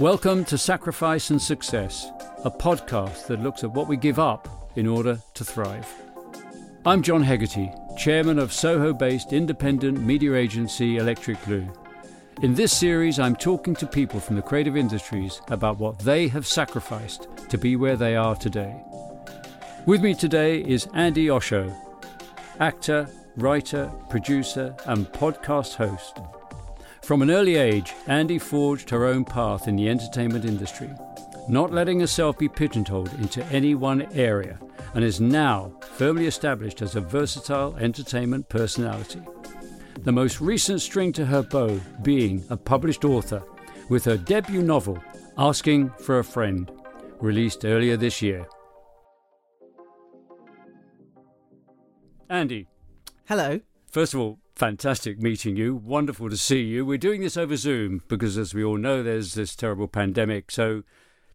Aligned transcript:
Welcome 0.00 0.44
to 0.46 0.58
Sacrifice 0.58 1.30
and 1.30 1.40
Success, 1.40 2.10
a 2.44 2.50
podcast 2.50 3.26
that 3.28 3.40
looks 3.40 3.64
at 3.64 3.72
what 3.72 3.86
we 3.86 3.96
give 3.96 4.18
up 4.18 4.72
in 4.76 4.86
order 4.86 5.20
to 5.34 5.44
thrive. 5.44 5.86
I'm 6.84 7.02
John 7.02 7.22
Hegarty, 7.22 7.72
chairman 7.96 8.38
of 8.38 8.52
Soho 8.52 8.92
based 8.92 9.32
independent 9.32 10.00
media 10.00 10.34
agency 10.34 10.96
Electric 10.96 11.42
Glue. 11.44 11.72
In 12.42 12.54
this 12.54 12.76
series, 12.76 13.18
I'm 13.18 13.36
talking 13.36 13.74
to 13.76 13.86
people 13.86 14.20
from 14.20 14.36
the 14.36 14.42
creative 14.42 14.76
industries 14.76 15.40
about 15.48 15.78
what 15.78 16.00
they 16.00 16.28
have 16.28 16.46
sacrificed 16.46 17.28
to 17.48 17.56
be 17.56 17.76
where 17.76 17.96
they 17.96 18.16
are 18.16 18.34
today. 18.34 18.82
With 19.86 20.02
me 20.02 20.14
today 20.14 20.62
is 20.62 20.86
Andi 20.86 21.30
Osho, 21.30 21.72
actor, 22.60 23.08
writer, 23.36 23.90
producer, 24.08 24.74
and 24.86 25.06
podcast 25.12 25.74
host. 25.74 26.18
From 27.02 27.22
an 27.22 27.30
early 27.30 27.56
age, 27.56 27.92
Andi 28.06 28.40
forged 28.40 28.90
her 28.90 29.04
own 29.04 29.24
path 29.24 29.68
in 29.68 29.76
the 29.76 29.88
entertainment 29.88 30.44
industry, 30.44 30.90
not 31.48 31.72
letting 31.72 32.00
herself 32.00 32.38
be 32.38 32.48
pigeonholed 32.48 33.12
into 33.14 33.44
any 33.46 33.74
one 33.74 34.02
area, 34.12 34.58
and 34.94 35.04
is 35.04 35.20
now 35.20 35.72
firmly 35.96 36.26
established 36.26 36.82
as 36.82 36.96
a 36.96 37.00
versatile 37.00 37.76
entertainment 37.76 38.48
personality. 38.48 39.20
The 40.02 40.12
most 40.12 40.40
recent 40.40 40.80
string 40.80 41.12
to 41.12 41.26
her 41.26 41.42
bow 41.42 41.80
being 42.02 42.44
a 42.50 42.56
published 42.56 43.04
author 43.04 43.42
with 43.88 44.04
her 44.04 44.16
debut 44.16 44.62
novel, 44.62 44.98
Asking 45.38 45.90
for 46.00 46.18
a 46.18 46.24
Friend, 46.24 46.70
released 47.20 47.64
earlier 47.64 47.96
this 47.96 48.22
year. 48.22 48.46
Andi. 52.30 52.66
Hello. 53.28 53.58
First 53.90 54.14
of 54.14 54.20
all, 54.20 54.38
fantastic 54.54 55.20
meeting 55.20 55.56
you. 55.56 55.74
Wonderful 55.74 56.30
to 56.30 56.36
see 56.36 56.60
you. 56.60 56.86
We're 56.86 56.96
doing 56.96 57.22
this 57.22 57.36
over 57.36 57.56
Zoom 57.56 58.02
because, 58.06 58.38
as 58.38 58.54
we 58.54 58.62
all 58.62 58.76
know, 58.76 59.02
there's 59.02 59.34
this 59.34 59.56
terrible 59.56 59.88
pandemic. 59.88 60.52
So 60.52 60.84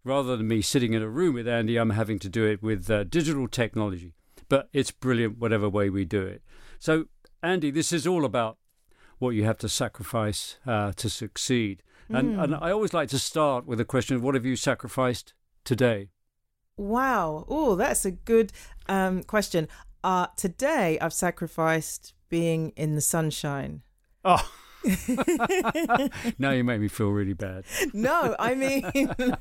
rather 0.06 0.38
than 0.38 0.48
me 0.48 0.62
sitting 0.62 0.94
in 0.94 1.02
a 1.02 1.10
room 1.10 1.36
with 1.36 1.48
Andi, 1.48 1.78
I'm 1.78 1.90
having 1.90 2.18
to 2.20 2.30
do 2.30 2.46
it 2.46 2.64
with 2.64 2.90
uh, 2.90 3.04
digital 3.04 3.46
technology. 3.50 4.14
But 4.48 4.70
it's 4.72 4.90
brilliant, 4.90 5.38
whatever 5.38 5.68
way 5.68 5.90
we 5.90 6.06
do 6.06 6.22
it. 6.22 6.42
So, 6.80 7.08
Andi, 7.44 7.74
this 7.74 7.92
is 7.92 8.08
all 8.08 8.24
about 8.24 8.58
what 9.20 9.32
you 9.32 9.44
have 9.44 9.58
to 9.58 9.68
sacrifice 9.68 10.60
uh, 10.66 10.94
to 10.94 11.10
succeed. 11.10 11.84
And, 12.08 12.38
mm. 12.38 12.42
and 12.42 12.56
I 12.56 12.72
always 12.72 12.94
like 12.94 13.10
to 13.10 13.20
start 13.20 13.68
with 13.68 13.82
a 13.82 13.86
question 13.86 14.16
of 14.16 14.24
what 14.24 14.36
have 14.36 14.46
you 14.46 14.56
sacrificed 14.56 15.34
today? 15.66 16.08
Wow. 16.78 17.46
Oh, 17.50 17.76
that's 17.76 18.06
a 18.06 18.12
good 18.12 18.54
um, 18.88 19.24
question. 19.24 19.68
Uh, 20.04 20.28
today, 20.36 20.98
I've 21.00 21.14
sacrificed 21.14 22.14
being 22.30 22.72
in 22.76 22.96
the 22.96 23.02
sunshine. 23.02 23.82
Oh. 24.26 24.52
now 26.40 26.52
you 26.52 26.64
make 26.64 26.82
me 26.82 26.88
feel 26.88 27.10
really 27.12 27.34
bad. 27.34 27.66
No, 27.94 28.36
I 28.40 28.56
mean, 28.56 28.84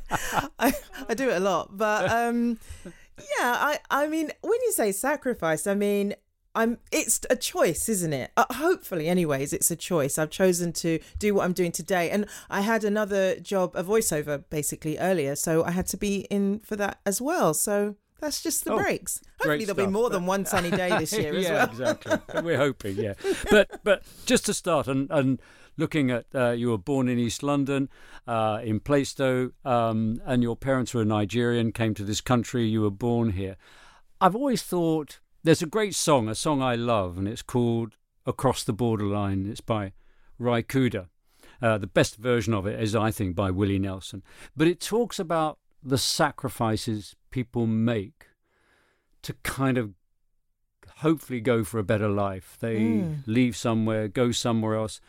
I, 0.58 0.74
I 1.08 1.14
do 1.14 1.30
it 1.30 1.36
a 1.36 1.40
lot, 1.40 1.76
but 1.78 2.10
um, 2.10 2.58
yeah, 2.84 3.24
I, 3.40 3.78
I 3.90 4.06
mean, 4.06 4.30
when 4.42 4.58
you 4.64 4.72
say 4.72 4.92
sacrifice, 4.92 5.66
I 5.66 5.74
mean, 5.74 6.14
I'm. 6.54 6.78
It's 6.90 7.20
a 7.30 7.36
choice, 7.36 7.88
isn't 7.88 8.12
it? 8.12 8.32
Uh, 8.36 8.44
hopefully, 8.50 9.08
anyways, 9.08 9.52
it's 9.52 9.70
a 9.70 9.76
choice. 9.76 10.18
I've 10.18 10.30
chosen 10.30 10.72
to 10.74 10.98
do 11.18 11.34
what 11.34 11.44
I'm 11.44 11.52
doing 11.52 11.72
today, 11.72 12.10
and 12.10 12.26
I 12.50 12.60
had 12.60 12.84
another 12.84 13.38
job, 13.40 13.72
a 13.76 13.84
voiceover, 13.84 14.44
basically 14.50 14.98
earlier, 14.98 15.36
so 15.36 15.64
I 15.64 15.70
had 15.70 15.86
to 15.86 15.96
be 15.96 16.26
in 16.28 16.58
for 16.58 16.76
that 16.76 17.00
as 17.06 17.20
well. 17.20 17.54
So 17.54 17.96
that's 18.20 18.42
just 18.42 18.64
the 18.64 18.72
oh, 18.72 18.78
breaks. 18.78 19.20
Hopefully, 19.38 19.64
there'll 19.64 19.74
stuff. 19.74 19.86
be 19.86 19.92
more 19.92 20.10
than 20.10 20.26
one 20.26 20.44
sunny 20.44 20.70
day 20.70 20.96
this 20.98 21.12
year 21.18 21.34
as 21.34 21.44
yeah, 21.44 21.52
well. 21.52 21.64
exactly. 21.70 22.42
We're 22.42 22.58
hoping, 22.58 22.96
yeah. 22.96 23.14
But 23.50 23.80
but 23.82 24.02
just 24.26 24.46
to 24.46 24.54
start 24.54 24.86
and 24.86 25.10
and 25.10 25.40
looking 25.76 26.10
at 26.10 26.26
uh, 26.34 26.50
you 26.50 26.70
were 26.70 26.78
born 26.78 27.08
in 27.08 27.18
East 27.18 27.42
London, 27.42 27.88
uh, 28.26 28.60
in 28.62 28.80
Plaistow, 28.80 29.52
um, 29.64 30.20
and 30.24 30.42
your 30.42 30.56
parents 30.56 30.92
were 30.92 31.04
Nigerian, 31.04 31.72
came 31.72 31.94
to 31.94 32.04
this 32.04 32.20
country. 32.20 32.66
You 32.66 32.82
were 32.82 32.90
born 32.90 33.32
here. 33.32 33.56
I've 34.20 34.36
always 34.36 34.62
thought 34.62 35.20
there's 35.42 35.62
a 35.62 35.66
great 35.66 35.94
song, 35.94 36.28
a 36.28 36.34
song 36.34 36.62
I 36.62 36.74
love, 36.74 37.16
and 37.18 37.26
it's 37.26 37.42
called 37.42 37.96
"Across 38.26 38.64
the 38.64 38.72
Borderline." 38.72 39.46
It's 39.46 39.62
by 39.62 39.92
Ry 40.38 40.62
Cooder. 40.62 41.06
Uh, 41.62 41.76
the 41.76 41.86
best 41.86 42.16
version 42.16 42.54
of 42.54 42.66
it 42.66 42.80
is, 42.80 42.96
I 42.96 43.10
think, 43.10 43.36
by 43.36 43.50
Willie 43.50 43.78
Nelson. 43.78 44.22
But 44.56 44.66
it 44.66 44.80
talks 44.80 45.18
about 45.18 45.58
the 45.82 45.98
sacrifices 45.98 47.16
people 47.30 47.66
make 47.66 48.26
to 49.22 49.34
kind 49.42 49.78
of 49.78 49.94
hopefully 50.98 51.40
go 51.40 51.64
for 51.64 51.78
a 51.78 51.84
better 51.84 52.08
life. 52.08 52.56
They 52.60 52.78
mm. 52.78 53.22
leave 53.26 53.56
somewhere, 53.56 54.08
go 54.08 54.32
somewhere 54.32 54.74
else. 54.74 55.00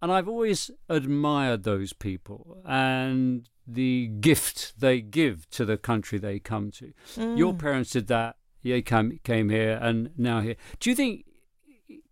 And 0.00 0.12
I've 0.12 0.28
always 0.28 0.70
admired 0.88 1.62
those 1.62 1.92
people 1.92 2.58
and 2.64 3.48
the 3.66 4.08
gift 4.20 4.74
they 4.78 5.00
give 5.00 5.48
to 5.50 5.64
the 5.64 5.76
country 5.76 6.18
they 6.18 6.38
come 6.38 6.70
to. 6.72 6.92
Mm. 7.16 7.38
Your 7.38 7.54
parents 7.54 7.90
did 7.90 8.08
that. 8.08 8.36
They 8.62 8.82
came, 8.82 9.20
came 9.24 9.50
here 9.50 9.78
and 9.80 10.10
now 10.16 10.40
here. 10.40 10.56
Do 10.78 10.90
you 10.90 10.96
think 10.96 11.26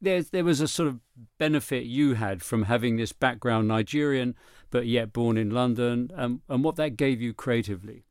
there, 0.00 0.22
there 0.22 0.44
was 0.44 0.60
a 0.60 0.68
sort 0.68 0.88
of 0.88 1.00
benefit 1.38 1.84
you 1.84 2.14
had 2.14 2.42
from 2.42 2.64
having 2.64 2.96
this 2.96 3.12
background 3.12 3.68
Nigerian, 3.68 4.34
but 4.72 4.86
yet 4.86 5.12
born 5.12 5.36
in 5.38 5.50
London, 5.50 6.10
and, 6.16 6.40
and 6.48 6.64
what 6.64 6.74
that 6.74 6.96
gave 6.96 7.22
you 7.22 7.32
creatively? 7.32 8.02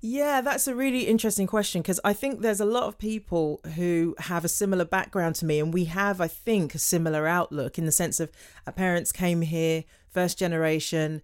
Yeah, 0.00 0.42
that's 0.42 0.68
a 0.68 0.74
really 0.74 1.06
interesting 1.06 1.46
question 1.46 1.80
because 1.80 1.98
I 2.04 2.12
think 2.12 2.42
there's 2.42 2.60
a 2.60 2.66
lot 2.66 2.84
of 2.84 2.98
people 2.98 3.62
who 3.74 4.14
have 4.18 4.44
a 4.44 4.48
similar 4.48 4.84
background 4.84 5.34
to 5.36 5.46
me, 5.46 5.58
and 5.58 5.72
we 5.72 5.86
have, 5.86 6.20
I 6.20 6.28
think, 6.28 6.74
a 6.74 6.78
similar 6.78 7.26
outlook 7.26 7.78
in 7.78 7.86
the 7.86 7.90
sense 7.90 8.20
of 8.20 8.30
our 8.66 8.72
parents 8.72 9.12
came 9.12 9.40
here, 9.40 9.84
first 10.10 10.38
generation, 10.38 11.22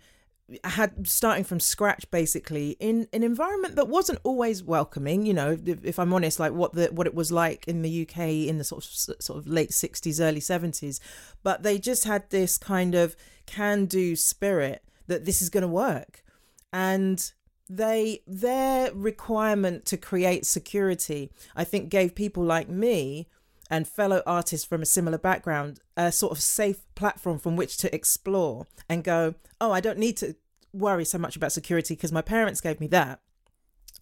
had 0.64 1.06
starting 1.06 1.44
from 1.44 1.60
scratch 1.60 2.10
basically 2.10 2.76
in 2.80 3.06
an 3.12 3.22
environment 3.22 3.76
that 3.76 3.88
wasn't 3.88 4.18
always 4.24 4.64
welcoming 4.64 5.24
you 5.24 5.32
know 5.32 5.56
if, 5.64 5.84
if, 5.84 5.98
i'm 5.98 6.12
honest 6.12 6.40
like 6.40 6.52
what 6.52 6.72
the 6.72 6.86
what 6.86 7.06
it 7.06 7.14
was 7.14 7.30
like 7.30 7.66
in 7.68 7.82
the 7.82 8.02
uk 8.02 8.18
in 8.18 8.58
the 8.58 8.64
sort 8.64 8.84
of 8.84 8.90
sort 9.22 9.38
of 9.38 9.46
late 9.46 9.70
60s 9.70 10.20
early 10.20 10.40
70s 10.40 10.98
but 11.44 11.62
they 11.62 11.78
just 11.78 12.04
had 12.04 12.28
this 12.30 12.58
kind 12.58 12.94
of 12.94 13.14
can 13.46 13.86
do 13.86 14.16
spirit 14.16 14.82
that 15.10 15.24
this 15.24 15.42
is 15.42 15.50
going 15.50 15.62
to 15.62 15.68
work. 15.68 16.22
And 16.72 17.32
they 17.68 18.20
their 18.26 18.92
requirement 18.92 19.84
to 19.84 19.96
create 19.96 20.44
security 20.44 21.30
i 21.54 21.62
think 21.62 21.88
gave 21.88 22.16
people 22.16 22.42
like 22.42 22.68
me 22.68 23.28
and 23.70 23.86
fellow 23.86 24.22
artists 24.26 24.66
from 24.66 24.82
a 24.82 24.86
similar 24.86 25.18
background 25.18 25.80
a 25.96 26.10
sort 26.10 26.32
of 26.32 26.40
safe 26.40 26.82
platform 26.94 27.38
from 27.38 27.56
which 27.56 27.76
to 27.76 27.94
explore 27.94 28.66
and 28.88 29.04
go 29.04 29.34
oh 29.60 29.70
i 29.72 29.80
don't 29.80 29.98
need 29.98 30.16
to 30.16 30.34
worry 30.72 31.04
so 31.04 31.18
much 31.18 31.36
about 31.36 31.52
security 31.52 31.94
because 31.94 32.12
my 32.12 32.22
parents 32.22 32.60
gave 32.60 32.80
me 32.80 32.86
that 32.86 33.20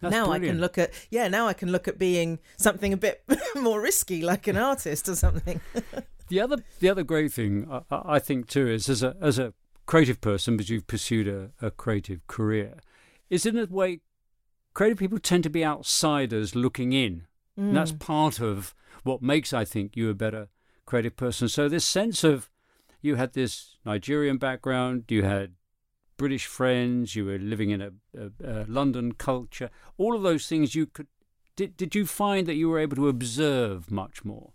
That's 0.00 0.12
now 0.12 0.26
brilliant. 0.26 0.44
I 0.44 0.48
can 0.48 0.60
look 0.60 0.78
at 0.78 0.92
yeah. 1.10 1.28
Now 1.28 1.46
I 1.48 1.54
can 1.54 1.72
look 1.72 1.88
at 1.88 1.98
being 1.98 2.38
something 2.56 2.92
a 2.92 2.96
bit 2.96 3.24
more 3.56 3.80
risky, 3.80 4.22
like 4.22 4.46
an 4.46 4.56
artist 4.56 5.08
or 5.08 5.16
something. 5.16 5.60
the 6.28 6.40
other 6.40 6.58
the 6.80 6.88
other 6.88 7.02
great 7.02 7.32
thing 7.32 7.66
I, 7.70 7.82
I, 7.90 8.18
think 8.18 8.48
too 8.48 8.68
is 8.68 8.88
as 8.88 9.02
a 9.02 9.16
as 9.20 9.38
a 9.38 9.54
creative 9.86 10.20
person, 10.20 10.56
because 10.56 10.70
you've 10.70 10.86
pursued 10.86 11.26
a, 11.26 11.50
a 11.60 11.70
creative 11.70 12.24
career, 12.26 12.78
is 13.30 13.46
in 13.46 13.58
a 13.58 13.66
way, 13.66 14.00
creative 14.74 14.98
people 14.98 15.18
tend 15.18 15.42
to 15.44 15.50
be 15.50 15.64
outsiders 15.64 16.54
looking 16.54 16.92
in. 16.92 17.26
Mm. 17.58 17.68
And 17.68 17.76
that's 17.76 17.92
mm. 17.92 17.98
part 17.98 18.40
of 18.40 18.74
what 19.08 19.22
makes, 19.22 19.52
I 19.52 19.64
think, 19.64 19.96
you 19.96 20.10
a 20.10 20.14
better 20.14 20.48
creative 20.86 21.16
person. 21.16 21.48
So, 21.48 21.68
this 21.68 21.84
sense 21.84 22.22
of 22.22 22.50
you 23.00 23.16
had 23.16 23.32
this 23.32 23.76
Nigerian 23.84 24.38
background, 24.38 25.04
you 25.08 25.22
had 25.22 25.54
British 26.16 26.46
friends, 26.46 27.16
you 27.16 27.24
were 27.24 27.38
living 27.38 27.70
in 27.70 27.80
a, 27.80 27.90
a, 28.16 28.30
a 28.44 28.66
London 28.68 29.12
culture, 29.12 29.70
all 29.96 30.14
of 30.14 30.22
those 30.22 30.46
things 30.46 30.74
you 30.74 30.86
could. 30.86 31.06
Did, 31.56 31.76
did 31.76 31.94
you 31.94 32.06
find 32.06 32.46
that 32.46 32.54
you 32.54 32.68
were 32.68 32.78
able 32.78 32.96
to 32.96 33.08
observe 33.08 33.90
much 33.90 34.24
more? 34.24 34.52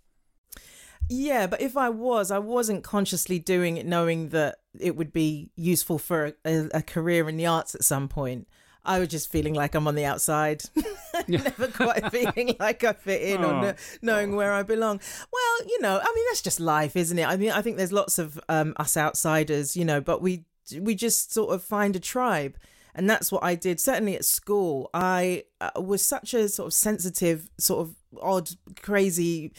Yeah, 1.09 1.47
but 1.47 1.59
if 1.59 1.75
I 1.75 1.89
was, 1.89 2.31
I 2.31 2.39
wasn't 2.39 2.83
consciously 2.83 3.39
doing 3.39 3.75
it 3.75 3.85
knowing 3.85 4.29
that 4.29 4.59
it 4.79 4.95
would 4.95 5.11
be 5.11 5.51
useful 5.57 5.99
for 5.99 6.33
a, 6.45 6.69
a 6.73 6.81
career 6.81 7.27
in 7.27 7.35
the 7.35 7.45
arts 7.45 7.75
at 7.75 7.83
some 7.83 8.07
point. 8.07 8.47
I 8.85 9.00
was 9.00 9.07
just 9.07 9.31
feeling 9.31 9.53
like 9.53 9.75
I'm 9.75 9.88
on 9.88 9.95
the 9.95 10.06
outside, 10.06 10.63
never 11.27 11.68
quite 11.68 12.12
feeling 12.12 12.56
like 12.59 12.83
I 12.83 12.94
fit 12.94 13.21
in 13.21 13.44
oh. 13.44 13.50
or 13.50 13.75
knowing 14.01 14.35
where 14.35 14.51
I 14.51 14.63
belong. 14.63 15.00
Well, 15.31 15.68
you 15.68 15.80
know, 15.81 16.00
I 16.01 16.13
mean, 16.15 16.25
that's 16.30 16.41
just 16.41 16.59
life, 16.59 16.95
isn't 16.95 17.18
it? 17.18 17.27
I 17.27 17.38
mean, 17.38 17.51
I 17.51 17.62
think 17.62 17.77
there's 17.77 17.94
lots 17.94 18.19
of 18.19 18.39
um, 18.50 18.74
us 18.77 18.97
outsiders, 18.97 19.77
you 19.77 19.85
know, 19.85 20.01
but 20.01 20.21
we 20.21 20.45
we 20.80 20.95
just 20.95 21.33
sort 21.33 21.53
of 21.53 21.63
find 21.63 21.95
a 21.95 22.00
tribe, 22.00 22.57
and 22.94 23.09
that's 23.09 23.31
what 23.31 23.44
I 23.44 23.56
did. 23.56 23.80
Certainly 23.80 24.15
at 24.15 24.25
school, 24.25 24.89
I 24.94 25.44
uh, 25.62 25.71
was 25.81 26.03
such 26.03 26.33
a 26.33 26.50
sort 26.50 26.68
of 26.68 26.74
sensitive, 26.74 27.50
sort 27.57 27.88
of 27.88 27.95
odd, 28.21 28.50
crazy, 28.81 29.53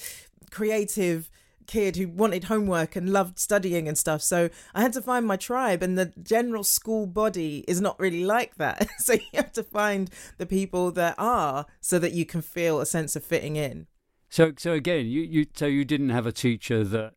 creative 0.50 1.30
kid 1.66 1.96
who 1.96 2.08
wanted 2.08 2.44
homework 2.44 2.96
and 2.96 3.10
loved 3.10 3.38
studying 3.38 3.88
and 3.88 3.96
stuff. 3.98 4.22
So 4.22 4.50
I 4.74 4.82
had 4.82 4.92
to 4.94 5.02
find 5.02 5.26
my 5.26 5.36
tribe, 5.36 5.82
and 5.82 5.98
the 5.98 6.12
general 6.22 6.64
school 6.64 7.06
body 7.06 7.64
is 7.66 7.80
not 7.80 7.98
really 7.98 8.24
like 8.24 8.56
that. 8.56 8.88
so 8.98 9.14
you 9.14 9.20
have 9.34 9.52
to 9.52 9.62
find 9.62 10.10
the 10.38 10.46
people 10.46 10.90
that 10.92 11.14
are 11.18 11.66
so 11.80 11.98
that 11.98 12.12
you 12.12 12.24
can 12.24 12.42
feel 12.42 12.80
a 12.80 12.86
sense 12.86 13.16
of 13.16 13.24
fitting 13.24 13.56
in. 13.56 13.86
So, 14.28 14.52
so 14.56 14.72
again, 14.72 15.06
you, 15.06 15.22
you 15.22 15.46
so 15.54 15.66
you 15.66 15.84
didn't 15.84 16.10
have 16.10 16.26
a 16.26 16.32
teacher 16.32 16.82
that 16.84 17.14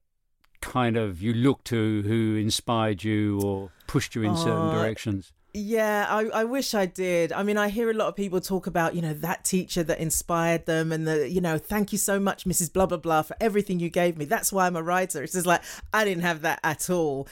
kind 0.61 0.97
of 0.97 1.21
you 1.21 1.33
looked 1.33 1.65
to 1.65 2.01
who 2.03 2.35
inspired 2.35 3.03
you 3.03 3.39
or 3.41 3.71
pushed 3.88 4.15
you 4.15 4.23
in 4.23 4.35
certain 4.35 4.69
Uh, 4.69 4.73
directions? 4.73 5.33
Yeah, 5.53 6.05
I, 6.09 6.25
I 6.25 6.44
wish 6.44 6.73
I 6.73 6.85
did. 6.85 7.31
I 7.31 7.41
mean, 7.41 7.57
I 7.57 7.69
hear 7.69 7.89
a 7.89 7.94
lot 7.94 8.07
of 8.07 8.15
people 8.15 8.39
talk 8.39 8.67
about, 8.67 8.95
you 8.95 9.01
know, 9.01 9.13
that 9.13 9.44
teacher 9.44 9.81
that 9.83 9.99
inspired 9.99 10.65
them 10.65 10.91
and 10.91 11.07
the, 11.07 11.29
you 11.29 11.41
know, 11.41 11.57
thank 11.57 11.91
you 11.91 11.97
so 11.97 12.19
much, 12.19 12.45
Mrs. 12.45 12.71
Blah, 12.71 12.85
blah, 12.85 12.97
blah, 12.97 13.23
for 13.23 13.35
everything 13.41 13.79
you 13.79 13.89
gave 13.89 14.17
me. 14.17 14.25
That's 14.25 14.53
why 14.53 14.67
I'm 14.67 14.75
a 14.75 14.83
writer. 14.83 15.23
It's 15.23 15.33
just 15.33 15.47
like, 15.47 15.63
I 15.94 16.05
didn't 16.05 16.23
have 16.23 16.41
that 16.41 16.59
at 16.63 16.89
all. 16.89 17.27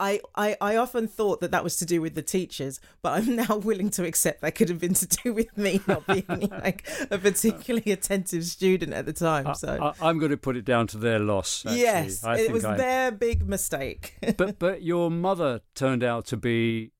I, 0.00 0.20
I, 0.34 0.56
I 0.60 0.76
often 0.76 1.06
thought 1.06 1.40
that 1.40 1.52
that 1.52 1.62
was 1.62 1.76
to 1.76 1.86
do 1.86 2.00
with 2.00 2.16
the 2.16 2.22
teachers, 2.22 2.80
but 3.00 3.12
I'm 3.12 3.36
now 3.48 3.56
willing 3.58 3.90
to 3.90 4.04
accept 4.04 4.40
that 4.40 4.54
could 4.56 4.68
have 4.68 4.80
been 4.80 4.94
to 4.94 5.06
do 5.06 5.32
with 5.32 5.56
me 5.56 5.80
not 5.86 6.06
being 6.06 6.24
like 6.50 6.88
a 7.10 7.18
particularly 7.18 7.92
attentive 7.92 8.44
student 8.44 8.92
at 8.92 9.06
the 9.06 9.12
time. 9.12 9.54
So, 9.54 9.94
I, 10.00 10.10
am 10.10 10.18
going 10.18 10.32
to 10.32 10.36
put 10.36 10.56
it 10.56 10.64
down 10.64 10.88
to 10.88 10.98
their 10.98 11.20
loss. 11.20 11.64
Actually. 11.64 11.80
yes, 11.80 12.24
I 12.24 12.38
it 12.38 12.52
was 12.52 12.64
I- 12.64 12.76
their 12.76 13.12
big 13.12 13.48
mistake. 13.48 14.16
but 14.36 14.58
but 14.58 14.82
your 14.82 15.10
mother 15.10 15.60
turned 15.74 16.02
out 16.02 16.26
to 16.26 16.36
be 16.36 16.90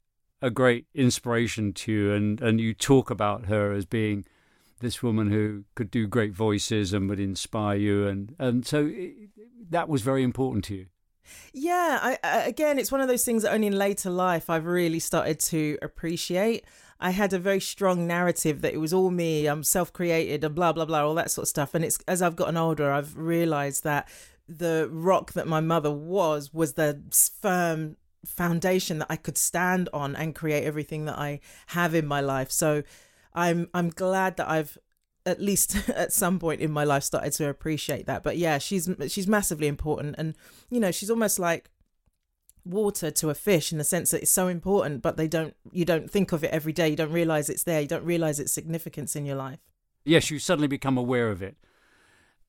a 0.45 0.51
great 0.51 0.87
inspiration 0.95 1.73
to 1.73 1.91
you, 1.91 2.13
and 2.13 2.41
and 2.41 2.61
you 2.61 2.75
talk 2.75 3.11
about 3.11 3.47
her 3.47 3.73
as 3.73 3.87
being 3.87 4.27
this 4.81 5.03
woman 5.03 5.31
who 5.31 5.65
could 5.75 5.91
do 5.91 6.07
great 6.07 6.35
voices 6.35 6.93
and 6.93 7.09
would 7.09 7.19
inspire 7.19 7.79
you, 7.79 8.07
and 8.07 8.37
and 8.39 8.67
so 8.67 8.91
it, 8.93 9.31
that 9.71 9.89
was 9.89 10.03
very 10.03 10.23
important 10.23 10.65
to 10.67 10.75
you. 10.75 10.87
Yeah, 11.55 11.99
I, 12.03 12.19
I, 12.23 12.41
again, 12.43 12.79
it's 12.79 12.93
one 12.93 13.01
of 13.01 13.09
those 13.09 13.25
things 13.25 13.43
that 13.43 13.55
only 13.55 13.69
in 13.69 13.79
later 13.79 14.11
life 14.11 14.51
I've 14.51 14.67
really 14.67 14.99
started 14.99 15.41
to 15.41 15.79
appreciate. 15.81 16.67
I 17.01 17.11
had 17.11 17.33
a 17.33 17.39
very 17.39 17.61
strong 17.61 18.07
narrative 18.07 18.61
that 18.61 18.75
it 18.75 18.79
was 18.79 18.93
all 18.93 19.11
me, 19.11 19.47
I'm 19.47 19.65
self 19.65 19.93
created, 19.95 20.45
and 20.45 20.55
blah, 20.55 20.75
blah, 20.75 20.85
blah, 20.85 21.07
all 21.07 21.15
that 21.15 21.31
sort 21.31 21.45
of 21.45 21.49
stuff. 21.49 21.75
And 21.75 21.83
it's 21.83 21.99
as 22.07 22.21
I've 22.21 22.37
gotten 22.37 22.59
older, 22.59 22.93
I've 22.93 23.17
realized 23.17 23.83
that 23.85 24.09
the 24.47 24.89
rock 24.93 25.33
that 25.33 25.47
my 25.47 25.61
mother 25.61 25.91
was, 25.91 26.53
was 26.53 26.75
the 26.75 27.01
firm 27.41 27.97
foundation 28.25 28.99
that 28.99 29.07
I 29.11 29.17
could 29.17 29.39
stand 29.39 29.89
on 29.93 30.17
and 30.17 30.35
create 30.35 30.65
everything 30.65 31.05
that 31.07 31.19
I 31.19 31.41
have 31.69 31.95
in 31.95 32.07
my 32.07 32.21
life. 32.21 32.51
So 32.51 32.83
I'm 33.33 33.69
I'm 33.75 33.91
glad 33.91 34.37
that 34.37 34.49
I've 34.49 34.79
at 35.27 35.41
least 35.41 35.89
at 35.89 36.13
some 36.13 36.39
point 36.39 36.61
in 36.61 36.71
my 36.71 36.85
life 36.85 37.03
started 37.03 37.33
to 37.35 37.49
appreciate 37.49 38.07
that. 38.07 38.23
But 38.23 38.37
yeah 38.37 38.59
she's 38.59 38.89
she's 39.09 39.27
massively 39.27 39.67
important. 39.67 40.15
And 40.19 40.35
you 40.71 40.81
know 40.81 40.91
she's 40.91 41.11
almost 41.11 41.39
like 41.39 41.71
water 42.65 43.11
to 43.11 43.29
a 43.29 43.35
fish 43.35 43.73
in 43.73 43.79
the 43.79 43.85
sense 43.85 44.11
that 44.11 44.23
it's 44.23 44.31
so 44.31 44.49
important 44.49 45.03
but 45.03 45.19
they 45.19 45.29
don't 45.29 45.55
you 45.71 45.85
don't 45.85 46.11
think 46.11 46.33
of 46.33 46.45
it 46.45 46.51
every 46.51 46.73
day. 46.73 46.89
You 46.89 46.97
don't 46.97 47.13
realize 47.13 47.49
it's 47.49 47.65
there. 47.65 47.81
You 47.81 47.89
don't 47.89 48.05
realize 48.05 48.41
its 48.41 48.53
significance 48.53 49.17
in 49.17 49.27
your 49.27 49.37
life. 49.37 49.61
Yes, 50.05 50.31
you 50.31 50.39
suddenly 50.39 50.69
become 50.69 50.99
aware 50.99 51.31
of 51.31 51.43
it, 51.43 51.57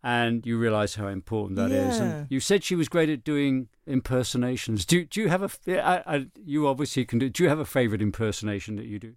and 0.05 0.45
you 0.45 0.59
realise 0.59 0.93
how 0.95 1.07
important 1.07 1.57
that 1.57 1.71
is. 1.71 1.97
Yeah. 1.97 2.03
And 2.03 2.27
you 2.29 2.39
said 2.39 2.63
she 2.63 2.75
was 2.75 2.87
great 2.87 3.09
at 3.09 3.23
doing 3.23 3.69
impersonations. 3.87 4.85
Do 4.85 5.03
do 5.03 5.19
you 5.19 5.29
have 5.29 5.41
a? 5.41 5.83
I, 5.83 6.15
I, 6.15 6.27
you 6.45 6.67
obviously 6.67 7.05
can 7.05 7.17
do. 7.17 7.27
Do 7.27 7.41
you 7.41 7.49
have 7.49 7.57
a 7.57 7.65
favourite 7.65 8.03
impersonation 8.03 8.75
that 8.75 8.85
you 8.85 8.99
do? 8.99 9.15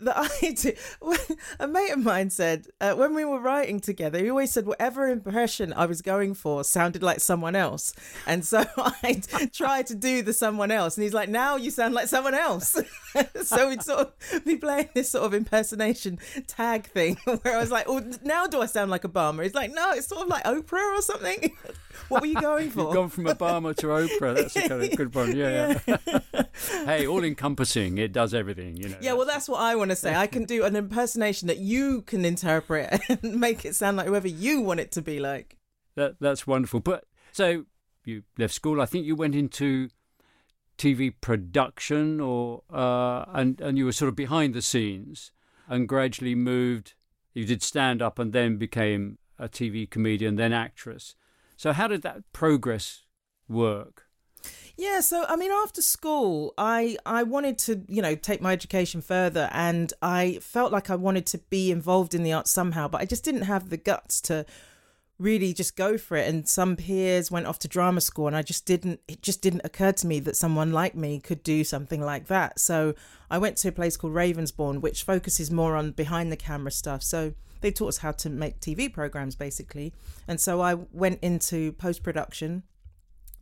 That 0.00 0.16
I 0.42 0.52
do. 0.52 0.72
When, 1.00 1.18
a 1.58 1.66
mate 1.66 1.90
of 1.90 1.98
mine 2.00 2.30
said 2.30 2.66
uh, 2.80 2.94
when 2.94 3.14
we 3.14 3.24
were 3.24 3.40
writing 3.40 3.80
together, 3.80 4.18
he 4.18 4.30
always 4.30 4.52
said 4.52 4.66
whatever 4.66 5.08
impression 5.08 5.72
I 5.72 5.86
was 5.86 6.02
going 6.02 6.34
for 6.34 6.64
sounded 6.64 7.02
like 7.02 7.20
someone 7.20 7.56
else, 7.56 7.92
and 8.26 8.44
so 8.44 8.64
I 8.76 9.22
tried 9.52 9.86
to 9.88 9.94
do 9.94 10.22
the 10.22 10.32
someone 10.32 10.70
else, 10.70 10.96
and 10.96 11.04
he's 11.04 11.14
like, 11.14 11.28
"Now 11.28 11.56
you 11.56 11.70
sound 11.70 11.94
like 11.94 12.08
someone 12.08 12.34
else." 12.34 12.80
so 13.42 13.68
we'd 13.68 13.82
sort 13.82 14.00
of 14.00 14.44
be 14.44 14.56
playing 14.56 14.90
this 14.94 15.10
sort 15.10 15.24
of 15.24 15.34
impersonation 15.34 16.18
tag 16.46 16.86
thing, 16.86 17.16
where 17.24 17.56
I 17.56 17.60
was 17.60 17.70
like, 17.70 17.86
"Oh, 17.88 18.02
now 18.24 18.46
do 18.46 18.60
I 18.60 18.66
sound 18.66 18.90
like 18.90 19.02
Obama?" 19.02 19.42
He's 19.42 19.54
like, 19.54 19.72
"No, 19.72 19.90
it's 19.92 20.06
sort 20.06 20.22
of 20.22 20.28
like 20.28 20.44
Oprah 20.44 20.98
or 20.98 21.02
something." 21.02 21.56
What 22.08 22.22
were 22.22 22.26
you 22.26 22.40
going 22.40 22.70
for? 22.72 22.80
You've 22.80 22.94
gone 22.94 23.08
from 23.08 23.24
Obama 23.24 23.74
to 23.76 23.86
Oprah. 23.86 24.36
That's 24.36 24.56
a 24.56 24.68
kind 24.68 24.82
of 24.82 24.96
good 24.96 25.14
one. 25.14 25.36
Yeah. 25.36 25.78
yeah. 25.86 26.20
hey, 26.84 27.06
all 27.06 27.24
encompassing. 27.24 27.98
It 27.98 28.12
does 28.12 28.34
everything. 28.34 28.76
You 28.76 28.90
know. 28.90 28.96
Yeah, 29.00 29.12
well, 29.14 29.26
that's 29.26 29.48
what 29.48 29.60
I 29.60 29.74
want 29.76 29.90
to 29.90 29.96
say. 29.96 30.14
I 30.14 30.26
can 30.26 30.44
do 30.44 30.64
an 30.64 30.76
impersonation 30.76 31.48
that 31.48 31.58
you 31.58 32.02
can 32.02 32.24
interpret 32.24 33.00
and 33.08 33.40
make 33.40 33.64
it 33.64 33.74
sound 33.74 33.96
like 33.96 34.06
whoever 34.06 34.28
you 34.28 34.60
want 34.60 34.80
it 34.80 34.92
to 34.92 35.02
be 35.02 35.18
like. 35.20 35.56
that 35.94 36.16
that's 36.20 36.46
wonderful. 36.46 36.80
But 36.80 37.04
so 37.32 37.64
you 38.04 38.22
left 38.36 38.54
school. 38.54 38.80
I 38.80 38.86
think 38.86 39.06
you 39.06 39.14
went 39.14 39.34
into 39.34 39.90
TV 40.76 41.12
production, 41.20 42.20
or 42.20 42.62
uh, 42.72 43.24
and 43.28 43.60
and 43.60 43.78
you 43.78 43.84
were 43.84 43.92
sort 43.92 44.08
of 44.08 44.16
behind 44.16 44.54
the 44.54 44.62
scenes, 44.62 45.32
and 45.68 45.88
gradually 45.88 46.34
moved. 46.34 46.94
You 47.34 47.44
did 47.44 47.62
stand 47.62 48.02
up, 48.02 48.18
and 48.18 48.32
then 48.32 48.56
became 48.56 49.18
a 49.38 49.48
TV 49.48 49.88
comedian, 49.88 50.36
then 50.36 50.52
actress. 50.52 51.14
So 51.58 51.72
how 51.72 51.88
did 51.88 52.02
that 52.02 52.22
progress 52.32 53.02
work? 53.48 54.04
Yeah, 54.76 55.00
so 55.00 55.24
I 55.28 55.34
mean, 55.34 55.50
after 55.50 55.82
school, 55.82 56.54
I 56.56 56.96
I 57.04 57.24
wanted 57.24 57.58
to 57.58 57.82
you 57.88 58.00
know 58.00 58.14
take 58.14 58.40
my 58.40 58.52
education 58.52 59.00
further, 59.02 59.50
and 59.52 59.92
I 60.00 60.38
felt 60.40 60.70
like 60.70 60.88
I 60.88 60.94
wanted 60.94 61.26
to 61.26 61.38
be 61.50 61.72
involved 61.72 62.14
in 62.14 62.22
the 62.22 62.32
arts 62.32 62.52
somehow, 62.52 62.86
but 62.86 63.00
I 63.00 63.06
just 63.06 63.24
didn't 63.24 63.42
have 63.42 63.70
the 63.70 63.76
guts 63.76 64.20
to 64.22 64.46
really 65.18 65.52
just 65.52 65.76
go 65.76 65.98
for 65.98 66.16
it. 66.16 66.28
And 66.28 66.48
some 66.48 66.76
peers 66.76 67.30
went 67.30 67.46
off 67.46 67.58
to 67.60 67.68
drama 67.68 68.00
school, 68.00 68.26
and 68.26 68.36
I 68.36 68.42
just 68.42 68.66
didn't. 68.66 69.00
It 69.08 69.22
just 69.22 69.42
didn't 69.42 69.62
occur 69.64 69.92
to 69.92 70.06
me 70.06 70.20
that 70.20 70.36
someone 70.36 70.72
like 70.72 70.94
me 70.94 71.20
could 71.20 71.42
do 71.42 71.64
something 71.64 72.00
like 72.00 72.26
that. 72.26 72.58
So 72.60 72.94
I 73.30 73.38
went 73.38 73.56
to 73.58 73.68
a 73.68 73.72
place 73.72 73.96
called 73.96 74.14
Ravensbourne, 74.14 74.80
which 74.80 75.02
focuses 75.02 75.50
more 75.50 75.76
on 75.76 75.92
behind 75.92 76.32
the 76.32 76.36
camera 76.36 76.70
stuff. 76.70 77.02
So 77.02 77.34
they 77.60 77.70
taught 77.70 77.88
us 77.88 77.98
how 77.98 78.12
to 78.12 78.30
make 78.30 78.60
TV 78.60 78.92
programs 78.92 79.34
basically, 79.34 79.92
and 80.26 80.40
so 80.40 80.60
I 80.60 80.74
went 80.74 81.18
into 81.22 81.72
post 81.72 82.02
production. 82.02 82.62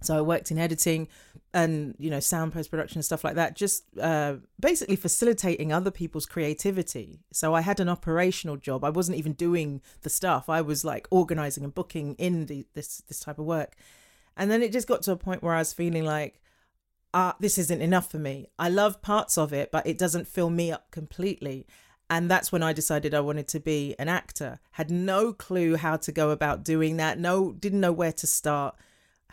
So 0.03 0.17
I 0.17 0.21
worked 0.21 0.51
in 0.51 0.59
editing 0.59 1.09
and 1.55 1.95
you 1.99 2.11
know 2.11 2.21
sound 2.21 2.53
post 2.53 2.71
production 2.71 2.99
and 2.99 3.05
stuff 3.05 3.25
like 3.25 3.35
that, 3.37 3.57
just 3.57 3.85
uh, 3.99 4.35
basically 4.61 4.97
facilitating 4.97 5.73
other 5.73 5.91
people's 5.91 6.27
creativity. 6.27 7.21
So 7.33 7.55
I 7.55 7.63
had 7.63 7.81
an 7.81 7.89
operational 7.89 8.57
job. 8.57 8.85
I 8.85 8.91
wasn't 8.91 9.19
even 9.19 9.33
doing 9.33 9.81
the 10.03 10.11
stuff. 10.11 10.49
I 10.49 10.61
was 10.61 10.85
like 10.85 11.09
organizing 11.11 11.65
and 11.65 11.75
booking 11.75 12.15
in 12.17 12.47
the, 12.47 12.67
this 12.75 12.99
this 13.09 13.21
type 13.21 13.39
of 13.39 13.47
work. 13.47 13.75
And 14.37 14.51
then 14.51 14.63
it 14.63 14.73
just 14.73 14.87
got 14.87 15.03
to 15.03 15.13
a 15.13 15.17
point 15.17 15.43
where 15.43 15.55
I 15.55 15.59
was 15.59 15.73
feeling 15.73 16.05
like, 16.05 16.43
ah, 17.15 17.37
this 17.41 17.57
isn't 17.57 17.81
enough 17.81 18.11
for 18.11 18.19
me. 18.19 18.49
I 18.59 18.69
love 18.69 19.01
parts 19.01 19.39
of 19.39 19.53
it, 19.55 19.73
but 19.73 19.87
it 19.87 19.99
doesn't 19.99 20.29
fill 20.29 20.51
me 20.51 20.71
up 20.71 20.91
completely. 20.91 21.67
And 22.11 22.31
that's 22.31 22.53
when 22.53 22.63
I 22.63 22.73
decided 22.73 23.15
I 23.15 23.21
wanted 23.21 23.49
to 23.49 23.61
be 23.61 23.97
an 23.99 24.09
actor. 24.09 24.61
Had 24.73 24.91
no 24.91 25.33
clue 25.33 25.77
how 25.77 25.97
to 25.97 26.13
go 26.13 26.31
about 26.31 26.65
doing 26.65 26.99
that. 26.99 27.19
No, 27.19 27.53
didn't 27.53 27.81
know 27.81 27.93
where 27.93 28.13
to 28.13 28.27
start 28.27 28.77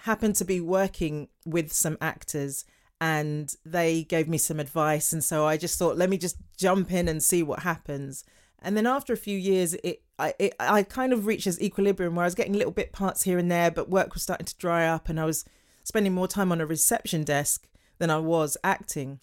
happened 0.04 0.36
to 0.36 0.44
be 0.44 0.60
working 0.60 1.30
with 1.46 1.72
some 1.72 1.98
actors 2.02 2.66
and 3.00 3.56
they 3.66 4.04
gave 4.04 4.28
me 4.28 4.38
some 4.38 4.60
advice 4.60 5.14
and 5.14 5.24
so 5.24 5.46
I 5.46 5.56
just 5.56 5.80
thought 5.80 5.98
let 5.98 6.10
me 6.10 6.18
just 6.18 6.36
jump 6.58 6.92
in 6.92 7.08
and 7.08 7.24
see 7.24 7.42
what 7.42 7.60
happens. 7.60 8.26
And 8.62 8.76
then 8.76 8.86
after 8.86 9.14
a 9.14 9.18
few 9.18 9.38
years 9.38 9.76
it 9.76 10.04
I 10.20 10.34
it, 10.40 10.56
I 10.60 10.84
kind 10.84 11.14
of 11.14 11.26
reached 11.26 11.46
this 11.46 11.62
equilibrium 11.62 12.16
where 12.16 12.24
I 12.24 12.28
was 12.28 12.36
getting 12.36 12.52
little 12.52 12.74
bit 12.74 12.92
parts 12.92 13.24
here 13.24 13.38
and 13.38 13.50
there 13.50 13.72
but 13.72 13.90
work 13.90 14.14
was 14.14 14.24
starting 14.24 14.46
to 14.46 14.58
dry 14.58 14.86
up 14.86 15.08
and 15.08 15.18
I 15.18 15.24
was 15.24 15.46
spending 15.86 16.14
more 16.14 16.28
time 16.28 16.52
on 16.52 16.60
a 16.60 16.66
reception 16.66 17.24
desk 17.24 17.70
than 17.98 18.10
I 18.10 18.18
was 18.18 18.58
acting. 18.62 19.22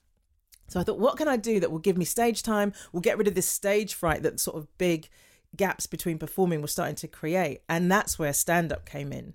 So 0.68 0.80
I 0.80 0.82
thought 0.82 0.98
what 0.98 1.18
can 1.18 1.28
I 1.28 1.36
do 1.36 1.60
that 1.60 1.70
will 1.70 1.78
give 1.78 1.98
me 1.98 2.06
stage 2.06 2.42
time 2.42 2.72
will 2.90 3.02
get 3.02 3.18
rid 3.18 3.28
of 3.28 3.34
this 3.34 3.46
stage 3.46 3.92
fright 3.92 4.22
that 4.22 4.40
sort 4.40 4.56
of 4.56 4.78
big 4.78 5.10
gaps 5.54 5.86
between 5.86 6.16
performing 6.16 6.62
was 6.62 6.72
starting 6.72 6.96
to 6.96 7.08
create? 7.08 7.60
And 7.68 7.92
that's 7.92 8.18
where 8.18 8.32
stand 8.32 8.72
up 8.72 8.86
came 8.86 9.12
in 9.12 9.34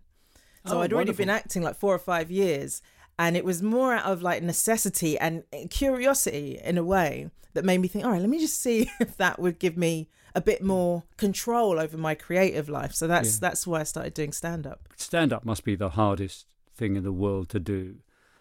so 0.65 0.77
Oh, 0.77 0.81
I'd 0.81 0.91
already 0.93 1.09
wonderful. 1.11 1.17
been 1.23 1.29
acting 1.29 1.61
like 1.63 1.75
four 1.75 1.93
or 1.93 1.99
five 1.99 2.29
years, 2.31 2.81
and 3.19 3.37
it 3.37 3.45
was 3.45 3.61
more 3.63 3.93
out 3.93 4.05
of 4.05 4.21
like 4.21 4.41
necessity 4.43 5.17
and 5.19 5.43
curiosity 5.69 6.59
in 6.63 6.77
a 6.77 6.83
way 6.83 7.29
that 7.53 7.63
made 7.65 7.79
me 7.79 7.87
think, 7.87 8.05
all 8.05 8.11
right, 8.11 8.21
let 8.21 8.29
me 8.29 8.39
just 8.39 8.61
see 8.61 8.89
if 8.99 9.15
that 9.17 9.39
would 9.39 9.59
give 9.59 9.77
me 9.77 10.09
a 10.33 10.41
bit 10.41 10.61
more 10.61 11.03
control 11.17 11.79
over 11.79 11.97
my 11.97 12.13
creative 12.15 12.67
life. 12.67 12.93
So 12.93 13.07
that's 13.07 13.35
Yeah. 13.35 13.39
that's 13.49 13.65
why 13.67 13.81
I 13.81 13.83
started 13.83 14.13
doing 14.13 14.31
stand 14.33 14.67
up. 14.67 14.89
Stand 14.97 15.31
up 15.31 15.45
must 15.45 15.63
be 15.63 15.75
the 15.75 15.89
hardest 15.91 16.45
thing 16.75 16.95
in 16.97 17.03
the 17.03 17.13
world 17.13 17.47
to 17.49 17.59
do. 17.59 17.97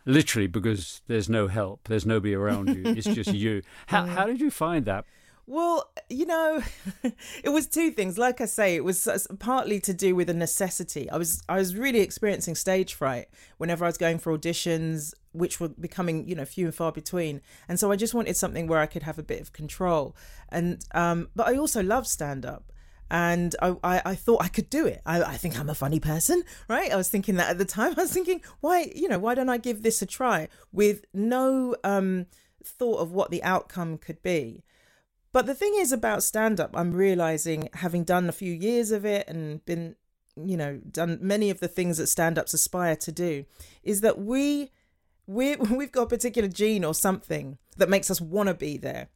Literally, 0.06 0.48
because 0.48 1.00
there's 1.06 1.28
no 1.30 1.46
help, 1.48 1.88
there's 1.88 2.04
nobody 2.04 2.34
around 2.34 2.68
you. 2.74 2.82
It's 2.84 3.06
just 3.06 3.32
you. 3.44 3.62
How 3.86 4.06
how 4.06 4.26
did 4.26 4.40
you 4.40 4.50
find 4.50 4.84
that? 4.86 5.04
Well, 5.46 5.90
you 6.08 6.24
know, 6.24 6.62
it 7.44 7.50
was 7.50 7.66
two 7.66 7.90
things. 7.90 8.16
Like 8.16 8.40
I 8.40 8.46
say, 8.46 8.76
it 8.76 8.84
was 8.84 9.26
partly 9.38 9.78
to 9.80 9.92
do 9.92 10.14
with 10.14 10.30
a 10.30 10.34
necessity. 10.34 11.10
I 11.10 11.18
was 11.18 11.42
I 11.48 11.56
was 11.56 11.76
really 11.76 12.00
experiencing 12.00 12.54
stage 12.54 12.94
fright 12.94 13.28
whenever 13.58 13.84
I 13.84 13.88
was 13.88 13.98
going 13.98 14.18
for 14.18 14.36
auditions, 14.36 15.12
which 15.32 15.60
were 15.60 15.68
becoming 15.68 16.26
you 16.26 16.34
know 16.34 16.46
few 16.46 16.66
and 16.66 16.74
far 16.74 16.92
between. 16.92 17.42
And 17.68 17.78
so 17.78 17.92
I 17.92 17.96
just 17.96 18.14
wanted 18.14 18.36
something 18.36 18.66
where 18.66 18.80
I 18.80 18.86
could 18.86 19.02
have 19.02 19.18
a 19.18 19.22
bit 19.22 19.40
of 19.40 19.52
control. 19.52 20.16
And 20.48 20.82
um, 20.92 21.28
but 21.36 21.46
I 21.46 21.56
also 21.56 21.82
love 21.82 22.06
stand 22.06 22.46
up. 22.46 22.70
And 23.10 23.54
I, 23.60 23.76
I, 23.84 24.02
I 24.06 24.14
thought 24.14 24.42
I 24.42 24.48
could 24.48 24.70
do 24.70 24.86
it. 24.86 25.02
I, 25.04 25.22
I 25.22 25.36
think 25.36 25.60
I'm 25.60 25.68
a 25.68 25.74
funny 25.74 26.00
person, 26.00 26.42
right? 26.68 26.90
I 26.90 26.96
was 26.96 27.10
thinking 27.10 27.36
that 27.36 27.50
at 27.50 27.58
the 27.58 27.66
time. 27.66 27.92
I 27.98 28.02
was 28.02 28.12
thinking, 28.12 28.40
why, 28.60 28.90
you 28.94 29.08
know, 29.08 29.18
why 29.18 29.34
don't 29.34 29.50
I 29.50 29.58
give 29.58 29.82
this 29.82 30.00
a 30.00 30.06
try 30.06 30.48
with 30.72 31.04
no 31.12 31.76
um, 31.84 32.26
thought 32.64 32.96
of 32.96 33.12
what 33.12 33.30
the 33.30 33.42
outcome 33.44 33.98
could 33.98 34.22
be? 34.22 34.64
But 35.34 35.46
the 35.46 35.54
thing 35.54 35.74
is 35.76 35.90
about 35.90 36.22
stand 36.22 36.60
up, 36.60 36.70
I'm 36.74 36.92
realizing, 36.92 37.68
having 37.74 38.04
done 38.04 38.28
a 38.28 38.32
few 38.32 38.52
years 38.52 38.92
of 38.92 39.04
it 39.04 39.26
and 39.28 39.64
been 39.66 39.96
you 40.36 40.56
know, 40.56 40.80
done 40.90 41.18
many 41.20 41.50
of 41.50 41.58
the 41.58 41.66
things 41.66 41.98
that 41.98 42.06
stand 42.06 42.38
ups 42.38 42.54
aspire 42.54 42.94
to 42.96 43.10
do, 43.10 43.44
is 43.82 44.00
that 44.00 44.18
we 44.18 44.70
we 45.26 45.56
we've 45.70 45.90
got 45.90 46.02
a 46.02 46.06
particular 46.06 46.48
gene 46.48 46.84
or 46.84 46.94
something 46.94 47.58
that 47.76 47.88
makes 47.88 48.12
us 48.12 48.20
want 48.20 48.48
to 48.48 48.54
be 48.54 48.76
there. 48.76 49.08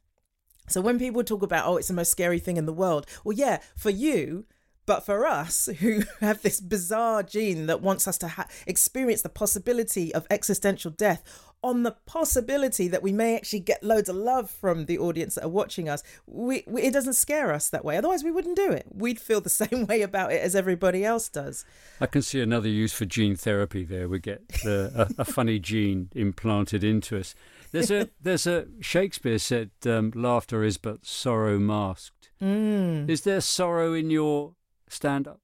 So 0.67 0.81
when 0.81 0.99
people 0.99 1.23
talk 1.23 1.41
about, 1.41 1.65
oh, 1.65 1.77
it's 1.77 1.87
the 1.87 1.93
most 1.93 2.11
scary 2.11 2.39
thing 2.39 2.57
in 2.57 2.65
the 2.65 2.73
world, 2.73 3.07
well, 3.23 3.35
yeah, 3.35 3.59
for 3.77 3.89
you, 3.89 4.45
but 4.85 5.05
for 5.05 5.25
us 5.25 5.69
who 5.79 6.01
have 6.19 6.41
this 6.41 6.59
bizarre 6.59 7.23
gene 7.23 7.67
that 7.67 7.81
wants 7.81 8.07
us 8.07 8.17
to 8.17 8.27
ha- 8.27 8.47
experience 8.67 9.21
the 9.21 9.29
possibility 9.29 10.13
of 10.13 10.27
existential 10.29 10.91
death 10.91 11.23
on 11.61 11.83
the 11.83 11.91
possibility 12.05 12.87
that 12.87 13.03
we 13.03 13.11
may 13.11 13.35
actually 13.35 13.59
get 13.59 13.83
loads 13.83 14.07
of 14.07 14.15
love 14.15 14.49
from 14.49 14.85
the 14.85 14.97
audience 14.97 15.35
that 15.35 15.43
are 15.43 15.49
watching 15.49 15.89
us, 15.89 16.03
we, 16.25 16.63
we, 16.65 16.83
it 16.83 16.93
doesn't 16.93 17.13
scare 17.13 17.51
us 17.53 17.69
that 17.69 17.83
way. 17.83 17.97
Otherwise, 17.97 18.23
we 18.23 18.31
wouldn't 18.31 18.55
do 18.55 18.71
it. 18.71 18.85
We'd 18.93 19.19
feel 19.19 19.41
the 19.41 19.49
same 19.49 19.85
way 19.85 20.01
about 20.01 20.31
it 20.31 20.41
as 20.41 20.55
everybody 20.55 21.03
else 21.03 21.27
does. 21.27 21.65
I 21.99 22.05
can 22.05 22.21
see 22.21 22.39
another 22.39 22.69
use 22.69 22.93
for 22.93 23.05
gene 23.05 23.35
therapy 23.35 23.83
there. 23.83 24.07
We 24.07 24.19
get 24.19 24.47
the, 24.63 25.09
a, 25.17 25.21
a 25.21 25.25
funny 25.25 25.59
gene 25.69 26.09
implanted 26.15 26.83
into 26.83 27.19
us. 27.19 27.35
There's 27.71 27.91
a 27.91 28.09
there's 28.19 28.47
a 28.47 28.65
Shakespeare 28.81 29.37
said 29.37 29.69
um, 29.85 30.11
laughter 30.15 30.63
is 30.63 30.77
but 30.77 31.05
sorrow 31.05 31.59
masked. 31.59 32.31
Mm. 32.41 33.07
Is 33.07 33.21
there 33.21 33.41
sorrow 33.41 33.93
in 33.93 34.09
your 34.09 34.55
stand 34.87 35.27
up? 35.27 35.39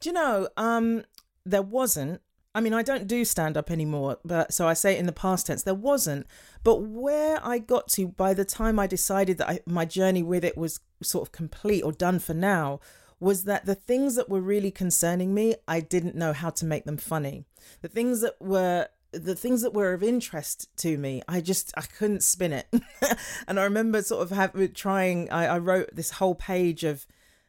Do 0.00 0.10
you 0.10 0.12
know? 0.12 0.48
Um, 0.56 1.04
there 1.46 1.62
wasn't. 1.62 2.20
I 2.54 2.60
mean, 2.60 2.72
I 2.72 2.82
don't 2.82 3.08
do 3.08 3.24
stand 3.24 3.56
up 3.56 3.70
anymore, 3.70 4.18
but 4.24 4.54
so 4.54 4.68
I 4.68 4.74
say 4.74 4.94
it 4.94 5.00
in 5.00 5.06
the 5.06 5.12
past 5.12 5.46
tense. 5.46 5.64
There 5.64 5.74
wasn't, 5.74 6.26
but 6.62 6.82
where 6.82 7.44
I 7.44 7.58
got 7.58 7.88
to 7.88 8.08
by 8.08 8.32
the 8.32 8.44
time 8.44 8.78
I 8.78 8.86
decided 8.86 9.38
that 9.38 9.48
I, 9.48 9.60
my 9.66 9.84
journey 9.84 10.22
with 10.22 10.44
it 10.44 10.56
was 10.56 10.80
sort 11.02 11.26
of 11.26 11.32
complete 11.32 11.82
or 11.82 11.90
done 11.90 12.20
for 12.20 12.34
now, 12.34 12.80
was 13.18 13.44
that 13.44 13.66
the 13.66 13.74
things 13.74 14.14
that 14.14 14.28
were 14.28 14.40
really 14.40 14.70
concerning 14.70 15.34
me, 15.34 15.56
I 15.66 15.80
didn't 15.80 16.14
know 16.14 16.32
how 16.32 16.50
to 16.50 16.64
make 16.64 16.84
them 16.84 16.96
funny. 16.96 17.44
The 17.82 17.88
things 17.88 18.20
that 18.20 18.36
were 18.40 18.88
the 19.10 19.34
things 19.34 19.62
that 19.62 19.74
were 19.74 19.92
of 19.92 20.02
interest 20.02 20.68
to 20.78 20.98
me, 20.98 21.22
I 21.28 21.40
just 21.40 21.72
I 21.76 21.82
couldn't 21.82 22.22
spin 22.22 22.52
it. 22.52 22.66
and 23.48 23.58
I 23.58 23.64
remember 23.64 24.02
sort 24.02 24.22
of 24.22 24.30
have, 24.30 24.74
trying. 24.74 25.30
I, 25.30 25.46
I 25.46 25.58
wrote 25.58 25.90
this 25.92 26.12
whole 26.12 26.34
page 26.34 26.84
of 26.84 27.06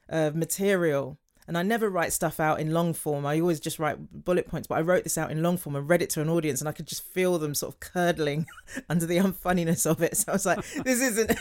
uh, 0.09 0.31
material 0.33 1.19
and 1.47 1.57
I 1.57 1.63
never 1.63 1.89
write 1.89 2.11
stuff 2.13 2.39
out 2.39 2.59
in 2.59 2.73
long 2.73 2.93
form. 2.93 3.25
I 3.25 3.39
always 3.39 3.59
just 3.59 3.77
write 3.79 3.97
bullet 4.25 4.47
points, 4.47 4.67
but 4.67 4.75
I 4.75 4.81
wrote 4.81 5.03
this 5.03 5.17
out 5.17 5.31
in 5.31 5.43
long 5.43 5.57
form 5.57 5.75
and 5.75 5.87
read 5.87 6.01
it 6.01 6.09
to 6.11 6.21
an 6.21 6.29
audience, 6.29 6.59
and 6.59 6.67
I 6.67 6.71
could 6.71 6.87
just 6.87 7.03
feel 7.03 7.37
them 7.37 7.53
sort 7.53 7.73
of 7.73 7.79
curdling 7.79 8.47
under 8.89 9.05
the 9.05 9.17
unfunniness 9.17 9.85
of 9.89 10.01
it. 10.01 10.17
So 10.17 10.31
I 10.31 10.35
was 10.35 10.45
like, 10.45 10.65
"This 10.83 11.01
isn't, 11.01 11.31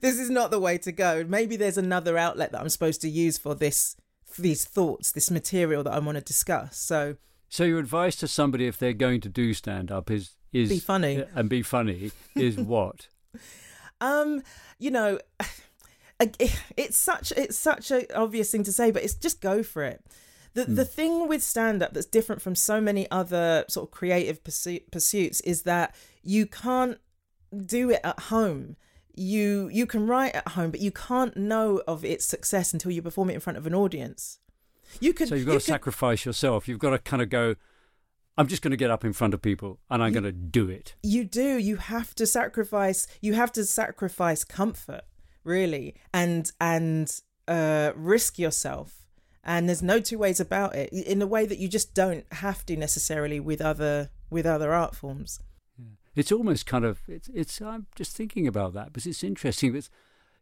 this 0.00 0.18
is 0.18 0.30
not 0.30 0.50
the 0.50 0.60
way 0.60 0.78
to 0.78 0.92
go. 0.92 1.24
Maybe 1.26 1.56
there's 1.56 1.78
another 1.78 2.16
outlet 2.16 2.52
that 2.52 2.60
I'm 2.60 2.68
supposed 2.68 3.00
to 3.02 3.10
use 3.10 3.38
for 3.38 3.54
this, 3.54 3.96
for 4.24 4.42
these 4.42 4.64
thoughts, 4.64 5.12
this 5.12 5.30
material 5.30 5.82
that 5.82 5.92
I 5.92 5.98
want 5.98 6.16
to 6.16 6.24
discuss." 6.24 6.76
So, 6.78 7.16
so 7.48 7.64
your 7.64 7.80
advice 7.80 8.16
to 8.16 8.28
somebody 8.28 8.66
if 8.66 8.78
they're 8.78 8.92
going 8.92 9.20
to 9.22 9.28
do 9.28 9.52
stand 9.54 9.90
up 9.90 10.10
is 10.10 10.30
is 10.52 10.68
be 10.68 10.78
funny 10.78 11.24
and 11.34 11.48
be 11.48 11.62
funny 11.62 12.12
is 12.34 12.56
what? 12.56 13.08
um, 14.00 14.42
you 14.78 14.90
know 14.90 15.18
it's 16.76 16.96
such 16.96 17.32
it's 17.32 17.56
such 17.56 17.90
an 17.90 18.06
obvious 18.14 18.50
thing 18.50 18.64
to 18.64 18.72
say, 18.72 18.90
but 18.90 19.02
it's 19.02 19.14
just 19.14 19.40
go 19.40 19.62
for 19.62 19.82
it. 19.82 20.04
The 20.54 20.64
mm. 20.64 20.76
the 20.76 20.84
thing 20.84 21.28
with 21.28 21.42
stand 21.42 21.82
up 21.82 21.94
that's 21.94 22.06
different 22.06 22.42
from 22.42 22.54
so 22.54 22.80
many 22.80 23.10
other 23.10 23.64
sort 23.68 23.88
of 23.88 23.90
creative 23.90 24.42
pursuits 24.44 25.40
is 25.40 25.62
that 25.62 25.94
you 26.22 26.46
can't 26.46 26.98
do 27.66 27.90
it 27.90 28.00
at 28.04 28.20
home. 28.20 28.76
You 29.14 29.68
you 29.72 29.86
can 29.86 30.06
write 30.06 30.34
at 30.34 30.48
home, 30.48 30.70
but 30.70 30.80
you 30.80 30.90
can't 30.90 31.36
know 31.36 31.82
of 31.86 32.04
its 32.04 32.24
success 32.24 32.72
until 32.72 32.90
you 32.90 33.02
perform 33.02 33.30
it 33.30 33.34
in 33.34 33.40
front 33.40 33.56
of 33.56 33.66
an 33.66 33.74
audience. 33.74 34.38
You 35.00 35.12
could 35.12 35.28
So 35.28 35.36
you've 35.36 35.46
got 35.46 35.54
you 35.54 35.58
to 35.60 35.64
could, 35.64 35.72
sacrifice 35.72 36.24
yourself. 36.24 36.66
You've 36.68 36.80
got 36.80 36.90
to 36.90 36.98
kind 36.98 37.22
of 37.22 37.28
go 37.28 37.54
I'm 38.36 38.46
just 38.46 38.62
going 38.62 38.70
to 38.70 38.76
get 38.76 38.90
up 38.90 39.04
in 39.04 39.12
front 39.12 39.34
of 39.34 39.42
people 39.42 39.80
and 39.90 40.02
I'm 40.02 40.14
you, 40.14 40.20
going 40.20 40.24
to 40.24 40.32
do 40.32 40.68
it. 40.68 40.94
You 41.02 41.24
do. 41.24 41.58
You 41.58 41.76
have 41.76 42.14
to 42.14 42.26
sacrifice 42.26 43.06
you 43.20 43.34
have 43.34 43.52
to 43.52 43.64
sacrifice 43.64 44.44
comfort 44.44 45.02
really, 45.44 45.94
and 46.12 46.50
and 46.60 47.20
uh, 47.48 47.92
risk 47.94 48.38
yourself. 48.38 48.96
And 49.42 49.68
there's 49.68 49.82
no 49.82 50.00
two 50.00 50.18
ways 50.18 50.38
about 50.38 50.74
it. 50.74 50.92
In 50.92 51.22
a 51.22 51.26
way 51.26 51.46
that 51.46 51.58
you 51.58 51.68
just 51.68 51.94
don't 51.94 52.30
have 52.32 52.66
to 52.66 52.76
necessarily 52.76 53.40
with 53.40 53.60
other 53.60 54.10
with 54.28 54.46
other 54.46 54.72
art 54.72 54.94
forms. 54.94 55.40
Yeah. 55.78 55.86
It's 56.14 56.30
almost 56.30 56.66
kind 56.66 56.84
of 56.84 57.00
it's 57.08 57.28
it's. 57.32 57.60
I'm 57.60 57.86
just 57.94 58.16
thinking 58.16 58.46
about 58.46 58.74
that 58.74 58.86
because 58.92 59.06
it's 59.06 59.24
interesting. 59.24 59.74
It's 59.74 59.90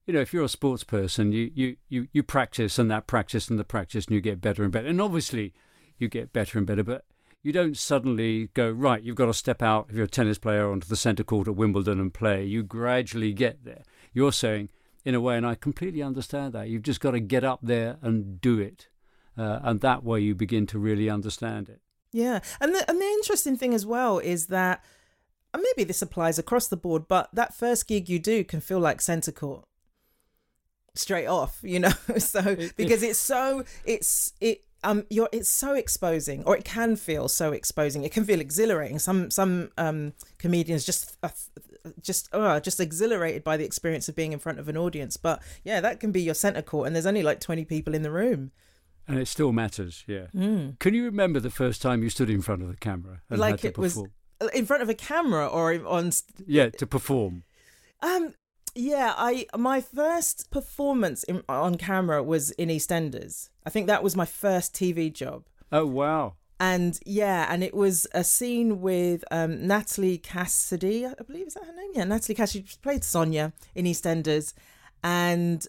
you 0.09 0.15
know, 0.15 0.21
if 0.21 0.33
you're 0.33 0.43
a 0.43 0.49
sports 0.49 0.85
person, 0.85 1.33
you, 1.33 1.51
you, 1.55 1.77
you, 1.91 2.09
you 2.13 2.23
practice 2.23 2.79
and 2.79 2.91
that 2.91 3.07
practice 3.07 3.49
and 3.49 3.59
the 3.59 3.65
practice 3.65 4.07
and 4.07 4.15
you 4.15 4.23
get 4.23 4.41
better 4.41 4.63
and 4.63 4.73
better. 4.73 4.89
And 4.89 5.03
obviously 5.03 5.53
you 5.99 6.09
get 6.09 6.33
better 6.33 6.57
and 6.57 6.67
better, 6.67 6.83
but 6.83 7.05
you 7.43 7.53
don't 7.53 7.77
suddenly 7.77 8.49
go, 8.55 8.71
right, 8.71 9.03
you've 9.03 9.17
got 9.17 9.27
to 9.27 9.35
step 9.35 9.63
out, 9.63 9.89
if 9.91 9.97
you're 9.97 10.07
a 10.07 10.09
tennis 10.09 10.39
player, 10.39 10.71
onto 10.71 10.89
the 10.89 10.97
centre 10.97 11.25
court 11.25 11.47
at 11.47 11.57
Wimbledon 11.57 12.01
and 12.01 12.15
play. 12.15 12.43
You 12.43 12.63
gradually 12.63 13.35
get 13.35 13.67
there. 13.67 13.83
You're 14.15 14.33
saying, 14.33 14.71
in 15.09 15.15
a 15.15 15.21
way, 15.23 15.39
and 15.39 15.47
I 15.47 15.55
completely 15.55 16.03
understand 16.03 16.53
that. 16.53 16.69
You've 16.69 16.83
just 16.83 17.01
got 17.01 17.13
to 17.13 17.21
get 17.21 17.43
up 17.43 17.61
there 17.63 17.97
and 18.03 18.39
do 18.43 18.59
it, 18.59 18.89
uh, 19.39 19.59
and 19.63 19.81
that 19.81 20.05
way 20.05 20.21
you 20.21 20.35
begin 20.35 20.67
to 20.67 20.79
really 20.79 21.09
understand 21.09 21.71
it. 21.71 21.81
Yeah, 22.13 22.41
and 22.61 22.75
the 22.75 22.85
and 22.91 23.01
the 23.01 23.07
interesting 23.07 23.57
thing 23.57 23.73
as 23.73 23.87
well 23.87 24.19
is 24.19 24.49
that 24.49 24.85
and 25.55 25.63
maybe 25.63 25.87
this 25.87 26.03
applies 26.03 26.39
across 26.39 26.69
the 26.69 26.77
board, 26.77 27.09
but 27.09 27.31
that 27.33 27.55
first 27.55 27.89
gig 27.89 28.11
you 28.11 28.19
do 28.19 28.45
can 28.45 28.61
feel 28.61 28.81
like 28.81 29.01
centre 29.01 29.33
court 29.33 29.65
straight 30.95 31.27
off, 31.27 31.59
you 31.63 31.81
know. 31.81 31.95
so 32.19 32.55
because 32.77 33.03
it's 33.03 33.19
so 33.19 33.65
it's 33.87 34.35
it 34.43 34.65
um 34.85 35.07
you're 35.09 35.31
it's 35.33 35.49
so 35.49 35.73
exposing 35.73 36.45
or 36.45 36.55
it 36.55 36.67
can 36.67 36.97
feel 36.97 37.29
so 37.29 37.51
exposing 37.51 38.05
it 38.05 38.13
can 38.13 38.25
feel 38.25 38.41
exhilarating 38.41 38.99
some 39.01 39.29
some 39.29 39.71
um 39.77 40.13
comedians 40.39 40.85
just 40.85 41.17
uh, 41.25 41.29
just 42.01 42.29
oh 42.33 42.59
just 42.61 42.81
exhilarated 42.81 43.45
by 43.45 43.57
the 43.57 43.65
experience 43.65 44.09
of 44.09 44.17
being 44.17 44.33
in 44.33 44.39
front 44.39 44.59
of 44.59 44.69
an 44.69 44.77
audience 44.77 45.17
but 45.17 45.43
yeah 45.65 45.81
that 45.81 46.01
can 46.01 46.13
be 46.13 46.23
your 46.23 46.35
center 46.35 46.63
court 46.63 46.87
and 46.87 46.95
there's 46.95 47.07
only 47.07 47.23
like 47.23 47.41
20 47.41 47.65
people 47.65 47.95
in 47.95 48.03
the 48.03 48.11
room 48.11 48.51
and 49.07 49.19
it 49.19 49.27
still 49.27 49.53
matters 49.53 50.05
yeah 50.07 50.27
mm. 50.35 50.79
can 50.79 50.95
you 50.95 51.05
remember 51.05 51.41
the 51.41 51.51
first 51.51 51.83
time 51.83 52.03
you 52.03 52.11
stood 52.11 52.31
in 52.31 52.43
front 52.43 52.63
of 52.63 52.69
the 52.69 52.77
camera 52.77 53.21
and 53.31 53.39
like 53.39 53.65
it 53.65 53.79
was 53.79 54.03
in 54.55 54.67
front 54.67 54.83
of 54.83 54.89
a 54.89 54.95
camera 54.95 55.47
or 55.47 55.75
on 55.87 56.13
yeah 56.47 56.69
to 56.71 56.87
perform 56.87 57.43
um 58.03 58.35
yeah, 58.79 59.15
I 59.17 59.47
my 59.57 59.81
first 59.81 60.51
performance 60.51 61.25
in, 61.25 61.43
on 61.49 61.77
camera 61.77 62.23
was 62.23 62.53
in 62.53 62.69
EastEnders. 62.69 63.51
I 63.67 63.71
think 63.71 63.89
that 63.89 64.05
was 64.05 64.15
my 64.15 64.25
first 64.25 64.73
TV 64.73 65.13
job. 65.13 65.45
Oh 65.73 65.85
wow! 65.85 66.35
And 66.61 66.99
yeah, 67.07 67.47
and 67.49 67.63
it 67.63 67.73
was 67.73 68.07
a 68.13 68.25
scene 68.25 68.81
with 68.81 69.25
um, 69.31 69.67
Natalie 69.67 70.19
Cassidy, 70.19 71.07
I 71.07 71.15
believe 71.25 71.47
is 71.47 71.55
that 71.55 71.65
her 71.65 71.73
name? 71.73 71.93
Yeah, 71.95 72.05
Natalie 72.05 72.35
Cassidy 72.35 72.67
played 72.83 73.05
Sonia 73.05 73.53
in 73.77 73.85
EastEnders, 73.85 74.55
and 75.05 75.65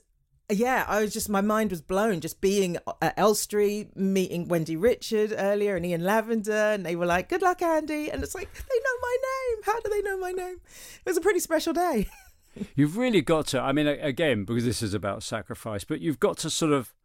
yeah, 0.51 0.86
I 0.88 1.01
was 1.01 1.13
just 1.13 1.29
my 1.29 1.41
mind 1.41 1.69
was 1.69 1.81
blown 1.81 2.22
just 2.22 2.41
being 2.41 2.77
at 3.01 3.13
Elstree, 3.17 3.89
meeting 3.96 4.48
Wendy 4.48 4.75
Richard 4.75 5.34
earlier 5.38 5.75
and 5.75 5.86
Ian 5.86 6.03
Lavender, 6.03 6.51
and 6.51 6.86
they 6.86 6.96
were 6.96 7.05
like, 7.05 7.29
"Good 7.29 7.43
luck, 7.43 7.60
Andi," 7.60 8.12
and 8.12 8.24
it's 8.24 8.34
like 8.34 8.51
they 8.51 8.60
know 8.60 9.00
my 9.01 9.17
name. 9.22 9.63
How 9.65 9.79
do 9.79 9.89
they 9.89 10.01
know 10.01 10.17
my 10.17 10.31
name? 10.31 10.60
It 11.05 11.10
was 11.10 11.17
a 11.17 11.22
pretty 11.22 11.39
special 11.39 11.74
day. 11.74 12.08
you've 12.75 12.98
really 12.98 13.22
got 13.22 13.48
to. 13.48 13.62
I 13.62 13.72
mean, 13.72 13.88
again, 13.88 14.43
because 14.43 14.65
this 14.65 14.81
is 14.81 14.96
about 14.96 15.22
sacrifice, 15.22 15.84
but 15.84 16.01
you've 16.01 16.19
got 16.19 16.38
to 16.39 16.50
sort 16.50 16.72
of 16.72 16.96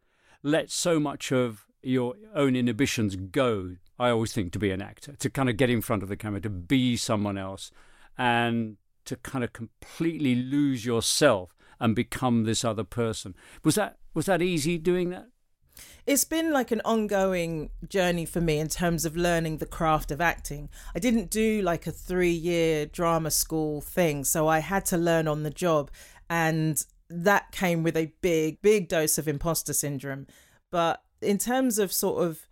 let 0.41 0.71
so 0.71 0.99
much 0.99 1.31
of 1.31 1.65
your 1.85 2.15
own 2.33 2.55
inhibitions 2.55 3.15
go. 3.15 3.75
I 3.97 4.09
always 4.09 4.33
think 4.33 4.51
to 4.53 4.59
be 4.59 4.71
an 4.71 4.81
actor, 4.81 5.15
to 5.17 5.29
kind 5.29 5.49
of 5.49 5.57
get 5.57 5.69
in 5.69 5.81
front 5.81 6.03
of 6.03 6.09
the 6.09 6.17
camera, 6.17 6.41
to 6.41 6.49
be 6.49 6.97
someone 6.97 7.37
else, 7.37 7.71
and 8.17 8.77
to 9.05 9.15
kind 9.17 9.43
of 9.43 9.53
completely 9.53 10.35
lose 10.35 10.85
yourself 10.85 11.55
and 11.79 11.95
become 11.95 12.43
this 12.43 12.65
other 12.65 12.83
person. 12.83 13.35
Was 13.63 13.75
that 13.75 13.97
was 14.13 14.25
that 14.25 14.41
easy 14.41 14.77
doing 14.77 15.09
that? 15.09 15.27
it's 16.05 16.23
been 16.23 16.51
like 16.51 16.71
an 16.71 16.81
ongoing 16.85 17.69
journey 17.87 18.25
for 18.25 18.41
me 18.41 18.59
in 18.59 18.67
terms 18.67 19.05
of 19.05 19.17
learning 19.17 19.57
the 19.57 19.65
craft 19.65 20.11
of 20.11 20.21
acting. 20.21 20.69
I 20.95 20.99
didn't 20.99 21.29
do 21.29 21.61
like 21.61 21.87
a 21.87 21.91
three 21.91 22.31
year 22.31 22.85
drama 22.85 23.31
school 23.31 23.81
thing, 23.81 24.23
so 24.23 24.47
I 24.47 24.59
had 24.59 24.85
to 24.87 24.97
learn 24.97 25.27
on 25.27 25.43
the 25.43 25.49
job. 25.49 25.91
And 26.29 26.83
that 27.09 27.51
came 27.51 27.83
with 27.83 27.97
a 27.97 28.13
big, 28.21 28.61
big 28.61 28.87
dose 28.87 29.17
of 29.17 29.27
imposter 29.27 29.73
syndrome. 29.73 30.27
But 30.71 31.01
in 31.25 31.37
terms 31.37 31.79
of 31.79 31.91
sort 31.91 32.23
of 32.23 32.47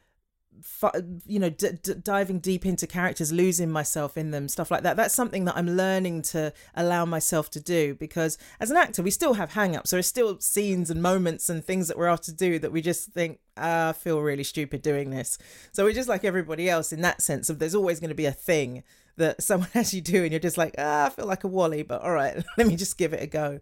you 1.25 1.39
know 1.39 1.49
d- 1.49 1.71
d- 1.81 1.95
diving 1.95 2.39
deep 2.39 2.65
into 2.65 2.85
characters 2.85 3.31
losing 3.31 3.71
myself 3.71 4.17
in 4.17 4.31
them 4.31 4.47
stuff 4.47 4.69
like 4.69 4.83
that 4.83 4.95
that's 4.95 5.13
something 5.13 5.45
that 5.45 5.57
i'm 5.57 5.67
learning 5.67 6.21
to 6.21 6.53
allow 6.75 7.05
myself 7.05 7.49
to 7.49 7.59
do 7.59 7.95
because 7.95 8.37
as 8.59 8.69
an 8.69 8.77
actor 8.77 9.01
we 9.01 9.11
still 9.11 9.33
have 9.33 9.53
hang-ups. 9.53 9.91
There 9.91 9.99
are 9.99 10.03
still 10.03 10.39
scenes 10.39 10.89
and 10.89 11.01
moments 11.01 11.49
and 11.49 11.63
things 11.63 11.87
that 11.87 11.97
we're 11.97 12.07
asked 12.07 12.23
to 12.25 12.33
do 12.33 12.59
that 12.59 12.71
we 12.71 12.81
just 12.81 13.11
think 13.11 13.39
ah, 13.57 13.89
i 13.89 13.93
feel 13.93 14.21
really 14.21 14.43
stupid 14.43 14.81
doing 14.81 15.09
this. 15.09 15.37
So 15.71 15.83
we're 15.83 15.93
just 15.93 16.09
like 16.09 16.23
everybody 16.23 16.69
else 16.69 16.93
in 16.93 17.01
that 17.01 17.21
sense 17.21 17.49
of 17.49 17.59
there's 17.59 17.75
always 17.75 17.99
going 17.99 18.09
to 18.09 18.15
be 18.15 18.25
a 18.25 18.31
thing 18.31 18.83
that 19.17 19.41
someone 19.49 19.69
has 19.73 19.93
you 19.93 20.01
do 20.01 20.23
and 20.23 20.31
you're 20.31 20.39
just 20.39 20.57
like 20.57 20.75
ah, 20.77 21.05
i 21.05 21.09
feel 21.09 21.25
like 21.25 21.43
a 21.43 21.47
wally 21.47 21.83
but 21.83 22.01
all 22.01 22.11
right 22.11 22.43
let 22.57 22.67
me 22.67 22.75
just 22.75 22.97
give 22.97 23.13
it 23.13 23.23
a 23.23 23.27
go. 23.27 23.59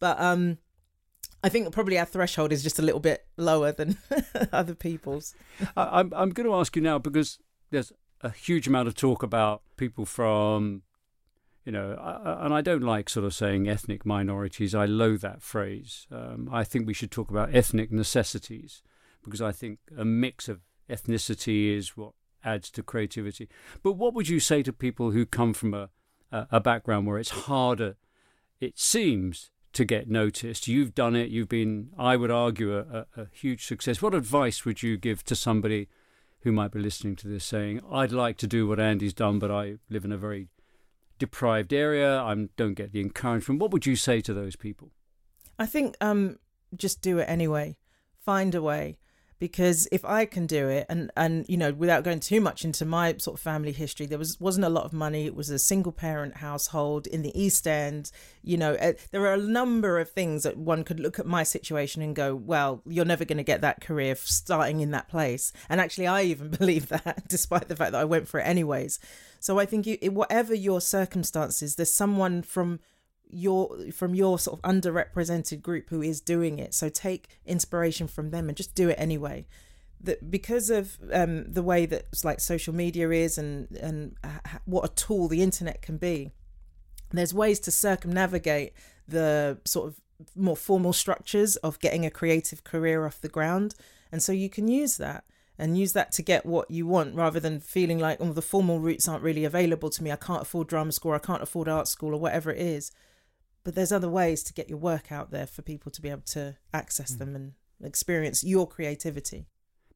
But 0.00 0.20
um 0.20 0.58
I 1.44 1.50
think 1.50 1.70
probably 1.72 1.98
our 1.98 2.06
threshold 2.06 2.52
is 2.52 2.62
just 2.62 2.78
a 2.78 2.82
little 2.82 3.00
bit 3.00 3.26
lower 3.36 3.70
than 3.70 3.98
other 4.52 4.74
people's. 4.74 5.34
I, 5.76 6.00
I'm 6.00 6.12
I'm 6.16 6.30
going 6.30 6.48
to 6.48 6.54
ask 6.54 6.74
you 6.74 6.80
now 6.80 6.98
because 6.98 7.38
there's 7.70 7.92
a 8.22 8.30
huge 8.30 8.66
amount 8.66 8.88
of 8.88 8.94
talk 8.94 9.22
about 9.22 9.60
people 9.76 10.06
from, 10.06 10.82
you 11.66 11.72
know, 11.72 11.98
I, 12.00 12.46
and 12.46 12.54
I 12.54 12.62
don't 12.62 12.82
like 12.82 13.10
sort 13.10 13.26
of 13.26 13.34
saying 13.34 13.68
ethnic 13.68 14.06
minorities. 14.06 14.74
I 14.74 14.86
loathe 14.86 15.20
that 15.20 15.42
phrase. 15.42 16.06
Um, 16.10 16.48
I 16.50 16.64
think 16.64 16.86
we 16.86 16.94
should 16.94 17.10
talk 17.10 17.30
about 17.30 17.54
ethnic 17.54 17.92
necessities 17.92 18.82
because 19.22 19.42
I 19.42 19.52
think 19.52 19.80
a 19.98 20.04
mix 20.04 20.48
of 20.48 20.62
ethnicity 20.88 21.76
is 21.76 21.94
what 21.94 22.12
adds 22.42 22.70
to 22.70 22.82
creativity. 22.82 23.50
But 23.82 23.92
what 23.92 24.14
would 24.14 24.30
you 24.30 24.40
say 24.40 24.62
to 24.62 24.72
people 24.72 25.10
who 25.10 25.26
come 25.26 25.52
from 25.52 25.74
a 25.74 25.90
a 26.50 26.58
background 26.58 27.06
where 27.06 27.18
it's 27.18 27.30
harder, 27.30 27.96
it 28.60 28.78
seems, 28.78 29.50
to 29.74 29.84
get 29.84 30.08
noticed? 30.08 30.66
You've 30.68 30.94
done 30.94 31.14
it. 31.14 31.30
You've 31.30 31.48
been, 31.48 31.90
I 31.98 32.16
would 32.16 32.30
argue, 32.30 32.76
a, 32.76 33.06
a, 33.16 33.26
huge 33.32 33.66
success. 33.66 34.00
What 34.02 34.14
advice 34.14 34.64
would 34.64 34.82
you 34.82 34.96
give 34.96 35.24
to 35.24 35.36
somebody 35.36 35.88
who 36.40 36.52
might 36.52 36.72
be 36.72 36.78
listening 36.78 37.16
to 37.16 37.28
this 37.28 37.44
saying, 37.44 37.80
I'd 37.90 38.12
like 38.12 38.36
to 38.38 38.46
do 38.46 38.66
what 38.66 38.78
Andi's 38.78 39.14
done, 39.14 39.38
but 39.38 39.50
I 39.50 39.76
live 39.88 40.04
in 40.04 40.12
a 40.12 40.18
very 40.18 40.48
deprived 41.18 41.72
area. 41.72 42.20
I 42.20 42.34
don't 42.56 42.74
get 42.74 42.92
the 42.92 43.00
encouragement. 43.00 43.60
What 43.60 43.70
would 43.70 43.86
you 43.86 43.96
say 43.96 44.20
to 44.22 44.34
those 44.34 44.56
people? 44.56 44.90
I 45.58 45.66
think 45.66 45.96
um, 46.00 46.38
just 46.76 47.00
do 47.00 47.18
it 47.18 47.24
anyway. 47.28 47.76
Find 48.24 48.54
a 48.54 48.62
way 48.62 48.98
because 49.38 49.88
if 49.92 50.04
I 50.04 50.24
can 50.24 50.46
do 50.46 50.68
it 50.68 50.86
and 50.88 51.10
and 51.16 51.44
you 51.48 51.56
know 51.56 51.72
without 51.72 52.04
going 52.04 52.20
too 52.20 52.40
much 52.40 52.64
into 52.64 52.84
my 52.84 53.16
sort 53.18 53.36
of 53.36 53.40
family 53.40 53.72
history 53.72 54.06
there 54.06 54.18
was 54.18 54.38
wasn't 54.40 54.64
a 54.64 54.68
lot 54.70 54.84
of 54.84 54.92
money. 54.92 55.26
It 55.26 55.34
was 55.34 55.50
a 55.50 55.58
single 55.58 55.92
parent 55.92 56.36
household 56.38 57.06
in 57.06 57.22
the 57.22 57.38
east 57.40 57.66
end 57.66 58.10
you 58.42 58.56
know 58.56 58.74
uh, 58.74 58.92
there 59.10 59.24
are 59.26 59.34
a 59.34 59.38
number 59.38 59.98
of 59.98 60.10
things 60.10 60.42
that 60.42 60.56
one 60.56 60.84
could 60.84 61.00
look 61.00 61.18
at 61.18 61.26
my 61.26 61.42
situation 61.42 62.02
and 62.02 62.14
go 62.14 62.34
well 62.34 62.82
you're 62.86 63.04
never 63.04 63.24
going 63.24 63.38
to 63.38 63.44
get 63.44 63.60
that 63.60 63.80
career 63.80 64.14
starting 64.16 64.80
in 64.80 64.90
that 64.92 65.08
place. 65.08 65.52
And 65.68 65.80
actually 65.80 66.06
I 66.06 66.22
even 66.22 66.48
believe 66.58 66.88
that 66.88 67.28
despite 67.28 67.68
the 67.68 67.76
fact 67.76 67.92
that 67.92 68.00
I 68.00 68.04
went 68.04 68.28
for 68.28 68.40
it 68.40 68.46
anyways. 68.46 68.98
So 69.40 69.58
I 69.58 69.66
think 69.66 69.86
you, 69.86 69.98
whatever 70.10 70.54
your 70.54 70.80
circumstances 70.80 71.76
there's 71.76 71.92
someone 71.92 72.42
from 72.42 72.80
your 73.30 73.90
from 73.92 74.14
your 74.14 74.38
sort 74.38 74.58
of 74.58 74.70
underrepresented 74.70 75.62
group 75.62 75.90
who 75.90 76.02
is 76.02 76.20
doing 76.20 76.58
it. 76.58 76.74
So 76.74 76.88
take 76.88 77.28
inspiration 77.46 78.06
from 78.06 78.30
them 78.30 78.48
and 78.48 78.56
just 78.56 78.74
do 78.74 78.88
it 78.88 78.96
anyway. 78.98 79.46
That 80.00 80.30
because 80.30 80.70
of 80.70 80.98
um, 81.12 81.50
the 81.52 81.62
way 81.62 81.86
that 81.86 82.06
like 82.22 82.40
social 82.40 82.74
media 82.74 83.10
is 83.10 83.38
and 83.38 83.70
and 83.76 84.16
what 84.64 84.84
a 84.84 84.94
tool 84.94 85.28
the 85.28 85.42
internet 85.42 85.82
can 85.82 85.96
be 85.96 86.32
there's 87.16 87.34
ways 87.34 87.60
to 87.60 87.70
circumnavigate 87.70 88.72
the 89.06 89.58
sort 89.64 89.88
of 89.88 90.00
more 90.36 90.56
formal 90.56 90.92
structures 90.92 91.56
of 91.56 91.78
getting 91.80 92.06
a 92.06 92.10
creative 92.10 92.64
career 92.64 93.06
off 93.06 93.20
the 93.20 93.28
ground. 93.28 93.74
And 94.12 94.22
so 94.22 94.32
you 94.32 94.48
can 94.48 94.68
use 94.68 94.96
that 94.98 95.24
and 95.58 95.78
use 95.78 95.92
that 95.92 96.12
to 96.12 96.22
get 96.22 96.46
what 96.46 96.70
you 96.70 96.86
want 96.86 97.14
rather 97.14 97.38
than 97.38 97.60
feeling 97.60 97.98
like 97.98 98.18
oh 98.20 98.32
the 98.32 98.42
formal 98.42 98.80
routes 98.80 99.06
aren't 99.06 99.22
really 99.22 99.44
available 99.44 99.90
to 99.90 100.02
me. 100.02 100.10
I 100.10 100.16
can't 100.16 100.42
afford 100.42 100.66
drama 100.66 100.92
school 100.92 101.12
i 101.12 101.18
can't 101.18 101.42
afford 101.42 101.68
art 101.68 101.86
school 101.86 102.12
or 102.12 102.18
whatever 102.18 102.50
it 102.50 102.60
is 102.60 102.90
but 103.64 103.74
there's 103.74 103.92
other 103.92 104.08
ways 104.08 104.42
to 104.44 104.52
get 104.52 104.68
your 104.68 104.78
work 104.78 105.10
out 105.10 105.30
there 105.30 105.46
for 105.46 105.62
people 105.62 105.90
to 105.92 106.02
be 106.02 106.10
able 106.10 106.22
to 106.26 106.56
access 106.72 107.12
mm. 107.12 107.18
them 107.18 107.34
and 107.34 107.52
experience 107.82 108.44
your 108.44 108.68
creativity. 108.68 109.46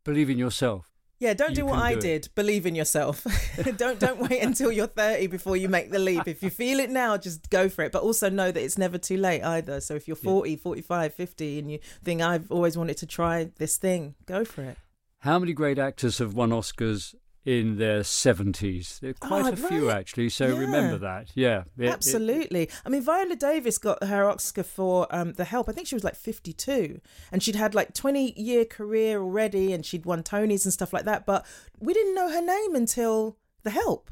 Believe 0.05 0.31
in 0.31 0.39
yourself. 0.39 0.91
Yeah, 1.21 1.35
don't 1.35 1.51
you 1.51 1.57
do 1.57 1.67
what 1.67 1.81
I 1.81 1.95
do 1.95 2.01
did. 2.01 2.29
Believe 2.37 2.65
in 2.65 2.77
yourself. 2.77 3.27
don't 3.77 3.99
don't 3.99 4.21
wait 4.21 4.41
until 4.41 4.71
you're 4.71 4.87
30 4.87 5.27
before 5.27 5.57
you 5.57 5.69
make 5.69 5.91
the 5.91 5.99
leap. 5.99 6.29
If 6.29 6.45
you 6.45 6.51
feel 6.51 6.79
it 6.79 6.91
now, 6.91 7.17
just 7.17 7.51
go 7.51 7.69
for 7.69 7.83
it. 7.83 7.91
But 7.91 8.05
also 8.05 8.31
know 8.31 8.53
that 8.53 8.63
it's 8.63 8.79
never 8.79 8.99
too 8.99 9.17
late 9.17 9.43
either. 9.43 9.81
So 9.81 9.95
if 9.95 10.07
you're 10.07 10.17
40, 10.17 10.51
yeah. 10.51 10.57
45, 10.57 11.15
50 11.15 11.59
and 11.59 11.73
you 11.73 11.81
think 12.05 12.23
I've 12.23 12.51
always 12.53 12.79
wanted 12.79 12.99
to 12.99 13.07
try 13.07 13.51
this 13.59 13.77
thing, 13.79 14.15
go 14.27 14.45
for 14.45 14.63
it. 14.63 14.79
How 15.19 15.41
many 15.41 15.53
great 15.53 15.81
actors 15.81 16.19
have 16.19 16.35
won 16.35 16.51
Oscars 16.51 17.17
in 17.49 17.79
their 17.79 18.01
70s. 18.01 19.01
There 19.01 19.09
are 19.09 19.15
quite 19.15 19.47
oh, 19.47 19.53
a 19.53 19.57
few, 19.57 19.91
actually, 19.91 20.29
so 20.29 20.49
yeah. 20.49 20.59
remember 20.59 20.99
that. 20.99 21.31
Yeah. 21.35 21.65
It, 21.79 21.89
Absolutely. 21.89 22.65
It, 22.65 22.83
I 22.85 22.91
mean, 22.91 23.01
Viola 23.01 23.37
Davis 23.37 23.79
got 23.79 24.05
her 24.05 24.29
Oscar 24.29 24.63
for 24.63 25.07
um, 25.09 25.33
The 25.33 25.47
Help. 25.47 25.67
I 25.67 25.73
think 25.73 25.87
she 25.87 25.95
was 25.95 26.05
like 26.05 26.15
52, 26.15 27.01
and 27.33 27.43
she'd 27.43 27.55
had 27.55 27.75
like 27.75 27.95
20 27.95 28.39
year 28.39 28.67
career 28.67 29.23
already, 29.23 29.73
and 29.73 29.87
she'd 29.87 30.05
won 30.05 30.23
Tonys 30.23 30.67
and 30.67 30.75
stuff 30.75 30.93
like 30.93 31.07
that, 31.07 31.25
but 31.25 31.47
we 31.81 31.95
didn't 31.95 32.15
know 32.15 32.29
her 32.29 32.43
name 32.43 32.75
until 32.75 33.39
The 33.63 33.71
Help. 33.71 34.11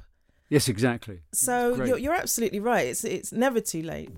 Yes, 0.48 0.66
exactly. 0.66 1.20
So 1.34 1.84
you're, 1.84 1.98
you're 1.98 2.14
absolutely 2.14 2.60
right. 2.60 2.86
It's, 2.86 3.04
it's 3.04 3.32
never 3.32 3.60
too 3.60 3.82
late. 3.82 4.08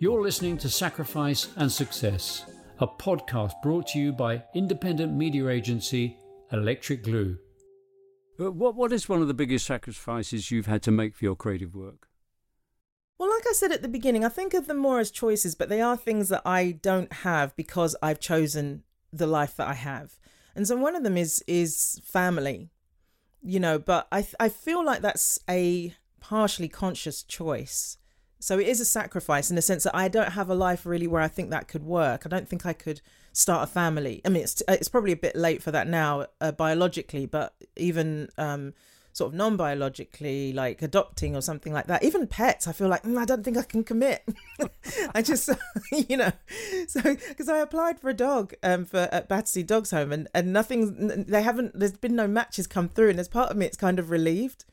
You're 0.00 0.22
listening 0.22 0.58
to 0.58 0.68
Sacrifice 0.68 1.50
and 1.54 1.70
Success, 1.70 2.46
a 2.80 2.88
podcast 2.88 3.52
brought 3.62 3.86
to 3.88 4.00
you 4.00 4.10
by 4.10 4.42
independent 4.56 5.12
media 5.12 5.46
agency 5.50 6.16
electric 6.52 7.04
glue. 7.04 7.38
Uh, 8.40 8.50
what, 8.50 8.74
what 8.74 8.92
is 8.92 9.08
one 9.08 9.20
of 9.20 9.28
the 9.28 9.34
biggest 9.34 9.66
sacrifices 9.66 10.50
you've 10.50 10.66
had 10.66 10.82
to 10.82 10.90
make 10.90 11.14
for 11.14 11.24
your 11.24 11.36
creative 11.36 11.74
work? 11.74 12.08
Well, 13.18 13.30
like 13.30 13.44
I 13.48 13.52
said 13.52 13.72
at 13.72 13.82
the 13.82 13.88
beginning, 13.88 14.24
I 14.24 14.28
think 14.28 14.54
of 14.54 14.68
them 14.68 14.76
more 14.76 15.00
as 15.00 15.10
choices, 15.10 15.56
but 15.56 15.68
they 15.68 15.80
are 15.80 15.96
things 15.96 16.28
that 16.28 16.42
I 16.46 16.72
don't 16.72 17.12
have 17.12 17.56
because 17.56 17.96
I've 18.00 18.20
chosen 18.20 18.84
the 19.12 19.26
life 19.26 19.56
that 19.56 19.66
I 19.66 19.74
have. 19.74 20.18
And 20.54 20.66
so 20.66 20.76
one 20.76 20.94
of 20.94 21.02
them 21.02 21.16
is 21.16 21.42
is 21.46 22.00
family, 22.04 22.70
you 23.42 23.58
know, 23.58 23.78
but 23.78 24.06
I 24.12 24.26
I 24.38 24.48
feel 24.48 24.84
like 24.84 25.02
that's 25.02 25.38
a 25.48 25.94
partially 26.20 26.68
conscious 26.68 27.22
choice. 27.22 27.98
So 28.40 28.58
it 28.58 28.68
is 28.68 28.80
a 28.80 28.84
sacrifice 28.84 29.50
in 29.50 29.56
the 29.56 29.62
sense 29.62 29.82
that 29.84 29.96
I 29.96 30.06
don't 30.08 30.32
have 30.32 30.48
a 30.48 30.54
life 30.54 30.86
really 30.86 31.08
where 31.08 31.22
I 31.22 31.28
think 31.28 31.50
that 31.50 31.66
could 31.66 31.82
work. 31.82 32.22
I 32.24 32.28
don't 32.28 32.48
think 32.48 32.64
I 32.64 32.72
could 32.72 33.00
start 33.38 33.62
a 33.62 33.72
family. 33.72 34.20
I 34.24 34.30
mean, 34.30 34.42
it's 34.42 34.62
it's 34.68 34.88
probably 34.88 35.12
a 35.12 35.16
bit 35.16 35.36
late 35.36 35.62
for 35.62 35.70
that 35.70 35.86
now 35.86 36.26
uh, 36.40 36.52
biologically, 36.52 37.26
but 37.26 37.54
even 37.76 38.28
um, 38.36 38.74
sort 39.12 39.32
of 39.32 39.34
non-biologically, 39.36 40.52
like 40.52 40.82
adopting 40.82 41.36
or 41.36 41.40
something 41.40 41.72
like 41.72 41.86
that. 41.86 42.02
Even 42.02 42.26
pets, 42.26 42.66
I 42.66 42.72
feel 42.72 42.88
like 42.88 43.04
mm, 43.04 43.16
I 43.16 43.24
don't 43.24 43.44
think 43.44 43.56
I 43.56 43.62
can 43.62 43.84
commit. 43.84 44.28
I 45.14 45.22
just, 45.22 45.48
you 45.92 46.16
know, 46.16 46.32
so 46.88 47.00
because 47.02 47.48
I 47.48 47.58
applied 47.58 48.00
for 48.00 48.10
a 48.10 48.14
dog 48.14 48.54
um, 48.64 48.84
for 48.84 49.08
at 49.12 49.28
Battersea 49.28 49.62
Dogs 49.62 49.92
Home, 49.92 50.10
and 50.12 50.26
and 50.34 50.52
nothing, 50.52 51.24
they 51.28 51.42
haven't. 51.42 51.78
There's 51.78 51.92
been 51.92 52.16
no 52.16 52.26
matches 52.26 52.66
come 52.66 52.88
through, 52.88 53.10
and 53.10 53.20
as 53.20 53.28
part 53.28 53.50
of 53.50 53.56
me, 53.56 53.66
it's 53.66 53.76
kind 53.76 54.00
of 54.00 54.10
relieved 54.10 54.64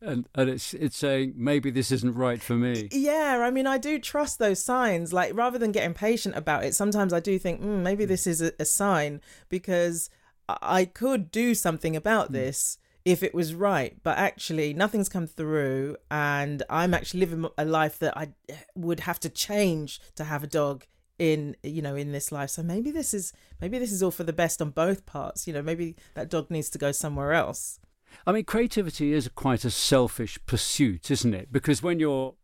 and 0.00 0.28
and 0.34 0.50
it's 0.50 0.74
it's 0.74 0.96
saying 0.96 1.34
maybe 1.36 1.70
this 1.70 1.90
isn't 1.90 2.14
right 2.14 2.40
for 2.40 2.54
me. 2.54 2.88
Yeah, 2.92 3.40
I 3.42 3.50
mean, 3.50 3.66
I 3.66 3.78
do 3.78 3.98
trust 3.98 4.38
those 4.38 4.62
signs. 4.62 5.12
Like 5.12 5.34
rather 5.34 5.58
than 5.58 5.72
getting 5.72 5.94
patient 5.94 6.36
about 6.36 6.64
it, 6.64 6.74
sometimes 6.74 7.12
I 7.12 7.20
do 7.20 7.38
think 7.38 7.60
mm, 7.60 7.82
maybe 7.82 8.04
this 8.04 8.26
is 8.26 8.40
a, 8.42 8.52
a, 8.58 8.64
sign 8.64 9.20
because 9.48 10.10
I 10.48 10.84
could 10.84 11.30
do 11.30 11.54
something 11.54 11.96
about 11.96 12.30
mm. 12.30 12.34
this 12.34 12.78
if 13.04 13.22
it 13.22 13.34
was 13.34 13.54
right. 13.54 13.96
But 14.02 14.18
actually, 14.18 14.74
nothing's 14.74 15.08
come 15.08 15.26
through, 15.26 15.96
and 16.10 16.62
I'm 16.68 16.94
actually 16.94 17.20
living 17.20 17.48
a 17.56 17.64
life 17.64 17.98
that 18.00 18.16
I 18.16 18.32
would 18.74 19.00
have 19.00 19.20
to 19.20 19.28
change 19.28 20.00
to 20.16 20.24
have 20.24 20.44
a 20.44 20.48
dog 20.48 20.84
in 21.18 21.56
you 21.62 21.80
know 21.80 21.96
in 21.96 22.12
this 22.12 22.30
life 22.30 22.50
so 22.50 22.62
maybe 22.62 22.90
this 22.90 23.14
is 23.14 23.32
maybe 23.58 23.78
this 23.78 23.90
is 23.90 24.02
all 24.02 24.10
for 24.10 24.24
the 24.24 24.34
best 24.34 24.60
on 24.60 24.68
both 24.68 25.06
parts 25.06 25.46
you 25.46 25.52
know 25.54 25.62
maybe 25.62 25.96
that 26.12 26.28
dog 26.28 26.50
needs 26.50 26.68
to 26.68 26.76
go 26.76 26.92
somewhere 26.92 27.32
else 27.32 27.78
I 28.26 28.32
mean, 28.32 28.44
creativity 28.44 29.12
is 29.12 29.28
quite 29.34 29.64
a 29.64 29.70
selfish 29.70 30.38
pursuit, 30.46 31.10
isn't 31.10 31.34
it? 31.34 31.52
Because 31.52 31.82
when 31.82 31.98
you're 31.98 32.34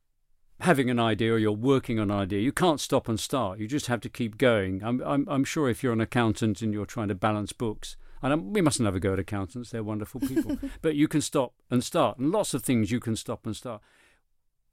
having 0.61 0.91
an 0.91 0.99
idea 0.99 1.33
or 1.33 1.39
you're 1.39 1.53
working 1.53 1.99
on 1.99 2.11
an 2.11 2.17
idea, 2.17 2.41
you 2.41 2.53
can't 2.53 2.81
stop 2.81 3.09
and 3.09 3.19
start. 3.19 3.59
You 3.59 3.67
just 3.67 3.87
have 3.87 4.01
to 4.03 4.09
keep 4.09 4.39
going. 4.39 4.83
I'm, 4.85 5.01
I'm, 5.05 5.27
I'm 5.29 5.45
sure 5.45 5.69
if 5.69 5.83
you're 5.83 5.93
an 5.93 6.01
accountant 6.01 6.63
and 6.63 6.73
you're 6.73 6.87
trying 6.87 7.09
to 7.09 7.15
balance 7.15 7.53
books, 7.53 7.97
and 8.23 8.33
I'm, 8.33 8.53
we 8.53 8.61
must 8.61 8.81
never 8.81 8.99
go 8.99 9.13
at 9.13 9.19
accountants, 9.19 9.71
they're 9.71 9.83
wonderful 9.83 10.21
people, 10.21 10.59
but 10.83 10.95
you 10.95 11.09
can 11.09 11.21
stop 11.21 11.55
and 11.71 11.83
start. 11.83 12.19
And 12.19 12.31
lots 12.31 12.55
of 12.55 12.63
things 12.63 12.91
you 12.91 13.01
can 13.01 13.17
stop 13.17 13.45
and 13.47 13.57
start. 13.57 13.83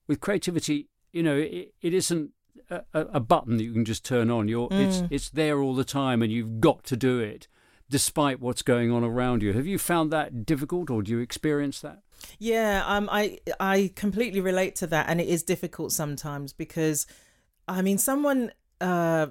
With 0.07 0.21
creativity, 0.21 0.89
you 1.11 1.23
know, 1.23 1.37
it, 1.37 1.73
it 1.81 1.93
isn't 1.93 2.31
a, 2.69 2.83
a, 2.93 3.19
button 3.19 3.57
that 3.57 3.63
you 3.63 3.73
can 3.73 3.85
just 3.85 4.05
turn 4.05 4.29
on. 4.29 4.47
You're, 4.47 4.69
mm. 4.69 4.87
it's, 4.87 5.03
it's 5.09 5.29
there 5.29 5.59
all 5.59 5.73
the 5.73 5.83
time 5.83 6.21
and 6.21 6.31
you've 6.31 6.59
got 6.59 6.83
to 6.85 6.97
do 6.97 7.19
it 7.19 7.47
despite 7.89 8.39
what's 8.39 8.61
going 8.61 8.91
on 8.91 9.03
around 9.03 9.41
you. 9.41 9.53
Have 9.53 9.65
you 9.65 9.77
found 9.77 10.11
that 10.11 10.45
difficult 10.45 10.89
or 10.89 11.01
do 11.01 11.11
you 11.11 11.19
experience 11.19 11.81
that? 11.81 12.01
Yeah, 12.37 12.83
um, 12.85 13.09
I 13.11 13.39
I 13.59 13.91
completely 13.95 14.41
relate 14.41 14.75
to 14.77 14.87
that, 14.87 15.07
and 15.09 15.21
it 15.21 15.27
is 15.27 15.43
difficult 15.43 15.91
sometimes 15.91 16.53
because, 16.53 17.07
I 17.67 17.81
mean, 17.81 17.97
someone, 17.97 18.51
uh, 18.81 19.27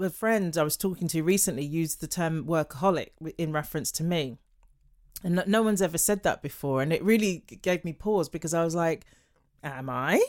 a 0.00 0.10
friend 0.10 0.56
I 0.56 0.62
was 0.64 0.76
talking 0.76 1.08
to 1.08 1.22
recently 1.22 1.64
used 1.64 2.00
the 2.00 2.08
term 2.08 2.44
workaholic 2.44 3.10
in 3.38 3.52
reference 3.52 3.92
to 3.92 4.04
me, 4.04 4.38
and 5.22 5.42
no 5.46 5.62
one's 5.62 5.82
ever 5.82 5.98
said 5.98 6.24
that 6.24 6.42
before, 6.42 6.82
and 6.82 6.92
it 6.92 7.02
really 7.02 7.44
gave 7.62 7.84
me 7.84 7.92
pause 7.92 8.28
because 8.28 8.52
I 8.52 8.64
was 8.64 8.74
like, 8.74 9.06
"Am 9.62 9.88
I?" 9.88 10.20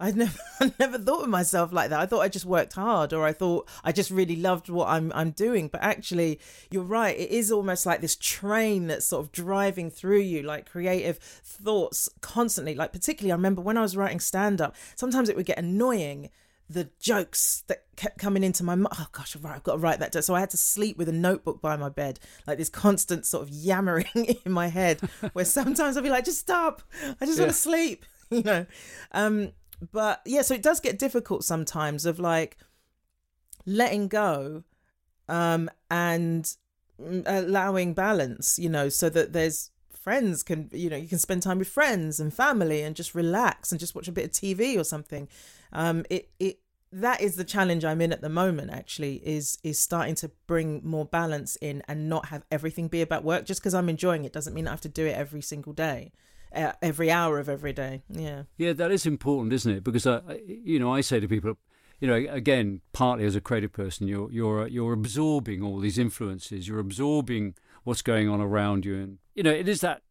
I 0.00 0.10
never, 0.10 0.38
I 0.60 0.72
never 0.78 0.98
thought 0.98 1.24
of 1.24 1.28
myself 1.28 1.72
like 1.72 1.90
that. 1.90 2.00
I 2.00 2.06
thought 2.06 2.20
I 2.20 2.28
just 2.28 2.44
worked 2.44 2.74
hard, 2.74 3.12
or 3.12 3.24
I 3.24 3.32
thought 3.32 3.68
I 3.82 3.92
just 3.92 4.10
really 4.10 4.36
loved 4.36 4.68
what 4.68 4.88
I'm, 4.88 5.12
I'm 5.14 5.30
doing. 5.30 5.68
But 5.68 5.82
actually, 5.82 6.40
you're 6.70 6.82
right. 6.82 7.16
It 7.16 7.30
is 7.30 7.52
almost 7.52 7.86
like 7.86 8.00
this 8.00 8.16
train 8.16 8.86
that's 8.86 9.06
sort 9.06 9.24
of 9.24 9.32
driving 9.32 9.90
through 9.90 10.20
you, 10.20 10.42
like 10.42 10.70
creative 10.70 11.18
thoughts 11.18 12.08
constantly. 12.20 12.74
Like 12.74 12.92
particularly, 12.92 13.32
I 13.32 13.36
remember 13.36 13.62
when 13.62 13.76
I 13.76 13.82
was 13.82 13.96
writing 13.96 14.20
stand 14.20 14.60
up, 14.60 14.74
sometimes 14.96 15.28
it 15.28 15.36
would 15.36 15.46
get 15.46 15.58
annoying 15.58 16.30
the 16.68 16.88
jokes 16.98 17.62
that 17.68 17.84
kept 17.96 18.18
coming 18.18 18.42
into 18.42 18.64
my 18.64 18.74
mind. 18.74 18.94
Oh 18.98 19.06
gosh, 19.12 19.36
right, 19.36 19.54
I've 19.54 19.62
got 19.62 19.72
to 19.72 19.78
write 19.78 20.00
that 20.00 20.12
down. 20.12 20.22
So 20.22 20.34
I 20.34 20.40
had 20.40 20.50
to 20.50 20.56
sleep 20.56 20.96
with 20.96 21.08
a 21.08 21.12
notebook 21.12 21.60
by 21.60 21.76
my 21.76 21.88
bed, 21.88 22.18
like 22.46 22.58
this 22.58 22.68
constant 22.68 23.26
sort 23.26 23.42
of 23.44 23.50
yammering 23.50 24.06
in 24.44 24.52
my 24.52 24.68
head, 24.68 25.00
where 25.32 25.44
sometimes 25.44 25.96
I'd 25.96 26.02
be 26.02 26.10
like, 26.10 26.24
just 26.24 26.40
stop, 26.40 26.82
I 27.20 27.26
just 27.26 27.38
yeah. 27.38 27.44
want 27.44 27.52
to 27.52 27.58
sleep, 27.58 28.04
you 28.30 28.42
know. 28.42 28.66
Um, 29.12 29.52
but 29.92 30.20
yeah, 30.24 30.42
so 30.42 30.54
it 30.54 30.62
does 30.62 30.80
get 30.80 30.98
difficult 30.98 31.44
sometimes 31.44 32.06
of 32.06 32.18
like 32.18 32.56
letting 33.66 34.08
go, 34.08 34.64
um, 35.28 35.70
and 35.90 36.54
mm, 37.00 37.22
allowing 37.26 37.94
balance, 37.94 38.58
you 38.58 38.68
know, 38.68 38.88
so 38.88 39.08
that 39.10 39.32
there's 39.32 39.70
friends 39.90 40.42
can 40.42 40.68
you 40.70 40.90
know 40.90 40.96
you 40.98 41.08
can 41.08 41.18
spend 41.18 41.42
time 41.42 41.58
with 41.58 41.66
friends 41.66 42.20
and 42.20 42.34
family 42.34 42.82
and 42.82 42.94
just 42.94 43.14
relax 43.14 43.72
and 43.72 43.80
just 43.80 43.94
watch 43.94 44.06
a 44.06 44.12
bit 44.12 44.26
of 44.26 44.30
TV 44.32 44.78
or 44.78 44.84
something 44.84 45.26
um, 45.72 46.04
it 46.10 46.28
it 46.38 46.58
that 46.94 47.20
is 47.20 47.34
the 47.34 47.44
challenge 47.44 47.84
I'm 47.84 48.00
in 48.00 48.12
at 48.12 48.20
the 48.20 48.28
moment. 48.28 48.70
Actually, 48.70 49.16
is 49.26 49.58
is 49.64 49.78
starting 49.78 50.14
to 50.16 50.30
bring 50.46 50.80
more 50.84 51.04
balance 51.04 51.56
in 51.56 51.82
and 51.88 52.08
not 52.08 52.26
have 52.26 52.44
everything 52.52 52.86
be 52.86 53.02
about 53.02 53.24
work. 53.24 53.44
Just 53.44 53.60
because 53.60 53.74
I'm 53.74 53.88
enjoying 53.88 54.24
it 54.24 54.32
doesn't 54.32 54.54
mean 54.54 54.68
I 54.68 54.70
have 54.70 54.80
to 54.82 54.88
do 54.88 55.04
it 55.04 55.16
every 55.16 55.42
single 55.42 55.72
day, 55.72 56.12
every 56.54 57.10
hour 57.10 57.38
of 57.38 57.48
every 57.48 57.72
day. 57.72 58.02
Yeah, 58.08 58.44
yeah, 58.56 58.72
that 58.72 58.90
is 58.90 59.06
important, 59.06 59.52
isn't 59.52 59.76
it? 59.76 59.84
Because 59.84 60.06
I, 60.06 60.20
you 60.46 60.78
know, 60.78 60.92
I 60.92 61.00
say 61.00 61.20
to 61.20 61.28
people, 61.28 61.56
you 62.00 62.08
know, 62.08 62.14
again, 62.14 62.80
partly 62.92 63.24
as 63.24 63.36
a 63.36 63.40
creative 63.40 63.72
person, 63.72 64.08
you're 64.08 64.30
you're 64.30 64.66
you're 64.66 64.92
absorbing 64.92 65.62
all 65.62 65.78
these 65.78 65.98
influences. 65.98 66.68
You're 66.68 66.80
absorbing 66.80 67.54
what's 67.84 68.02
going 68.02 68.28
on 68.28 68.40
around 68.40 68.84
you, 68.84 68.96
and 68.96 69.18
you 69.34 69.42
know, 69.42 69.52
it 69.52 69.68
is 69.68 69.80
that 69.80 70.02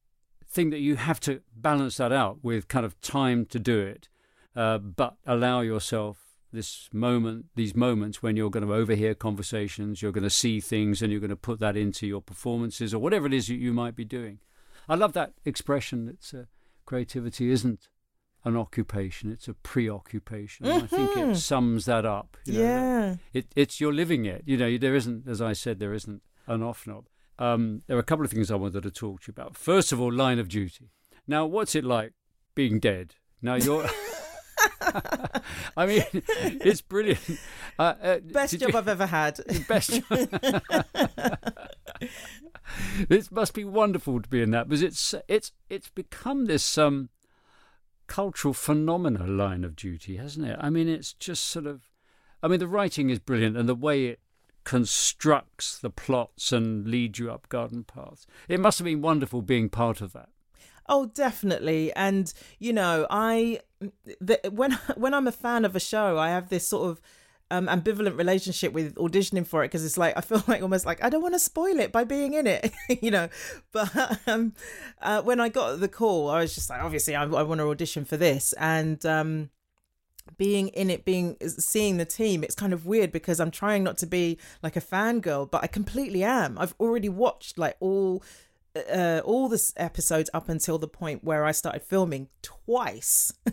thing 0.47 0.69
that 0.69 0.79
you 0.79 0.97
have 0.97 1.19
to 1.19 1.41
balance 1.56 1.97
that 1.97 2.12
out 2.12 2.43
with 2.43 2.67
kind 2.67 2.86
of 2.86 2.99
time 3.01 3.43
to 3.43 3.58
do 3.58 3.79
it 3.79 4.08
uh, 4.56 4.77
but 4.77 5.15
allow 5.25 5.62
yourself 5.62 6.19
this 6.51 6.88
moment, 6.93 7.47
these 7.56 7.75
moments 7.75 8.21
when 8.21 8.36
you're 8.36 8.51
going 8.51 8.65
to 8.65 8.73
overhear 8.73 9.15
conversations, 9.15 10.01
you're 10.01 10.12
going 10.12 10.23
to 10.23 10.29
see 10.29 10.60
things, 10.60 11.01
and 11.01 11.12
you're 11.12 11.19
going 11.19 11.29
to 11.29 11.36
put 11.36 11.60
that 11.60 11.75
into 11.75 12.06
your 12.06 12.21
performances 12.21 12.93
or 12.93 12.99
whatever 12.99 13.25
it 13.25 13.34
is 13.34 13.47
that 13.47 13.56
you 13.56 13.73
might 13.73 13.95
be 13.95 14.06
doing. 14.06 14.39
I 14.88 14.96
love 14.96 15.13
that 15.13 15.34
expression. 15.46 16.10
It's 16.10 16.34
uh, 16.34 16.46
creativity 16.86 17.52
isn't 17.52 17.88
an 18.43 18.58
occupation; 18.58 19.32
it's 19.32 19.48
a 19.48 19.54
preoccupation. 19.54 20.65
Mm-hmm. 20.65 20.84
I 20.84 20.88
think 20.88 21.12
it 21.12 21.17
mm-hmm. 21.17 21.34
sums 21.34 21.86
that 21.86 22.06
up. 22.06 22.38
You 22.46 22.54
know, 22.54 22.60
yeah, 22.60 23.15
it, 23.34 23.48
it's 23.56 23.80
you're 23.80 23.93
living 23.93 24.26
it. 24.26 24.43
You 24.46 24.58
know, 24.58 24.78
there 24.78 24.96
isn't, 24.96 25.28
as 25.28 25.41
I 25.41 25.54
said, 25.54 25.80
there 25.80 25.93
isn't 25.93 26.22
an 26.48 26.63
off 26.63 26.86
knob. 26.86 27.08
Um, 27.39 27.82
there 27.88 27.98
are 27.98 28.02
a 28.02 28.04
couple 28.04 28.26
of 28.26 28.32
things 28.32 28.52
I 28.52 28.56
wanted 28.56 28.84
to 28.84 28.91
talk 28.91 29.22
to 29.22 29.32
you 29.32 29.34
about. 29.36 29.58
First 29.58 29.91
of 29.91 30.00
all, 30.00 30.12
line 30.12 30.39
of 30.39 30.50
duty. 30.50 30.91
Now, 31.28 31.46
what's 31.46 31.76
it 31.76 31.84
like 31.84 32.13
being 32.56 32.80
dead? 32.80 33.15
Now 33.41 33.56
you're. 33.56 33.88
I 35.78 35.86
mean, 35.86 36.04
it's 36.13 36.82
brilliant. 36.82 37.19
Uh, 37.78 37.93
uh, 38.02 38.19
best 38.19 38.60
job 38.60 38.72
you, 38.72 38.78
I've 38.78 38.88
ever 38.88 39.06
had. 39.06 39.39
Best. 39.67 40.02
It 43.10 43.32
must 43.32 43.53
be 43.53 43.63
wonderful 43.63 44.21
to 44.21 44.29
be 44.29 44.41
in 44.41 44.51
that 44.51 44.67
because 44.69 44.82
it's 44.82 45.15
it's 45.27 45.51
it's 45.69 45.89
become 45.89 46.45
this 46.45 46.77
um 46.77 47.10
cultural 48.08 48.53
phenomena 48.53 49.25
line 49.25 49.63
of 49.63 49.75
duty, 49.75 50.17
hasn't 50.17 50.47
it? 50.47 50.58
I 50.60 50.69
mean, 50.69 50.88
it's 50.88 51.13
just 51.13 51.45
sort 51.45 51.65
of. 51.65 51.89
I 52.41 52.47
mean, 52.47 52.60
the 52.60 52.67
writing 52.67 53.10
is 53.10 53.19
brilliant, 53.19 53.58
and 53.58 53.69
the 53.69 53.75
way 53.75 54.06
it 54.06 54.19
constructs 54.63 55.77
the 55.77 55.89
plots 55.89 56.51
and 56.51 56.88
leads 56.88 57.19
you 57.19 57.32
up 57.32 57.49
garden 57.49 57.84
paths. 57.84 58.25
It 58.47 58.60
must 58.60 58.79
have 58.79 58.86
been 58.86 59.01
wonderful 59.01 59.41
being 59.41 59.69
part 59.69 59.99
of 59.99 60.13
that. 60.13 60.29
Oh, 60.88 61.08
definitely. 61.08 61.91
And 61.93 62.34
you 62.60 62.73
know, 62.73 63.08
I 63.10 63.60
the, 64.19 64.39
when 64.51 64.73
when 64.95 65.13
I'm 65.13 65.27
a 65.27 65.32
fan 65.32 65.65
of 65.65 65.75
a 65.75 65.79
show, 65.79 66.17
I 66.17 66.29
have 66.29 66.49
this 66.49 66.67
sort 66.67 66.89
of 66.89 67.01
um, 67.53 67.67
ambivalent 67.67 68.17
relationship 68.17 68.73
with 68.73 68.95
auditioning 68.95 69.45
for 69.45 69.63
it 69.63 69.67
because 69.67 69.85
it's 69.85 69.97
like 69.97 70.17
I 70.17 70.21
feel 70.21 70.43
like 70.47 70.61
almost 70.61 70.85
like 70.85 71.03
I 71.03 71.09
don't 71.09 71.21
want 71.21 71.35
to 71.35 71.39
spoil 71.39 71.79
it 71.79 71.91
by 71.91 72.03
being 72.03 72.33
in 72.33 72.47
it, 72.47 72.73
you 73.01 73.11
know. 73.11 73.29
But 73.71 74.19
um, 74.27 74.53
uh, 75.01 75.21
when 75.21 75.39
I 75.39 75.49
got 75.49 75.79
the 75.79 75.87
call, 75.87 76.29
I 76.29 76.39
was 76.39 76.55
just 76.55 76.69
like, 76.69 76.81
obviously, 76.81 77.15
I, 77.15 77.23
I 77.23 77.43
want 77.43 77.59
to 77.59 77.69
audition 77.69 78.05
for 78.05 78.17
this, 78.17 78.53
and 78.53 79.05
um, 79.05 79.51
being 80.37 80.69
in 80.69 80.89
it, 80.89 81.05
being 81.05 81.37
seeing 81.45 81.97
the 81.97 82.05
team, 82.05 82.43
it's 82.43 82.55
kind 82.55 82.73
of 82.73 82.87
weird 82.87 83.11
because 83.11 83.39
I'm 83.39 83.51
trying 83.51 83.83
not 83.83 83.97
to 83.99 84.07
be 84.07 84.39
like 84.63 84.75
a 84.75 84.81
fangirl, 84.81 85.49
but 85.49 85.63
I 85.63 85.67
completely 85.67 86.23
am. 86.23 86.57
I've 86.57 86.73
already 86.79 87.09
watched 87.09 87.59
like 87.59 87.77
all 87.79 88.23
uh, 88.91 89.21
all 89.23 89.47
the 89.47 89.71
episodes 89.77 90.31
up 90.33 90.49
until 90.49 90.79
the 90.79 90.87
point 90.87 91.23
where 91.23 91.45
I 91.45 91.51
started 91.51 91.83
filming 91.83 92.29
twice. 92.41 93.31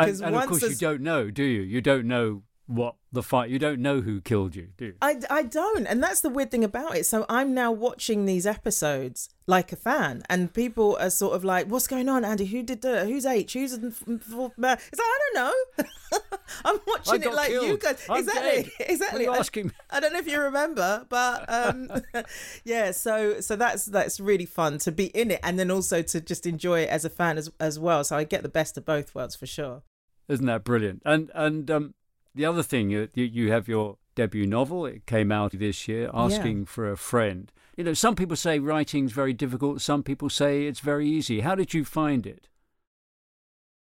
and, 0.00 0.20
and 0.20 0.34
of 0.34 0.48
course, 0.48 0.62
you 0.62 0.74
don't 0.74 1.00
know, 1.00 1.30
do 1.30 1.44
you? 1.44 1.62
You 1.62 1.80
don't 1.80 2.08
know 2.08 2.42
what 2.66 2.94
the 3.12 3.22
fight 3.22 3.50
you 3.50 3.58
don't 3.58 3.78
know 3.78 4.00
who 4.00 4.20
killed 4.20 4.56
you 4.56 4.68
do 4.78 4.86
you? 4.86 4.94
I, 5.02 5.20
I 5.28 5.42
don't 5.42 5.86
and 5.86 6.02
that's 6.02 6.22
the 6.22 6.30
weird 6.30 6.50
thing 6.50 6.64
about 6.64 6.96
it. 6.96 7.04
So 7.04 7.26
i'm 7.28 7.52
now 7.52 7.70
watching 7.70 8.24
these 8.24 8.46
episodes 8.46 9.28
like 9.46 9.70
a 9.72 9.76
fan 9.76 10.22
and 10.30 10.52
people 10.52 10.96
are 10.98 11.10
sort 11.10 11.34
of 11.34 11.44
like 11.44 11.66
what's 11.66 11.86
going 11.86 12.08
on 12.08 12.22
andi? 12.22 12.46
Who 12.48 12.62
did 12.62 12.80
the 12.80 13.04
who's 13.04 13.26
h? 13.26 13.52
Who's 13.52 13.78
the 13.78 13.90
fourth 13.90 14.56
man 14.56 14.78
it's 14.90 14.98
like 14.98 15.06
i 15.06 15.18
don't 15.20 15.44
know. 15.44 15.84
I'm 16.64 16.78
watching 16.86 17.22
it 17.22 17.34
like 17.34 17.48
killed. 17.48 17.66
you 17.66 17.76
guys 17.76 18.06
I'm 18.08 18.18
exactly 18.20 18.62
dead. 18.62 18.70
exactly. 18.88 19.28
I, 19.28 19.36
asking 19.36 19.72
I 19.90 20.00
don't 20.00 20.12
know 20.14 20.18
if 20.18 20.26
you 20.26 20.40
remember 20.40 21.04
but 21.10 21.44
um 21.48 21.90
yeah 22.64 22.92
so 22.92 23.40
so 23.40 23.56
that's 23.56 23.84
that's 23.84 24.20
really 24.20 24.46
fun 24.46 24.78
to 24.78 24.92
be 24.92 25.06
in 25.06 25.30
it 25.30 25.40
and 25.42 25.58
then 25.58 25.70
also 25.70 26.00
to 26.00 26.20
just 26.20 26.46
enjoy 26.46 26.80
it 26.80 26.88
as 26.88 27.04
a 27.04 27.10
fan 27.10 27.36
as 27.36 27.50
as 27.60 27.78
well. 27.78 28.04
So 28.04 28.16
i 28.16 28.24
get 28.24 28.42
the 28.42 28.48
best 28.48 28.78
of 28.78 28.86
both 28.86 29.14
worlds 29.14 29.36
for 29.36 29.46
sure. 29.46 29.82
Isn't 30.28 30.46
that 30.46 30.64
brilliant? 30.64 31.02
And 31.04 31.30
and 31.34 31.70
um 31.70 31.94
the 32.34 32.44
other 32.44 32.62
thing, 32.62 32.90
you, 32.90 33.08
you 33.14 33.50
have 33.50 33.68
your 33.68 33.98
debut 34.14 34.46
novel. 34.46 34.86
It 34.86 35.06
came 35.06 35.30
out 35.32 35.52
this 35.52 35.88
year, 35.88 36.10
Asking 36.12 36.60
yeah. 36.60 36.64
for 36.66 36.90
a 36.90 36.96
Friend. 36.96 37.50
You 37.76 37.84
know, 37.84 37.94
some 37.94 38.14
people 38.14 38.36
say 38.36 38.58
writing's 38.58 39.12
very 39.12 39.32
difficult. 39.32 39.80
Some 39.80 40.02
people 40.02 40.30
say 40.30 40.66
it's 40.66 40.80
very 40.80 41.08
easy. 41.08 41.40
How 41.40 41.54
did 41.54 41.74
you 41.74 41.84
find 41.84 42.26
it? 42.26 42.48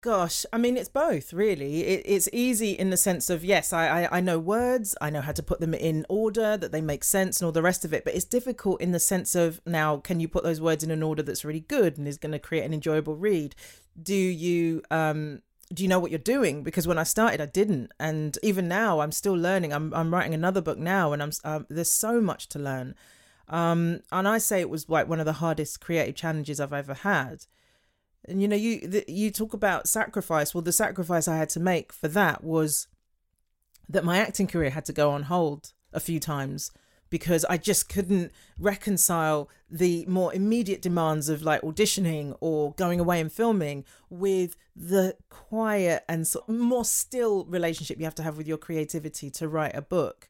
Gosh, 0.04 0.48
I 0.52 0.58
mean, 0.58 0.78
it's 0.78 0.90
both, 0.90 1.32
really. 1.32 1.84
It, 1.84 2.02
it's 2.06 2.28
easy 2.34 2.72
in 2.72 2.90
the 2.90 2.98
sense 2.98 3.30
of, 3.30 3.46
yes, 3.46 3.72
I, 3.72 4.02
I, 4.02 4.18
I 4.18 4.20
know 4.20 4.40
words, 4.40 4.96
I 5.00 5.12
know 5.12 5.22
how 5.22 5.32
to 5.32 5.44
put 5.44 5.60
them 5.60 5.76
in 5.76 6.08
order, 6.10 6.58
that 6.58 6.72
they 6.72 6.82
make 6.82 7.04
sense, 7.04 7.40
and 7.40 7.46
all 7.46 7.52
the 7.52 7.62
rest 7.62 7.86
of 7.86 7.94
it. 7.94 8.04
But 8.04 8.16
it's 8.16 8.26
difficult 8.26 8.82
in 8.82 8.94
the 8.94 9.00
sense 9.00 9.36
of, 9.36 9.62
now, 9.64 9.98
can 9.98 10.20
you 10.20 10.28
put 10.28 10.44
those 10.44 10.60
words 10.60 10.84
in 10.84 10.90
an 10.90 11.04
order 11.04 11.22
that's 11.22 11.46
really 11.46 11.60
good 11.60 12.00
and 12.00 12.08
is 12.08 12.18
going 12.18 12.32
to 12.32 12.40
create 12.40 12.66
an 12.66 12.74
enjoyable 12.74 13.16
read? 13.16 13.56
Do 14.02 14.16
you 14.16 14.82
um, 14.90 15.44
do 15.74 15.84
you 15.84 15.90
know 15.90 16.00
what 16.00 16.12
you're 16.12 16.20
doing? 16.20 16.64
Because 16.64 16.88
when 16.88 16.98
i 16.98 17.04
started 17.04 17.42
i 17.42 17.46
didn't. 17.46 17.92
And 18.00 18.38
even 18.44 18.68
now 18.68 19.00
i'm 19.00 19.12
still 19.12 19.34
learning. 19.34 19.74
I'm, 19.74 19.94
I'm 19.94 20.14
writing 20.14 20.34
another 20.34 20.62
book 20.62 20.78
now 20.78 21.14
and 21.14 21.22
i'm 21.22 21.32
um, 21.44 21.66
there's 21.70 21.92
so 21.92 22.22
much 22.22 22.48
to 22.50 22.60
learn. 22.60 22.96
Um, 23.48 24.02
and 24.12 24.28
i 24.28 24.38
say 24.38 24.62
it 24.62 24.70
was 24.70 24.90
like 24.90 25.08
one 25.08 25.20
of 25.20 25.26
the 25.26 25.34
hardest 25.34 25.82
creative 25.82 26.16
challenges 26.16 26.60
i've 26.60 26.74
ever 26.74 26.94
had. 26.94 27.46
And 28.26 28.42
you 28.42 28.48
know 28.48 28.56
you 28.56 28.88
the, 28.88 29.06
you 29.08 29.32
talk 29.32 29.54
about 29.54 29.88
sacrifice. 29.88 30.54
Well 30.54 30.62
the 30.62 30.72
sacrifice 30.72 31.28
i 31.28 31.38
had 31.38 31.50
to 31.50 31.60
make 31.60 31.92
for 31.94 32.08
that 32.10 32.44
was 32.44 32.88
that 33.90 34.06
my 34.06 34.18
acting 34.18 34.48
career 34.48 34.70
had 34.70 34.86
to 34.86 34.94
go 34.94 35.12
on 35.12 35.24
hold 35.24 35.74
a 35.94 36.00
few 36.00 36.20
times 36.20 36.72
because 37.12 37.46
I 37.46 37.58
just 37.58 37.90
couldn't 37.90 38.32
reconcile 38.58 39.50
the 39.70 40.06
more 40.08 40.34
immediate 40.34 40.82
demands 40.82 41.30
of 41.30 41.44
like 41.44 41.62
auditioning 41.62 42.36
or 42.40 42.74
going 42.74 43.00
away 43.00 43.20
and 43.20 43.32
filming 43.32 43.86
with 44.10 44.56
the 44.76 45.16
quiet 45.30 46.04
and 46.10 46.26
sort 46.26 46.50
of 46.50 46.56
more 46.56 46.86
still 46.86 47.46
relationship 47.46 48.00
you 48.00 48.06
have 48.06 48.16
to 48.16 48.24
have 48.24 48.38
with 48.38 48.48
your 48.48 48.58
creativity 48.58 49.30
to 49.30 49.48
write 49.48 49.76
a 49.76 49.82
book. 49.82 50.28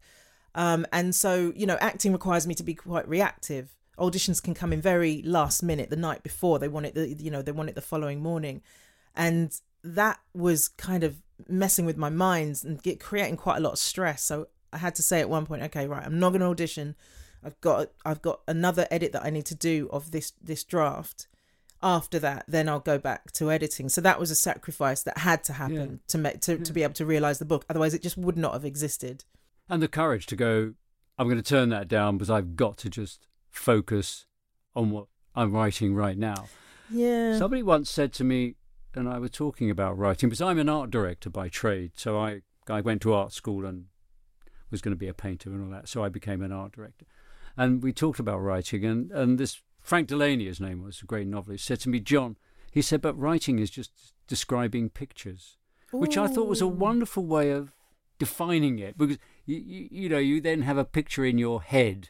Um, 0.56 0.86
and 0.91 1.15
so, 1.15 1.54
you 1.56 1.65
know, 1.65 1.78
acting 1.80 2.12
requires 2.12 2.46
me 2.46 2.56
to 2.56 2.63
be 2.63 2.74
quite 2.74 3.08
reactive. 3.08 3.78
Auditions 3.98 4.44
can 4.44 4.54
come 4.54 4.74
in 4.74 4.82
very 4.82 5.22
last 5.22 5.63
minute, 5.63 5.89
the 5.89 5.96
night 5.96 6.24
before. 6.24 6.60
They 6.60 6.67
want 6.67 6.88
it, 6.88 6.96
the, 6.96 7.08
you 7.08 7.32
know, 7.32 7.41
they 7.41 7.52
want 7.52 7.70
it 7.70 7.76
the 7.76 7.82
following 7.82 8.22
morning, 8.22 8.62
and 9.15 9.58
that 9.84 10.20
was 10.34 10.67
kind 10.67 11.04
of 11.04 11.22
messing 11.48 11.86
with 11.86 11.98
my 11.98 12.10
mind 12.10 12.62
and 12.65 12.82
get, 12.82 13.00
creating 13.00 13.38
quite 13.38 13.58
a 13.58 13.62
lot 13.62 13.74
of 13.74 13.80
stress. 13.80 14.24
So 14.24 14.48
I 14.74 14.78
had 14.78 14.96
to 14.96 15.04
say 15.04 15.20
at 15.20 15.30
one 15.30 15.46
point, 15.46 15.64
okay, 15.64 15.88
right, 15.88 16.06
I'm 16.06 16.20
not 16.20 16.30
going 16.30 16.42
to 16.42 16.48
audition. 16.48 16.96
I've 17.44 17.60
got 17.62 17.90
I've 18.06 18.22
got 18.22 18.42
another 18.48 18.88
edit 18.92 19.14
that 19.14 19.26
I 19.26 19.30
need 19.30 19.46
to 19.48 19.56
do 19.56 19.90
of 19.92 20.12
this 20.12 20.34
this 20.42 20.64
draft. 20.64 21.28
After 21.84 22.20
that, 22.20 22.46
then 22.48 22.70
I'll 22.70 22.80
go 22.80 23.00
back 23.00 23.32
to 23.32 23.52
editing. 23.52 23.90
So 23.90 24.02
that 24.02 24.20
was 24.20 24.30
a 24.30 24.36
sacrifice 24.36 25.02
that 25.02 25.18
had 25.18 25.44
to 25.46 25.54
happen 25.54 25.76
yeah. 25.76 26.08
to 26.10 26.18
make 26.20 26.42
to, 26.42 26.58
yeah. 26.58 26.64
to 26.64 26.74
be 26.74 26.84
able 26.84 26.94
to 26.94 27.08
realize 27.08 27.40
the 27.40 27.46
book. 27.46 27.66
Otherwise, 27.70 27.96
it 27.96 28.04
just 28.04 28.18
would 28.18 28.38
not 28.38 28.54
have 28.54 28.64
existed. 28.64 29.24
And 29.68 29.82
the 29.82 29.88
courage 29.88 30.28
to 30.28 30.36
go, 30.36 30.76
I'm 31.18 31.28
going 31.28 31.42
to 31.42 31.44
turn 31.44 31.70
that 31.70 31.88
down 31.88 32.18
because 32.18 32.30
I've 32.30 32.56
got 32.56 32.78
to 32.80 32.90
just 32.90 33.26
focus 33.50 34.28
on 34.76 34.92
what 34.92 35.08
I'm 35.34 35.52
writing 35.54 35.96
right 35.96 36.18
now. 36.18 36.50
Yeah. 36.92 37.38
Somebody 37.40 37.64
once 37.64 37.90
said 37.90 38.14
to 38.14 38.24
me, 38.24 38.56
and 38.94 39.10
I 39.10 39.18
was 39.18 39.32
talking 39.32 39.72
about 39.72 39.98
writing 39.98 40.30
because 40.30 40.42
I'm 40.42 40.60
an 40.60 40.70
art 40.70 40.92
director 40.92 41.30
by 41.30 41.50
trade. 41.50 41.94
So 41.96 42.20
I 42.20 42.42
I 42.70 42.82
went 42.82 43.02
to 43.04 43.14
art 43.14 43.34
school 43.34 43.66
and 43.66 43.86
was 44.72 44.82
going 44.82 44.94
to 44.94 45.00
be 45.00 45.08
a 45.08 45.14
painter 45.14 45.52
and 45.52 45.64
all 45.64 45.72
that. 45.72 45.88
So 45.88 46.04
I 46.04 46.10
became 46.10 46.42
an 46.42 46.52
art 46.52 46.72
director. 46.72 47.06
And 47.58 47.84
we 47.84 47.92
talked 47.92 48.20
about 48.20 48.40
writing, 48.40 48.86
and, 48.86 49.12
and 49.12 49.38
this 49.38 49.62
Frank 49.82 50.08
Delaney, 50.08 50.46
his 50.46 50.62
name 50.62 50.82
was, 50.82 51.02
a 51.02 51.06
great 51.06 51.28
novelist, 51.28 51.66
said 51.66 51.82
to 51.82 51.90
me, 51.90 52.00
John, 52.00 52.38
he 52.72 52.82
said, 52.82 53.02
but 53.02 53.20
writing 53.20 53.60
is 53.60 53.70
just 53.70 53.92
describing 54.28 54.90
pictures, 54.90 55.58
Ooh. 55.94 55.98
which 55.98 56.18
I 56.18 56.28
thought 56.28 56.48
was 56.48 56.62
a 56.62 56.68
wonderful 56.68 57.26
way 57.26 57.52
of 57.52 57.74
defining 58.22 58.78
it 58.78 58.96
because 59.00 59.18
you, 59.48 59.58
you, 59.58 59.88
you 59.92 60.08
know 60.08 60.20
you 60.20 60.40
then 60.40 60.62
have 60.62 60.78
a 60.78 60.86
picture 60.86 61.26
in 61.26 61.40
your 61.40 61.60
head 61.64 62.10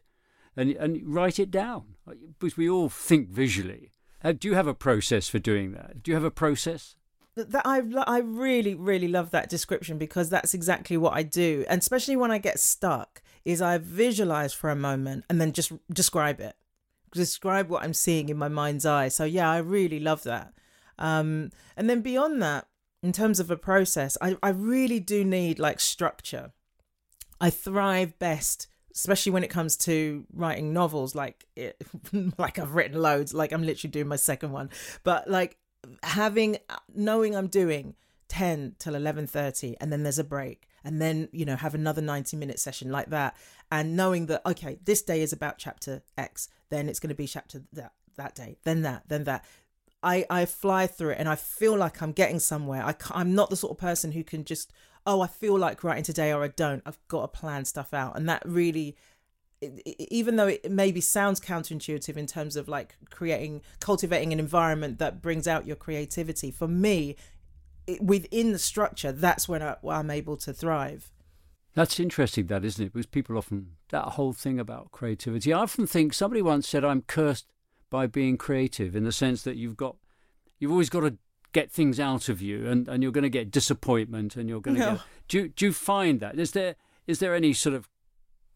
and 0.58 0.72
and 0.72 1.02
write 1.06 1.40
it 1.40 1.50
down 1.50 1.96
because 2.38 2.58
we 2.58 2.70
all 2.70 2.90
think 2.90 3.30
visually. 3.30 3.92
Uh, 4.22 4.34
do 4.34 4.50
you 4.50 4.54
have 4.54 4.68
a 4.68 4.74
process 4.74 5.30
for 5.30 5.40
doing 5.40 5.72
that? 5.72 6.04
Do 6.04 6.12
you 6.12 6.16
have 6.16 6.26
a 6.26 6.30
process? 6.30 6.96
That 7.36 7.66
I 7.66 7.82
I 8.06 8.20
really 8.20 8.76
really 8.76 9.08
love 9.08 9.32
that 9.32 9.50
description 9.50 9.98
because 9.98 10.30
that's 10.30 10.54
exactly 10.54 10.98
what 10.98 11.14
I 11.14 11.24
do, 11.24 11.66
and 11.70 11.80
especially 11.80 12.16
when 12.16 12.32
I 12.32 12.38
get 12.38 12.60
stuck, 12.60 13.22
is 13.46 13.62
I 13.62 13.78
visualize 13.78 14.54
for 14.54 14.70
a 14.70 14.76
moment 14.76 15.26
and 15.30 15.40
then 15.40 15.54
just 15.54 15.72
describe 15.92 16.40
it, 16.40 16.56
describe 17.14 17.70
what 17.70 17.84
I'm 17.84 17.94
seeing 17.94 18.30
in 18.30 18.38
my 18.38 18.50
mind's 18.50 18.86
eye. 18.86 19.08
So 19.08 19.24
yeah, 19.24 19.50
I 19.50 19.58
really 19.58 20.00
love 20.00 20.24
that. 20.24 20.54
Um, 21.00 21.52
and 21.78 21.90
then 21.90 22.02
beyond 22.02 22.42
that, 22.42 22.68
in 23.02 23.12
terms 23.12 23.40
of 23.40 23.50
a 23.50 23.58
process, 23.58 24.18
I 24.22 24.38
I 24.44 24.50
really 24.50 25.00
do 25.00 25.24
need 25.24 25.60
like 25.60 25.80
structure. 25.80 26.52
I 27.40 27.50
thrive 27.50 28.20
best 28.20 28.68
especially 28.94 29.32
when 29.32 29.44
it 29.44 29.50
comes 29.50 29.78
to 29.78 30.26
writing 30.34 30.74
novels 30.74 31.16
like 31.16 31.48
it, 31.56 31.82
like 32.38 32.60
I've 32.60 32.76
written 32.76 33.02
loads 33.02 33.34
like 33.34 33.52
I'm 33.52 33.64
literally 33.64 33.92
doing 33.92 34.08
my 34.08 34.16
second 34.16 34.52
one 34.52 34.70
but 35.04 35.30
like 35.30 35.58
having 36.04 36.58
uh, 36.70 36.78
knowing 36.94 37.36
I'm 37.36 37.48
doing 37.48 37.96
10 38.30 38.76
till 38.80 38.94
11:30 38.94 39.76
and 39.82 39.92
then 39.92 40.04
there's 40.04 40.20
a 40.20 40.24
break 40.24 40.68
and 40.84 41.02
then 41.02 41.28
you 41.32 41.46
know 41.46 41.56
have 41.56 41.76
another 41.76 42.02
90 42.02 42.38
minute 42.38 42.60
session 42.60 42.92
like 42.92 43.10
that 43.10 43.36
and 43.72 43.96
knowing 43.96 44.28
that 44.28 44.46
okay 44.46 44.80
this 44.86 45.02
day 45.02 45.22
is 45.22 45.34
about 45.34 45.58
chapter 45.58 46.02
X 46.18 46.48
then 46.70 46.88
it's 46.88 47.00
going 47.00 47.10
to 47.10 47.16
be 47.16 47.28
chapter 47.28 47.64
that 47.74 47.94
that 48.18 48.36
day 48.36 48.58
then 48.64 48.82
that 48.84 49.04
then 49.08 49.24
that. 49.26 49.46
I 50.04 50.26
I 50.30 50.46
fly 50.46 50.88
through 50.88 51.12
it 51.12 51.18
and 51.20 51.30
I 51.30 51.36
feel 51.36 51.78
like 51.78 52.02
I'm 52.02 52.12
getting 52.12 52.40
somewhere. 52.40 52.84
I 52.84 52.96
I'm 53.12 53.36
not 53.36 53.50
the 53.52 53.56
sort 53.56 53.72
of 53.72 53.78
person 53.78 54.14
who 54.14 54.24
can 54.24 54.44
just 54.44 54.74
oh 55.06 55.22
I 55.22 55.28
feel 55.28 55.58
like 55.60 55.84
writing 55.84 56.04
today 56.04 56.32
or 56.34 56.44
I 56.44 56.48
don't. 56.48 56.82
I've 56.86 57.00
got 57.08 57.22
to 57.22 57.40
plan 57.40 57.66
stuff 57.66 57.94
out 57.94 58.18
and 58.18 58.28
that 58.28 58.42
really 58.44 58.96
even 59.86 60.38
though 60.38 60.48
it 60.48 60.72
maybe 60.72 61.02
sounds 61.02 61.40
counterintuitive 61.40 62.18
in 62.18 62.26
terms 62.26 62.56
of 62.56 62.68
like 62.68 62.96
creating 63.10 63.62
cultivating 63.80 64.34
an 64.34 64.40
environment 64.40 64.98
that 65.00 65.22
brings 65.22 65.48
out 65.48 65.68
your 65.68 65.76
creativity 65.76 66.50
for 66.52 66.68
me 66.68 67.16
it, 67.86 68.02
within 68.02 68.52
the 68.52 68.60
structure 68.60 69.12
that's 69.12 69.48
when 69.48 69.62
I, 69.62 69.76
i'm 69.90 70.10
able 70.10 70.38
to 70.38 70.54
thrive. 70.54 71.12
That's 71.74 72.02
interesting 72.02 72.48
that 72.48 72.66
isn't 72.66 72.86
it? 72.86 72.94
Because 72.94 73.06
people 73.06 73.38
often 73.38 73.74
that 73.90 74.04
whole 74.04 74.34
thing 74.34 74.60
about 74.60 74.92
creativity 74.92 75.54
i 75.54 75.60
often 75.60 75.86
think 75.86 76.14
somebody 76.14 76.42
once 76.42 76.68
said 76.68 76.84
i'm 76.84 77.02
cursed 77.04 77.48
by 77.90 78.08
being 78.08 78.38
creative 78.38 78.96
in 78.96 79.04
the 79.04 79.12
sense 79.12 79.44
that 79.44 79.58
you've 79.58 79.78
got 79.78 79.96
you've 80.60 80.72
always 80.72 80.90
got 80.90 81.02
to 81.02 81.18
get 81.54 81.72
things 81.72 82.00
out 82.00 82.30
of 82.30 82.42
you 82.42 82.66
and, 82.68 82.88
and 82.88 83.04
you're 83.04 83.12
going 83.12 83.24
to 83.24 83.30
get 83.30 83.52
disappointment 83.52 84.36
and 84.36 84.48
you're 84.50 84.62
going 84.62 84.78
to 84.78 84.82
no. 84.82 84.92
get 84.94 85.02
do, 85.28 85.48
do 85.48 85.66
you 85.66 85.74
find 85.74 86.20
that? 86.20 86.38
Is 86.38 86.52
there 86.52 86.76
is 87.08 87.20
there 87.20 87.34
any 87.34 87.54
sort 87.54 87.76
of 87.76 87.88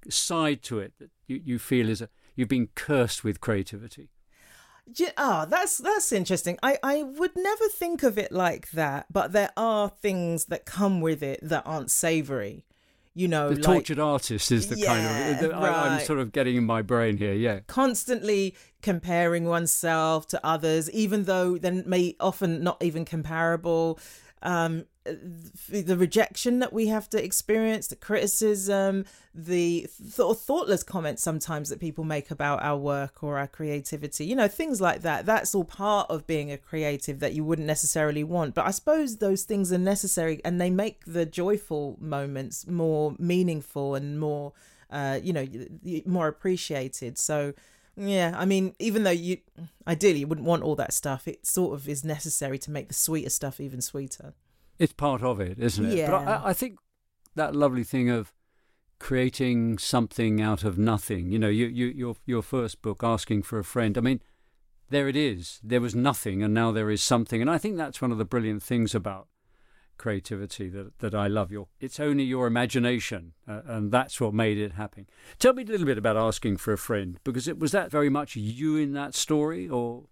side 0.09 0.61
to 0.63 0.79
it 0.79 0.93
that 0.99 1.09
you, 1.27 1.41
you 1.43 1.59
feel 1.59 1.89
is 1.89 2.01
a, 2.01 2.09
you've 2.35 2.49
been 2.49 2.69
cursed 2.75 3.23
with 3.23 3.41
creativity? 3.41 4.09
Ah, 5.17 5.43
oh, 5.43 5.49
that's 5.49 5.79
that's 5.79 6.11
interesting. 6.11 6.59
I 6.61 6.77
I 6.83 7.03
would 7.03 7.35
never 7.35 7.67
think 7.69 8.03
of 8.03 8.19
it 8.19 8.31
like 8.31 8.69
that, 8.71 9.07
but 9.11 9.31
there 9.31 9.51
are 9.57 9.89
things 9.89 10.45
that 10.45 10.65
come 10.65 11.01
with 11.01 11.23
it 11.23 11.39
that 11.41 11.63
aren't 11.65 11.89
savory. 11.89 12.65
You 13.17 13.29
know, 13.29 13.49
the 13.49 13.55
like, 13.55 13.63
tortured 13.63 13.99
artist 13.99 14.51
is 14.51 14.67
the 14.67 14.77
yeah, 14.77 14.87
kind 14.87 15.45
of 15.45 15.51
right. 15.53 15.63
I, 15.63 15.95
I'm 15.95 16.05
sort 16.05 16.19
of 16.19 16.33
getting 16.33 16.57
in 16.57 16.65
my 16.65 16.81
brain 16.81 17.17
here. 17.17 17.33
Yeah, 17.33 17.61
constantly 17.65 18.55
comparing 18.81 19.45
oneself 19.45 20.27
to 20.27 20.45
others, 20.45 20.91
even 20.91 21.23
though 21.23 21.57
then 21.57 21.83
may 21.87 22.15
often 22.19 22.61
not 22.61 22.83
even 22.83 23.05
comparable. 23.05 23.99
Um, 24.43 24.85
the 25.05 25.95
rejection 25.97 26.59
that 26.59 26.73
we 26.73 26.87
have 26.87 27.09
to 27.11 27.23
experience, 27.23 27.87
the 27.87 27.95
criticism, 27.95 29.05
the 29.33 29.87
th- 30.15 30.37
thoughtless 30.37 30.81
comments 30.81 31.21
sometimes 31.21 31.69
that 31.69 31.79
people 31.79 32.03
make 32.03 32.31
about 32.31 32.63
our 32.63 32.77
work 32.77 33.23
or 33.23 33.37
our 33.37 33.47
creativity, 33.47 34.25
you 34.25 34.35
know, 34.35 34.47
things 34.47 34.81
like 34.81 35.01
that. 35.01 35.25
That's 35.25 35.53
all 35.53 35.63
part 35.63 36.09
of 36.09 36.25
being 36.25 36.51
a 36.51 36.57
creative 36.57 37.19
that 37.19 37.33
you 37.33 37.43
wouldn't 37.43 37.67
necessarily 37.67 38.23
want. 38.23 38.55
But 38.55 38.65
I 38.65 38.71
suppose 38.71 39.17
those 39.17 39.43
things 39.43 39.71
are 39.71 39.77
necessary 39.77 40.41
and 40.43 40.59
they 40.59 40.71
make 40.71 41.05
the 41.05 41.25
joyful 41.25 41.97
moments 41.99 42.65
more 42.65 43.15
meaningful 43.19 43.93
and 43.93 44.19
more, 44.19 44.53
uh, 44.89 45.19
you 45.21 45.33
know, 45.33 45.47
more 46.05 46.27
appreciated. 46.27 47.19
So, 47.19 47.53
yeah, 47.95 48.33
I 48.35 48.45
mean, 48.45 48.73
even 48.79 49.03
though 49.03 49.11
you 49.11 49.37
ideally 49.87 50.19
you 50.19 50.27
wouldn't 50.27 50.47
want 50.47 50.63
all 50.63 50.75
that 50.75 50.93
stuff, 50.93 51.27
it 51.27 51.45
sort 51.45 51.75
of 51.75 51.87
is 51.87 52.03
necessary 52.03 52.57
to 52.59 52.71
make 52.71 52.87
the 52.87 52.95
sweeter 52.95 53.29
stuff 53.29 53.59
even 53.59 53.81
sweeter. 53.81 54.33
It's 54.77 54.93
part 54.93 55.23
of 55.23 55.39
it, 55.39 55.59
isn't 55.59 55.85
it? 55.85 55.97
Yeah. 55.97 56.11
But 56.11 56.27
I, 56.27 56.49
I 56.49 56.53
think 56.53 56.79
that 57.35 57.55
lovely 57.55 57.83
thing 57.83 58.09
of 58.09 58.33
creating 58.99 59.77
something 59.77 60.41
out 60.41 60.63
of 60.63 60.77
nothing. 60.77 61.31
You 61.31 61.39
know, 61.39 61.49
you, 61.49 61.67
you, 61.67 61.87
your 61.87 62.15
your 62.25 62.41
first 62.41 62.81
book, 62.81 63.01
asking 63.03 63.43
for 63.43 63.59
a 63.59 63.63
friend. 63.63 63.97
I 63.97 64.01
mean, 64.01 64.21
there 64.89 65.07
it 65.07 65.15
is. 65.15 65.59
There 65.63 65.81
was 65.81 65.95
nothing, 65.95 66.43
and 66.43 66.53
now 66.53 66.71
there 66.71 66.89
is 66.89 67.01
something. 67.01 67.41
And 67.41 67.49
I 67.49 67.57
think 67.57 67.77
that's 67.77 68.01
one 68.01 68.11
of 68.11 68.17
the 68.17 68.25
brilliant 68.25 68.63
things 68.63 68.93
about 68.93 69.27
creativity 69.97 70.69
that 70.69 70.99
that 70.99 71.15
I 71.15 71.27
love. 71.27 71.51
Your 71.51 71.67
it's 71.79 71.99
only 71.99 72.23
your 72.23 72.47
imagination, 72.47 73.33
uh, 73.47 73.61
and 73.65 73.91
that's 73.91 74.19
what 74.19 74.33
made 74.33 74.57
it 74.57 74.73
happen. 74.73 75.07
Tell 75.39 75.53
me 75.53 75.63
a 75.63 75.67
little 75.67 75.85
bit 75.85 75.97
about 75.97 76.17
asking 76.17 76.57
for 76.57 76.73
a 76.73 76.77
friend, 76.77 77.19
because 77.23 77.47
it 77.47 77.59
was 77.59 77.71
that 77.71 77.91
very 77.91 78.09
much 78.09 78.35
you 78.35 78.77
in 78.77 78.93
that 78.93 79.15
story, 79.15 79.67
or. 79.67 80.05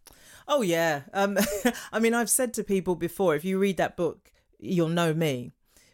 Oh 0.46 0.62
yeah, 0.62 1.04
um, 1.14 1.38
I 1.94 2.00
mean, 2.00 2.14
I've 2.14 2.30
said 2.30 2.54
to 2.56 2.66
people 2.66 2.96
before, 2.96 3.34
if 3.34 3.46
you 3.46 3.58
read 3.58 3.78
that 3.78 3.96
book, 3.96 4.33
you'll 4.60 4.90
know 4.90 5.14
me 5.14 5.52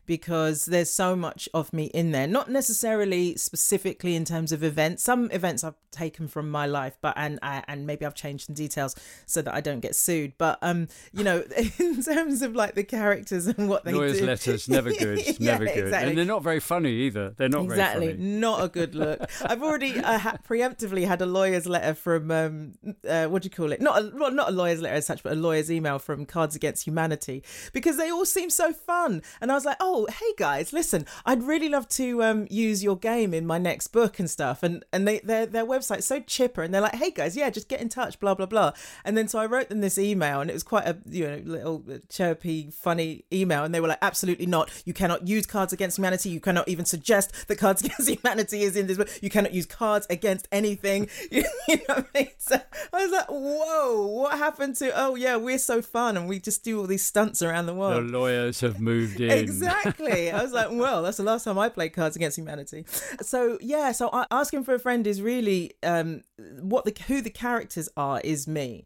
because 0.09 0.65
there's 0.65 0.89
so 0.89 1.15
much 1.15 1.47
of 1.53 1.71
me 1.71 1.85
in 1.85 2.09
there. 2.09 2.25
Not 2.25 2.49
necessarily 2.49 3.35
specifically 3.35 4.15
in 4.15 4.25
terms 4.25 4.51
of 4.51 4.63
events. 4.63 5.03
Some 5.03 5.29
events 5.29 5.63
i've 5.63 5.75
taken 5.91 6.27
from 6.27 6.49
my 6.49 6.65
life 6.65 6.97
but 7.01 7.13
and 7.17 7.39
and 7.41 7.87
maybe 7.87 8.05
i've 8.05 8.13
changed 8.13 8.45
some 8.45 8.53
details 8.53 8.95
so 9.25 9.41
that 9.41 9.53
i 9.53 9.61
don't 9.61 9.81
get 9.81 9.95
sued. 9.95 10.33
But 10.37 10.57
um 10.63 10.87
you 11.13 11.23
know 11.23 11.43
in 11.79 12.01
terms 12.01 12.41
of 12.41 12.55
like 12.55 12.73
the 12.73 12.83
characters 12.83 13.45
and 13.45 13.69
what 13.69 13.85
they 13.85 13.91
do. 13.91 13.99
lawyers 13.99 14.19
do. 14.19 14.25
letters 14.25 14.67
never 14.67 14.91
good 15.05 15.39
yeah, 15.39 15.51
never 15.51 15.65
good. 15.65 15.85
Exactly. 15.85 16.09
and 16.09 16.17
they're 16.17 16.25
not 16.25 16.41
very 16.41 16.59
funny 16.59 16.91
either. 16.91 17.35
They're 17.37 17.49
not 17.49 17.65
exactly. 17.65 18.15
not 18.17 18.63
a 18.63 18.67
good 18.67 18.95
look. 18.95 19.29
I've 19.43 19.61
already 19.61 19.99
uh, 20.03 20.17
ha- 20.17 20.37
preemptively 20.47 21.05
had 21.05 21.21
a 21.21 21.27
lawyer's 21.27 21.67
letter 21.67 21.93
from 21.93 22.31
um 22.31 22.73
uh, 23.07 23.27
what 23.27 23.43
do 23.43 23.45
you 23.45 23.51
call 23.51 23.71
it? 23.71 23.79
Not 23.79 24.01
a 24.01 24.11
well, 24.15 24.31
not 24.31 24.49
a 24.49 24.53
lawyer's 24.53 24.81
letter 24.81 24.95
as 24.95 25.05
such 25.05 25.21
but 25.21 25.33
a 25.33 25.35
lawyer's 25.35 25.71
email 25.71 25.99
from 25.99 26.25
cards 26.25 26.55
against 26.55 26.85
humanity 26.87 27.43
because 27.73 27.97
they 27.97 28.09
all 28.09 28.25
seem 28.25 28.49
so 28.49 28.73
fun. 28.73 29.21
And 29.39 29.51
i 29.51 29.55
was 29.55 29.65
like 29.65 29.77
oh 29.79 29.98
hey 30.07 30.33
guys, 30.37 30.73
listen, 30.73 31.05
I'd 31.25 31.43
really 31.43 31.69
love 31.69 31.87
to 31.89 32.23
um, 32.23 32.47
use 32.49 32.83
your 32.83 32.97
game 32.97 33.33
in 33.33 33.45
my 33.45 33.57
next 33.57 33.87
book 33.87 34.19
and 34.19 34.29
stuff. 34.29 34.63
And 34.63 34.83
and 34.91 35.07
they 35.07 35.19
their 35.19 35.45
their 35.45 35.65
website's 35.65 36.05
so 36.05 36.19
chipper, 36.19 36.61
and 36.61 36.73
they're 36.73 36.81
like, 36.81 36.95
hey 36.95 37.11
guys, 37.11 37.35
yeah, 37.35 37.49
just 37.49 37.67
get 37.67 37.81
in 37.81 37.89
touch, 37.89 38.19
blah 38.19 38.33
blah 38.33 38.45
blah. 38.45 38.73
And 39.03 39.17
then 39.17 39.27
so 39.27 39.39
I 39.39 39.45
wrote 39.45 39.69
them 39.69 39.81
this 39.81 39.97
email, 39.97 40.41
and 40.41 40.49
it 40.49 40.53
was 40.53 40.63
quite 40.63 40.85
a 40.85 40.97
you 41.09 41.27
know 41.27 41.41
little 41.45 41.83
chirpy, 42.09 42.69
funny 42.71 43.25
email, 43.31 43.63
and 43.63 43.73
they 43.73 43.79
were 43.79 43.87
like, 43.87 43.99
absolutely 44.01 44.45
not. 44.45 44.69
You 44.85 44.93
cannot 44.93 45.27
use 45.27 45.45
Cards 45.45 45.73
Against 45.73 45.97
Humanity. 45.97 46.29
You 46.29 46.39
cannot 46.39 46.67
even 46.67 46.85
suggest 46.85 47.47
that 47.47 47.57
Cards 47.57 47.81
Against 47.83 48.09
Humanity 48.09 48.63
is 48.63 48.75
in 48.75 48.87
this 48.87 48.97
book. 48.97 49.09
You 49.21 49.29
cannot 49.29 49.53
use 49.53 49.65
cards 49.65 50.07
against 50.09 50.47
anything. 50.51 51.09
you, 51.31 51.43
know 51.69 51.77
what 51.87 52.07
I 52.15 52.19
mean? 52.19 52.29
So 52.37 52.59
I 52.93 53.03
was 53.03 53.11
like, 53.11 53.27
whoa, 53.29 54.07
what 54.07 54.37
happened 54.37 54.75
to? 54.77 54.91
Oh 54.95 55.15
yeah, 55.15 55.35
we're 55.35 55.57
so 55.57 55.81
fun, 55.81 56.17
and 56.17 56.27
we 56.27 56.39
just 56.39 56.63
do 56.63 56.79
all 56.79 56.87
these 56.87 57.03
stunts 57.03 57.41
around 57.41 57.65
the 57.65 57.73
world. 57.73 58.07
The 58.07 58.11
lawyers 58.11 58.59
have 58.61 58.79
moved 58.79 59.19
in. 59.21 59.31
Exactly 59.31 59.78
exactly. 59.79 60.31
I 60.31 60.41
was 60.41 60.51
like, 60.51 60.69
well, 60.71 61.03
that's 61.03 61.17
the 61.17 61.23
last 61.23 61.43
time 61.43 61.57
I 61.57 61.69
played 61.69 61.93
Cards 61.93 62.15
Against 62.15 62.37
Humanity. 62.37 62.85
So 63.21 63.57
yeah, 63.61 63.91
so 63.91 64.25
asking 64.31 64.63
for 64.63 64.73
a 64.73 64.79
friend 64.79 65.05
is 65.07 65.21
really 65.21 65.73
um, 65.83 66.21
what 66.59 66.85
the 66.85 66.95
who 67.07 67.21
the 67.21 67.29
characters 67.29 67.89
are 67.97 68.21
is 68.21 68.47
me. 68.47 68.85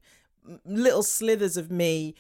Little 0.66 1.04
slithers 1.04 1.58
of 1.58 1.72
me 1.72 2.16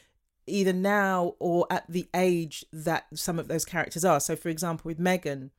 either 0.45 0.73
now 0.73 1.35
or 1.39 1.65
at 1.69 1.85
the 1.89 2.07
age 2.13 2.65
that 2.71 3.05
some 3.13 3.39
of 3.39 3.47
those 3.47 3.65
characters 3.65 4.03
are. 4.03 4.19
So 4.19 4.35
for 4.35 4.49
example, 4.49 4.89
with 4.89 4.99
Megan, 4.99 5.51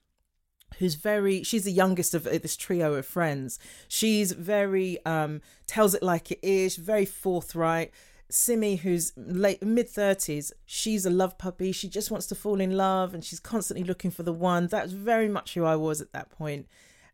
who's 0.79 0.95
very 0.95 1.43
she's 1.43 1.65
the 1.65 1.73
youngest 1.73 2.15
of 2.15 2.25
this 2.25 2.57
trio 2.57 2.95
of 2.95 3.07
friends. 3.07 3.59
She's 3.89 4.33
very 4.33 4.99
um 5.07 5.41
tells 5.67 5.95
it 5.95 6.03
like 6.03 6.31
it 6.31 6.41
is, 6.43 6.77
very 6.77 7.05
forthright 7.05 7.93
Simi, 8.35 8.77
who's 8.77 9.13
late 9.17 9.63
mid 9.63 9.89
thirties, 9.89 10.53
she's 10.67 11.07
a 11.07 11.11
love 11.11 11.39
puppy. 11.39 11.71
She 11.71 11.89
just 11.89 12.11
wants 12.11 12.27
to 12.27 12.35
fall 12.35 12.61
in 12.61 12.77
love, 12.77 13.15
and 13.15 13.25
she's 13.25 13.41
constantly 13.41 13.85
looking 13.85 14.11
for 14.11 14.25
the 14.25 14.33
one. 14.33 14.67
That's 14.67 14.93
very 14.93 15.29
much 15.29 15.55
who 15.55 15.65
I 15.65 15.77
was 15.77 16.01
at 16.01 16.13
that 16.13 16.31
point. 16.31 16.67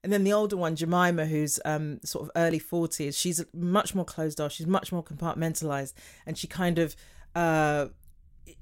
And 0.02 0.10
then 0.10 0.24
the 0.24 0.32
older 0.32 0.56
one, 0.56 0.76
Jemima, 0.76 1.26
who's 1.26 1.60
um, 1.66 2.00
sort 2.02 2.24
of 2.24 2.30
early 2.34 2.58
forties, 2.58 3.18
she's 3.18 3.44
much 3.52 3.94
more 3.94 4.06
closed 4.06 4.40
off. 4.40 4.52
She's 4.52 4.66
much 4.66 4.92
more 4.92 5.04
compartmentalized, 5.04 5.92
and 6.24 6.38
she 6.38 6.46
kind 6.46 6.78
of 6.78 6.96
uh, 7.34 7.88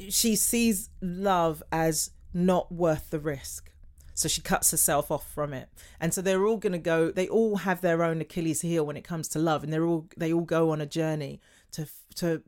she 0.08 0.34
sees 0.34 0.90
love 1.00 1.62
as 1.70 2.10
not 2.34 2.72
worth 2.72 3.10
the 3.10 3.20
risk. 3.20 3.70
So 4.14 4.28
she 4.28 4.40
cuts 4.40 4.72
herself 4.72 5.12
off 5.12 5.32
from 5.32 5.52
it. 5.54 5.68
And 6.00 6.12
so 6.12 6.20
they're 6.20 6.44
all 6.44 6.56
going 6.56 6.72
to 6.72 6.78
go. 6.78 7.12
They 7.12 7.28
all 7.28 7.58
have 7.58 7.82
their 7.82 8.02
own 8.02 8.20
Achilles 8.20 8.62
heel 8.62 8.84
when 8.84 8.96
it 8.96 9.04
comes 9.04 9.28
to 9.28 9.38
love, 9.38 9.62
and 9.62 9.72
they're 9.72 9.86
all 9.86 10.08
they 10.16 10.32
all 10.32 10.40
go 10.40 10.72
on 10.72 10.80
a 10.80 10.86
journey 10.86 11.40
to 11.72 11.88
to 12.16 12.42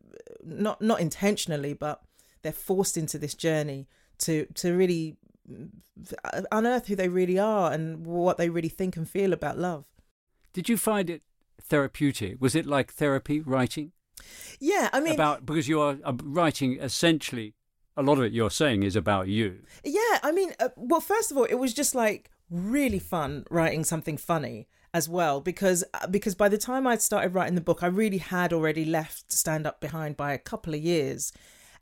not 0.44 0.80
not 0.80 1.00
intentionally, 1.00 1.74
but 1.74 2.02
they're 2.42 2.52
forced 2.52 2.96
into 2.96 3.18
this 3.18 3.35
journey 3.35 3.88
to 4.18 4.46
to 4.54 4.76
really 4.76 5.16
unearth 6.52 6.87
who 6.87 6.96
they 6.96 7.09
really 7.09 7.38
are 7.38 7.72
and 7.72 8.06
what 8.06 8.38
they 8.38 8.48
really 8.48 8.68
think 8.68 8.96
and 8.96 9.09
feel 9.09 9.33
about 9.33 9.59
love. 9.59 9.85
Did 10.52 10.68
you 10.68 10.76
find 10.76 11.11
it 11.11 11.22
therapeutic? 11.61 12.40
Was 12.40 12.54
it 12.54 12.66
like 12.66 12.92
therapy 12.92 13.40
writing? 13.40 13.92
Yeah, 14.59 14.88
I 14.92 15.00
mean, 15.00 15.14
about 15.14 15.46
because 15.46 15.68
you 15.68 15.80
are 15.80 15.98
uh, 16.04 16.12
writing 16.22 16.78
essentially 16.80 17.54
a 17.96 18.02
lot 18.02 18.18
of 18.18 18.24
it 18.24 18.33
you're 18.33 18.50
saying 18.50 18.83
is 18.83 18.96
about 18.96 19.28
you. 19.28 19.61
Yeah, 19.85 20.18
I 20.22 20.33
mean, 20.33 20.52
uh, 20.59 20.70
well, 20.76 21.00
first 21.00 21.30
of 21.30 21.37
all, 21.37 21.44
it 21.44 21.54
was 21.54 21.74
just 21.74 21.94
like 21.94 22.30
really 22.50 22.98
fun 22.98 23.44
writing 23.50 23.85
something 23.85 24.16
funny 24.16 24.68
as 24.92 25.09
well 25.09 25.40
because 25.40 25.85
uh, 25.94 26.07
because 26.07 26.35
by 26.35 26.48
the 26.48 26.59
time 26.59 26.87
I'd 26.87 27.03
started 27.03 27.35
writing 27.35 27.55
the 27.55 27.61
book, 27.61 27.83
I 27.83 27.87
really 27.87 28.18
had 28.18 28.53
already 28.53 28.85
left 28.85 29.33
stand 29.33 29.66
up 29.66 29.81
behind 29.81 30.16
by 30.16 30.33
a 30.33 30.38
couple 30.38 30.74
of 30.74 30.81
years. 30.81 31.33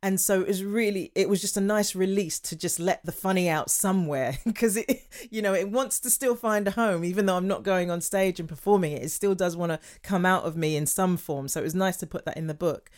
And 0.01 0.21
so 0.21 0.43
it 0.43 0.49
was 0.49 0.63
really 0.63 1.11
it 1.15 1.29
was 1.29 1.41
just 1.41 1.57
a 1.57 1.61
nice 1.61 1.95
release 1.95 2.39
to 2.41 2.57
just 2.57 2.79
let 2.79 3.05
the 3.05 3.13
funny 3.13 3.49
out 3.49 3.71
somewhere 3.71 4.39
because 4.45 4.77
it 4.77 5.03
you 5.31 5.43
know 5.43 5.55
it 5.55 5.71
wants 5.71 5.99
to 6.01 6.11
still 6.11 6.37
find 6.37 6.69
a 6.69 6.73
home 6.73 7.05
even 7.05 7.27
though 7.27 7.37
I'm 7.37 7.49
not 7.49 7.65
going 7.65 7.91
on 7.91 8.01
stage 8.01 8.39
and 8.39 8.49
performing 8.49 8.93
it 8.93 9.03
it 9.03 9.11
still 9.11 9.35
does 9.35 9.57
want 9.57 9.73
to 9.73 9.81
come 10.03 10.25
out 10.25 10.45
of 10.45 10.57
me 10.57 10.77
in 10.77 10.87
some 10.87 11.17
form. 11.17 11.49
So 11.49 11.61
it 11.61 11.65
was 11.65 11.75
nice 11.75 11.97
to 11.99 12.07
put 12.07 12.25
that 12.27 12.37
in 12.37 12.47
the 12.47 12.55
book. 12.55 12.91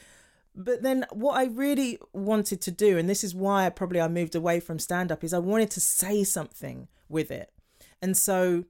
But 0.54 0.82
then 0.82 1.06
what 1.12 1.36
I 1.36 1.44
really 1.44 1.98
wanted 2.12 2.60
to 2.62 2.70
do 2.70 2.98
and 2.98 3.08
this 3.08 3.24
is 3.24 3.34
why 3.34 3.64
I 3.64 3.70
probably 3.70 4.00
I 4.00 4.08
moved 4.08 4.34
away 4.34 4.60
from 4.60 4.78
stand 4.78 5.12
up 5.12 5.22
is 5.24 5.32
I 5.32 5.38
wanted 5.38 5.70
to 5.72 5.80
say 5.80 6.24
something 6.24 6.88
with 7.08 7.30
it. 7.30 7.50
And 8.02 8.16
so 8.16 8.64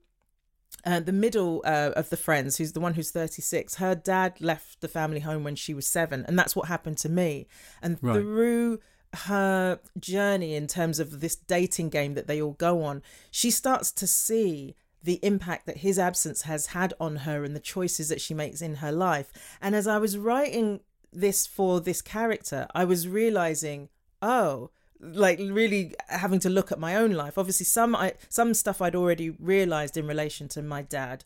uh, 0.85 1.01
the 1.01 1.13
middle 1.13 1.63
uh, 1.65 1.93
of 1.97 2.11
the 2.11 2.17
friends, 2.17 2.57
who's 2.57 2.73
the 2.73 2.81
one 2.81 2.95
who's 2.95 3.11
36, 3.11 3.77
her 3.77 3.95
dad 3.95 4.41
left 4.41 4.81
the 4.81 4.89
family 4.89 5.21
home 5.21 5.45
when 5.45 5.57
she 5.57 5.75
was 5.75 5.87
seven. 5.87 6.25
And 6.27 6.39
that's 6.39 6.57
what 6.57 6.69
happened 6.69 6.99
to 6.99 7.09
me. 7.09 7.47
And 7.83 7.99
right. 8.01 8.15
through 8.15 8.81
her 9.13 9.81
journey 9.99 10.55
in 10.55 10.67
terms 10.67 11.01
of 11.01 11.21
this 11.21 11.37
dating 11.37 11.91
game 11.91 12.15
that 12.15 12.27
they 12.27 12.41
all 12.41 12.53
go 12.53 12.83
on, 12.83 13.03
she 13.31 13.51
starts 13.51 13.91
to 13.93 14.07
see 14.07 14.77
the 15.03 15.19
impact 15.23 15.67
that 15.67 15.79
his 15.79 15.99
absence 15.99 16.43
has 16.43 16.67
had 16.67 16.93
on 17.01 17.17
her 17.17 17.43
and 17.45 17.57
the 17.57 17.61
choices 17.61 18.09
that 18.09 18.21
she 18.21 18.35
makes 18.35 18.61
in 18.61 18.77
her 18.77 18.93
life. 18.93 19.33
And 19.61 19.75
as 19.75 19.87
I 19.87 19.99
was 19.99 20.19
writing 20.19 20.81
this 21.13 21.47
for 21.47 21.81
this 21.81 22.03
character, 22.03 22.67
I 22.75 22.85
was 22.85 23.09
realizing, 23.09 23.89
oh, 24.21 24.71
like 25.01 25.39
really 25.39 25.95
having 26.09 26.41
to 26.41 26.51
look 26.51 26.71
at 26.71 26.79
my 26.79 26.97
own 26.97 27.13
life. 27.13 27.39
Obviously 27.39 27.67
some 27.67 27.97
i 27.97 28.15
some 28.29 28.55
stuff 28.55 28.83
i'd 28.83 28.95
already 28.95 29.31
realized 29.31 29.97
in 29.97 30.07
relation 30.07 30.49
to 30.49 30.63
my 30.63 30.83
dad 30.83 31.25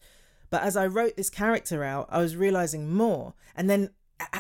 but 0.51 0.63
as 0.63 0.77
i 0.77 0.87
wrote 0.87 1.17
this 1.17 1.31
character 1.31 1.83
out 1.83 2.07
i 2.11 2.19
was 2.19 2.37
realizing 2.37 2.93
more 2.93 3.35
and 3.57 3.69
then 3.69 3.91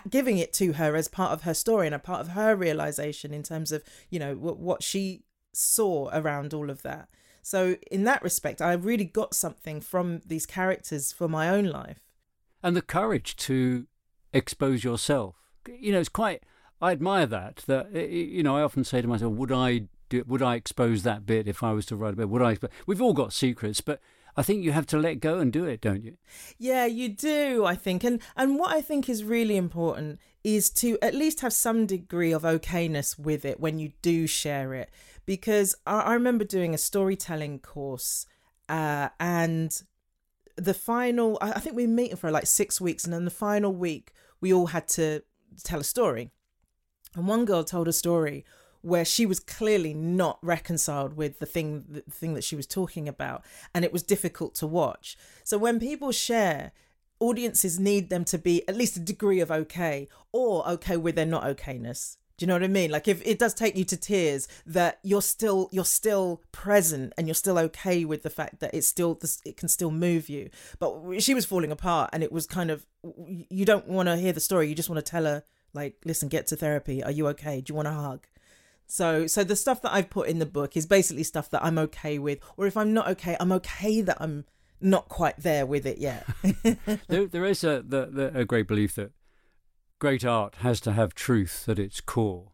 giving 0.08 0.38
it 0.38 0.52
to 0.54 0.74
her 0.74 0.96
as 0.96 1.08
part 1.08 1.32
of 1.32 1.42
her 1.42 1.54
story 1.54 1.86
and 1.86 1.94
a 1.94 1.98
part 1.98 2.20
of 2.20 2.28
her 2.28 2.54
realization 2.54 3.32
in 3.34 3.42
terms 3.42 3.72
of 3.72 3.82
you 4.10 4.18
know 4.18 4.34
what 4.34 4.82
she 4.82 5.22
saw 5.52 6.10
around 6.12 6.52
all 6.52 6.70
of 6.70 6.82
that. 6.82 7.08
So 7.42 7.76
in 7.90 8.04
that 8.04 8.22
respect 8.22 8.62
i 8.62 8.72
really 8.72 9.04
got 9.04 9.34
something 9.34 9.80
from 9.80 10.22
these 10.26 10.46
characters 10.46 11.12
for 11.12 11.28
my 11.28 11.48
own 11.48 11.66
life. 11.66 12.00
And 12.62 12.76
the 12.76 12.82
courage 12.82 13.36
to 13.36 13.86
expose 14.32 14.84
yourself. 14.84 15.36
You 15.66 15.92
know 15.92 16.00
it's 16.00 16.08
quite 16.08 16.42
I 16.84 16.92
admire 16.92 17.24
that. 17.24 17.64
That 17.66 17.92
you 17.94 18.42
know, 18.42 18.58
I 18.58 18.62
often 18.62 18.84
say 18.84 19.00
to 19.00 19.08
myself, 19.08 19.32
would 19.32 19.50
I 19.50 19.84
do? 20.10 20.22
Would 20.26 20.42
I 20.42 20.56
expose 20.56 21.02
that 21.04 21.24
bit 21.24 21.48
if 21.48 21.62
I 21.62 21.72
was 21.72 21.86
to 21.86 21.96
write 21.96 22.12
about? 22.12 22.28
Would 22.28 22.42
I? 22.42 22.58
We've 22.86 23.00
all 23.00 23.14
got 23.14 23.32
secrets, 23.32 23.80
but 23.80 24.00
I 24.36 24.42
think 24.42 24.62
you 24.62 24.72
have 24.72 24.84
to 24.88 24.98
let 24.98 25.14
go 25.14 25.38
and 25.38 25.50
do 25.50 25.64
it, 25.64 25.80
don't 25.80 26.04
you? 26.04 26.18
Yeah, 26.58 26.84
you 26.84 27.08
do. 27.08 27.64
I 27.64 27.74
think, 27.74 28.04
and 28.04 28.20
and 28.36 28.58
what 28.58 28.76
I 28.76 28.82
think 28.82 29.08
is 29.08 29.24
really 29.24 29.56
important 29.56 30.20
is 30.42 30.68
to 30.68 30.98
at 31.00 31.14
least 31.14 31.40
have 31.40 31.54
some 31.54 31.86
degree 31.86 32.32
of 32.32 32.42
okayness 32.42 33.18
with 33.18 33.46
it 33.46 33.58
when 33.58 33.78
you 33.78 33.92
do 34.02 34.26
share 34.26 34.74
it, 34.74 34.90
because 35.24 35.74
I, 35.86 36.00
I 36.00 36.12
remember 36.12 36.44
doing 36.44 36.74
a 36.74 36.78
storytelling 36.78 37.60
course, 37.60 38.26
uh, 38.68 39.08
and 39.18 39.74
the 40.56 40.74
final. 40.74 41.38
I, 41.40 41.52
I 41.52 41.60
think 41.60 41.76
we 41.76 41.86
were 41.86 41.92
meeting 41.94 42.16
for 42.16 42.30
like 42.30 42.46
six 42.46 42.78
weeks, 42.78 43.04
and 43.04 43.12
then 43.14 43.24
the 43.24 43.30
final 43.30 43.72
week 43.72 44.12
we 44.42 44.52
all 44.52 44.66
had 44.66 44.86
to 44.88 45.22
tell 45.62 45.80
a 45.80 45.84
story 45.84 46.30
and 47.14 47.26
one 47.26 47.44
girl 47.44 47.64
told 47.64 47.88
a 47.88 47.92
story 47.92 48.44
where 48.82 49.04
she 49.04 49.24
was 49.24 49.40
clearly 49.40 49.94
not 49.94 50.38
reconciled 50.42 51.16
with 51.16 51.38
the 51.38 51.46
thing 51.46 51.84
the 51.88 52.02
thing 52.02 52.34
that 52.34 52.44
she 52.44 52.56
was 52.56 52.66
talking 52.66 53.08
about 53.08 53.42
and 53.74 53.84
it 53.84 53.92
was 53.92 54.02
difficult 54.02 54.54
to 54.56 54.66
watch. 54.66 55.16
So 55.42 55.56
when 55.56 55.80
people 55.80 56.12
share 56.12 56.72
audiences 57.20 57.78
need 57.78 58.10
them 58.10 58.24
to 58.24 58.38
be 58.38 58.66
at 58.68 58.76
least 58.76 58.96
a 58.96 59.00
degree 59.00 59.40
of 59.40 59.50
okay 59.50 60.08
or 60.32 60.66
okay 60.68 60.96
with 60.96 61.14
their 61.14 61.26
not 61.26 61.44
okayness. 61.44 62.16
Do 62.36 62.44
you 62.44 62.48
know 62.48 62.54
what 62.54 62.64
I 62.64 62.68
mean? 62.68 62.90
Like 62.90 63.06
if 63.06 63.24
it 63.24 63.38
does 63.38 63.54
take 63.54 63.76
you 63.76 63.84
to 63.84 63.96
tears, 63.96 64.48
that 64.66 64.98
you're 65.04 65.22
still 65.22 65.68
you're 65.70 65.84
still 65.84 66.42
present 66.50 67.12
and 67.16 67.28
you're 67.28 67.34
still 67.34 67.58
okay 67.58 68.04
with 68.04 68.24
the 68.24 68.30
fact 68.30 68.58
that 68.58 68.74
it's 68.74 68.88
still 68.88 69.20
it 69.44 69.56
can 69.56 69.68
still 69.68 69.92
move 69.92 70.28
you. 70.28 70.50
But 70.80 71.20
she 71.20 71.32
was 71.32 71.44
falling 71.44 71.70
apart, 71.70 72.10
and 72.12 72.24
it 72.24 72.32
was 72.32 72.46
kind 72.46 72.72
of 72.72 72.86
you 73.48 73.64
don't 73.64 73.86
want 73.86 74.08
to 74.08 74.16
hear 74.16 74.32
the 74.32 74.40
story. 74.40 74.68
You 74.68 74.74
just 74.74 74.90
want 74.90 75.04
to 75.04 75.08
tell 75.08 75.24
her 75.24 75.44
like, 75.74 75.96
listen, 76.04 76.28
get 76.28 76.46
to 76.48 76.56
therapy. 76.56 77.02
Are 77.02 77.10
you 77.10 77.26
okay? 77.28 77.60
Do 77.60 77.72
you 77.72 77.74
want 77.74 77.88
a 77.88 77.92
hug? 77.92 78.26
So, 78.86 79.26
so 79.26 79.44
the 79.44 79.56
stuff 79.56 79.82
that 79.82 79.92
I've 79.92 80.10
put 80.10 80.28
in 80.28 80.38
the 80.38 80.46
book 80.46 80.76
is 80.76 80.86
basically 80.86 81.24
stuff 81.24 81.50
that 81.50 81.64
I'm 81.64 81.78
okay 81.78 82.18
with, 82.18 82.38
or 82.56 82.66
if 82.66 82.76
I'm 82.76 82.92
not 82.92 83.08
okay, 83.08 83.36
I'm 83.40 83.52
okay 83.52 84.00
that 84.02 84.18
I'm 84.20 84.44
not 84.80 85.08
quite 85.08 85.38
there 85.38 85.66
with 85.66 85.86
it 85.86 85.98
yet. 85.98 86.26
there, 87.08 87.26
there 87.26 87.44
is 87.44 87.64
a 87.64 87.82
the, 87.86 88.06
the, 88.06 88.38
a 88.38 88.44
great 88.44 88.68
belief 88.68 88.94
that 88.96 89.12
great 89.98 90.24
art 90.24 90.56
has 90.56 90.80
to 90.80 90.92
have 90.92 91.14
truth 91.14 91.68
at 91.68 91.78
its 91.78 92.00
core. 92.00 92.52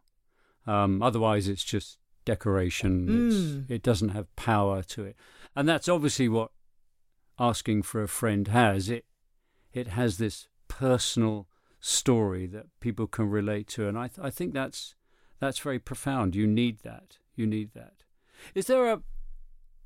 Um, 0.67 1.03
otherwise, 1.03 1.49
it's 1.49 1.65
just 1.65 1.99
decoration. 2.25 3.09
Mm. 3.09 3.63
It's, 3.63 3.71
it 3.71 3.83
doesn't 3.83 4.11
have 4.11 4.35
power 4.37 4.83
to 4.85 5.05
it, 5.05 5.17
and 5.57 5.69
that's 5.69 5.89
obviously 5.89 6.29
what 6.29 6.53
asking 7.39 7.83
for 7.83 8.03
a 8.03 8.09
friend 8.09 8.47
has. 8.49 8.89
It 8.89 9.05
it 9.73 9.89
has 9.89 10.19
this 10.19 10.49
personal 10.69 11.49
story 11.81 12.47
that 12.47 12.67
people 12.81 13.07
can 13.07 13.29
relate 13.29 13.67
to, 13.69 13.89
and 13.89 13.99
I 13.99 14.09
th- 14.09 14.25
I 14.25 14.31
think 14.31 14.55
that's 14.55 14.95
that's 15.41 15.59
very 15.59 15.79
profound. 15.79 16.37
You 16.37 16.47
need 16.47 16.81
that. 16.83 17.19
You 17.35 17.47
need 17.47 17.73
that. 17.75 18.05
Is 18.55 18.67
there 18.67 18.93
a 18.93 19.03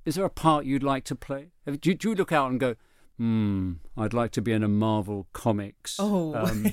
is 0.04 0.16
there 0.16 0.24
a 0.24 0.30
part 0.30 0.66
you'd 0.66 0.82
like 0.82 1.04
to 1.04 1.14
play? 1.14 1.50
Do 1.66 1.90
you, 1.90 1.94
do 1.94 2.10
you 2.10 2.14
look 2.14 2.32
out 2.32 2.50
and 2.50 2.60
go, 2.60 2.74
hmm, 3.16 3.72
I'd 3.96 4.12
like 4.12 4.32
to 4.32 4.42
be 4.42 4.52
in 4.52 4.62
a 4.62 4.68
Marvel 4.68 5.28
Comics 5.32 5.96
oh. 5.98 6.34
um, 6.34 6.72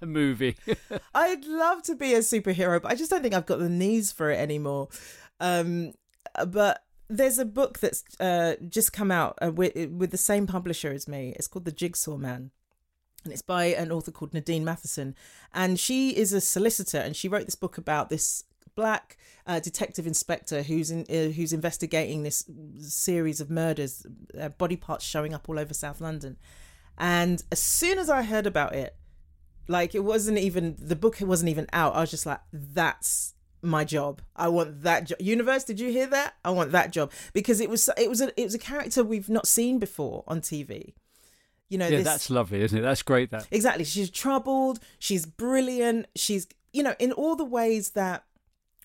movie? 0.08 0.56
I'd 1.14 1.44
love 1.44 1.82
to 1.82 1.94
be 1.94 2.14
a 2.14 2.20
superhero, 2.20 2.80
but 2.80 2.90
I 2.90 2.94
just 2.94 3.10
don't 3.10 3.22
think 3.22 3.34
I've 3.34 3.46
got 3.46 3.58
the 3.58 3.68
knees 3.68 4.10
for 4.10 4.30
it 4.30 4.38
anymore. 4.38 4.88
Um, 5.38 5.92
but 6.46 6.84
there's 7.08 7.38
a 7.38 7.44
book 7.44 7.78
that's 7.80 8.04
uh, 8.20 8.54
just 8.68 8.92
come 8.92 9.10
out 9.10 9.38
uh, 9.42 9.52
with, 9.52 9.74
with 9.90 10.10
the 10.10 10.16
same 10.16 10.46
publisher 10.46 10.92
as 10.92 11.06
me. 11.06 11.34
It's 11.36 11.48
called 11.48 11.66
The 11.66 11.72
Jigsaw 11.72 12.16
Man 12.16 12.52
and 13.28 13.32
it's 13.34 13.42
by 13.42 13.66
an 13.66 13.92
author 13.92 14.10
called 14.10 14.32
Nadine 14.32 14.64
Matheson. 14.64 15.14
And 15.52 15.78
she 15.78 16.16
is 16.16 16.32
a 16.32 16.40
solicitor, 16.40 16.96
and 16.96 17.14
she 17.14 17.28
wrote 17.28 17.44
this 17.44 17.54
book 17.54 17.76
about 17.76 18.08
this 18.08 18.44
black 18.74 19.18
uh, 19.46 19.60
detective 19.60 20.06
inspector 20.06 20.62
who's 20.62 20.90
in, 20.90 21.04
uh, 21.10 21.30
who's 21.32 21.52
investigating 21.52 22.22
this 22.22 22.44
series 22.78 23.38
of 23.38 23.50
murders, 23.50 24.06
uh, 24.40 24.48
body 24.48 24.76
parts 24.76 25.04
showing 25.04 25.34
up 25.34 25.46
all 25.46 25.58
over 25.58 25.74
South 25.74 26.00
London. 26.00 26.38
And 26.96 27.42
as 27.52 27.58
soon 27.58 27.98
as 27.98 28.08
I 28.08 28.22
heard 28.22 28.46
about 28.46 28.74
it, 28.74 28.96
like 29.68 29.94
it 29.94 30.04
wasn't 30.04 30.38
even 30.38 30.74
the 30.78 30.96
book 30.96 31.18
wasn't 31.20 31.50
even 31.50 31.66
out. 31.74 31.94
I 31.96 32.00
was 32.00 32.10
just 32.10 32.24
like, 32.24 32.40
that's 32.50 33.34
my 33.60 33.84
job. 33.84 34.22
I 34.34 34.48
want 34.48 34.84
that 34.84 35.04
job. 35.04 35.20
Universe, 35.20 35.64
did 35.64 35.78
you 35.80 35.90
hear 35.90 36.06
that? 36.06 36.36
I 36.42 36.50
want 36.50 36.72
that 36.72 36.92
job 36.92 37.12
because 37.34 37.60
it 37.60 37.68
was 37.68 37.90
it 37.98 38.08
was 38.08 38.22
a 38.22 38.40
it 38.40 38.44
was 38.44 38.54
a 38.54 38.58
character 38.58 39.04
we've 39.04 39.28
not 39.28 39.46
seen 39.46 39.78
before 39.78 40.24
on 40.26 40.40
TV 40.40 40.94
you 41.68 41.78
know 41.78 41.86
yeah 41.86 41.98
this... 41.98 42.04
that's 42.04 42.30
lovely 42.30 42.62
isn't 42.62 42.78
it? 42.78 42.82
That's 42.82 43.02
great 43.02 43.30
that 43.30 43.46
exactly. 43.50 43.84
She's 43.84 44.10
troubled. 44.10 44.80
She's 44.98 45.26
brilliant. 45.26 46.06
She's 46.14 46.46
you 46.72 46.82
know 46.82 46.94
in 46.98 47.12
all 47.12 47.36
the 47.36 47.44
ways 47.44 47.90
that 47.90 48.24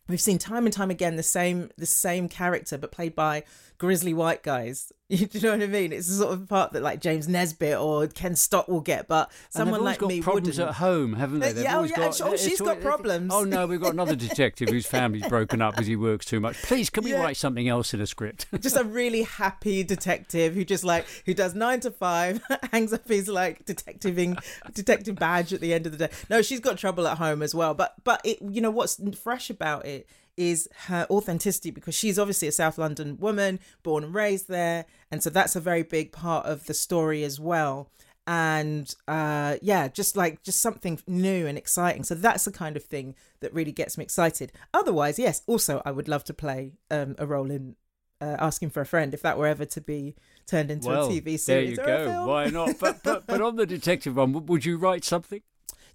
we've 0.07 0.21
seen 0.21 0.37
time 0.37 0.65
and 0.65 0.73
time 0.73 0.91
again 0.91 1.15
the 1.15 1.23
same 1.23 1.69
the 1.77 1.85
same 1.85 2.27
character 2.27 2.77
but 2.77 2.91
played 2.91 3.15
by 3.15 3.43
grizzly 3.77 4.13
white 4.13 4.43
guys 4.43 4.91
you 5.31 5.41
know 5.41 5.51
what 5.51 5.61
I 5.61 5.67
mean? 5.67 5.93
It's 5.93 6.07
the 6.07 6.15
sort 6.15 6.33
of 6.33 6.49
part 6.49 6.73
that 6.73 6.81
like 6.81 6.99
James 6.99 7.27
Nesbitt 7.27 7.77
or 7.77 8.07
Ken 8.07 8.35
Stott 8.35 8.67
will 8.67 8.81
get, 8.81 9.07
but 9.07 9.31
someone 9.49 9.83
like 9.83 9.99
got 9.99 10.07
me 10.07 10.21
problems 10.21 10.57
wouldn't. 10.57 10.69
at 10.69 10.75
home, 10.75 11.13
haven't 11.13 11.39
they? 11.39 11.51
Uh, 11.51 11.53
they've 11.53 11.63
yeah, 11.65 11.77
oh, 11.77 11.83
yeah, 11.83 11.95
got, 11.95 12.21
oh, 12.21 12.35
she's 12.35 12.59
got 12.59 12.81
problems. 12.81 13.31
Oh 13.31 13.43
no, 13.43 13.67
we've 13.67 13.79
got 13.79 13.93
another 13.93 14.15
detective 14.15 14.69
whose 14.69 14.87
family's 14.87 15.27
broken 15.27 15.61
up 15.61 15.75
because 15.75 15.85
he 15.85 15.95
works 15.95 16.25
too 16.25 16.39
much. 16.39 16.59
Please, 16.63 16.89
can 16.89 17.03
we 17.03 17.11
yeah. 17.11 17.21
write 17.21 17.37
something 17.37 17.67
else 17.67 17.93
in 17.93 18.01
a 18.01 18.07
script? 18.07 18.47
just 18.59 18.75
a 18.75 18.83
really 18.83 19.21
happy 19.21 19.83
detective 19.83 20.55
who 20.55 20.65
just 20.65 20.83
like 20.83 21.05
who 21.27 21.35
does 21.35 21.53
nine 21.53 21.79
to 21.81 21.91
five, 21.91 22.41
hangs 22.71 22.91
up 22.91 23.07
his 23.07 23.27
like 23.27 23.65
detectiving 23.65 24.35
detective 24.73 25.15
badge 25.15 25.53
at 25.53 25.61
the 25.61 25.75
end 25.75 25.85
of 25.85 25.91
the 25.95 26.07
day. 26.07 26.13
No, 26.27 26.41
she's 26.41 26.59
got 26.59 26.79
trouble 26.79 27.07
at 27.07 27.19
home 27.19 27.43
as 27.43 27.53
well. 27.53 27.75
But 27.75 27.93
but 28.03 28.19
it, 28.23 28.41
you 28.41 28.61
know 28.61 28.71
what's 28.71 28.99
fresh 29.15 29.51
about 29.51 29.85
it 29.85 30.07
is 30.37 30.67
her 30.87 31.05
authenticity 31.09 31.71
because 31.71 31.95
she's 31.95 32.17
obviously 32.17 32.47
a 32.47 32.51
South 32.51 32.77
London 32.77 33.17
woman, 33.17 33.59
born 33.83 34.03
and 34.03 34.13
raised 34.13 34.47
there. 34.47 34.85
And 35.11 35.21
so 35.21 35.29
that's 35.29 35.55
a 35.55 35.59
very 35.59 35.83
big 35.83 36.11
part 36.11 36.45
of 36.45 36.65
the 36.65 36.73
story 36.73 37.23
as 37.23 37.39
well. 37.39 37.89
and 38.25 38.93
uh, 39.07 39.57
yeah, 39.61 39.87
just 39.87 40.15
like 40.15 40.41
just 40.43 40.61
something 40.61 40.99
new 41.07 41.45
and 41.45 41.57
exciting. 41.57 42.03
So 42.03 42.15
that's 42.15 42.45
the 42.45 42.51
kind 42.51 42.77
of 42.77 42.83
thing 42.83 43.15
that 43.41 43.53
really 43.53 43.71
gets 43.71 43.97
me 43.97 44.03
excited. 44.03 44.51
Otherwise, 44.73 45.19
yes, 45.19 45.41
also 45.45 45.81
I 45.85 45.91
would 45.91 46.07
love 46.07 46.23
to 46.25 46.33
play 46.33 46.73
um, 46.89 47.15
a 47.17 47.25
role 47.25 47.51
in 47.51 47.75
uh, 48.21 48.37
asking 48.39 48.69
for 48.69 48.81
a 48.81 48.85
friend 48.85 49.13
if 49.13 49.21
that 49.21 49.37
were 49.37 49.47
ever 49.47 49.65
to 49.65 49.81
be 49.81 50.15
turned 50.47 50.71
into 50.71 50.87
well, 50.87 51.07
a 51.07 51.09
TV 51.09 51.37
series. 51.37 51.47
There 51.47 51.61
you 51.63 51.75
go. 51.75 52.25
Why 52.25 52.45
not? 52.45 52.79
But, 52.79 53.03
but 53.03 53.27
but 53.27 53.41
on 53.41 53.57
the 53.57 53.65
detective 53.77 54.15
one, 54.15 54.45
would 54.45 54.63
you 54.63 54.77
write 54.77 55.03
something? 55.03 55.41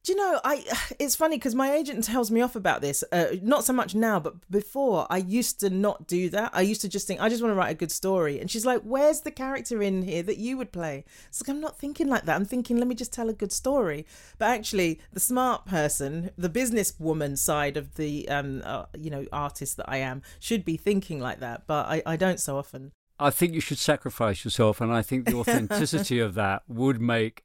Do 0.02 0.12
you 0.12 0.18
know? 0.18 0.40
I 0.44 0.64
it's 0.98 1.16
funny 1.16 1.36
because 1.36 1.54
my 1.54 1.72
agent 1.72 2.04
tells 2.04 2.30
me 2.30 2.40
off 2.40 2.56
about 2.56 2.80
this. 2.80 3.04
Uh, 3.12 3.36
not 3.42 3.64
so 3.64 3.72
much 3.72 3.94
now, 3.94 4.20
but 4.20 4.34
before 4.50 5.06
I 5.10 5.18
used 5.18 5.60
to 5.60 5.70
not 5.70 6.06
do 6.06 6.28
that. 6.30 6.50
I 6.52 6.62
used 6.62 6.80
to 6.82 6.88
just 6.88 7.06
think 7.06 7.20
I 7.20 7.28
just 7.28 7.42
want 7.42 7.52
to 7.52 7.56
write 7.56 7.70
a 7.70 7.74
good 7.74 7.92
story, 7.92 8.40
and 8.40 8.50
she's 8.50 8.66
like, 8.66 8.82
"Where's 8.82 9.20
the 9.22 9.30
character 9.30 9.82
in 9.82 10.02
here 10.02 10.22
that 10.22 10.38
you 10.38 10.56
would 10.56 10.72
play?" 10.72 11.04
It's 11.28 11.42
like 11.42 11.54
I'm 11.54 11.60
not 11.60 11.78
thinking 11.78 12.08
like 12.08 12.24
that. 12.24 12.36
I'm 12.36 12.44
thinking, 12.44 12.78
let 12.78 12.88
me 12.88 12.94
just 12.94 13.12
tell 13.12 13.28
a 13.28 13.34
good 13.34 13.52
story. 13.52 14.06
But 14.38 14.50
actually, 14.50 15.00
the 15.12 15.20
smart 15.20 15.66
person, 15.66 16.30
the 16.36 16.50
businesswoman 16.50 17.38
side 17.38 17.76
of 17.76 17.94
the 17.94 18.28
um, 18.28 18.62
uh, 18.64 18.86
you 18.96 19.10
know, 19.10 19.26
artist 19.32 19.76
that 19.78 19.88
I 19.88 19.98
am, 19.98 20.22
should 20.38 20.64
be 20.64 20.76
thinking 20.76 21.20
like 21.20 21.40
that. 21.40 21.66
But 21.66 21.86
I, 21.86 22.02
I 22.06 22.16
don't 22.16 22.40
so 22.40 22.56
often. 22.56 22.92
I 23.20 23.30
think 23.30 23.52
you 23.52 23.60
should 23.60 23.78
sacrifice 23.78 24.44
yourself, 24.44 24.80
and 24.80 24.92
I 24.92 25.02
think 25.02 25.26
the 25.26 25.34
authenticity 25.38 26.20
of 26.20 26.34
that 26.34 26.62
would 26.68 27.00
make 27.00 27.44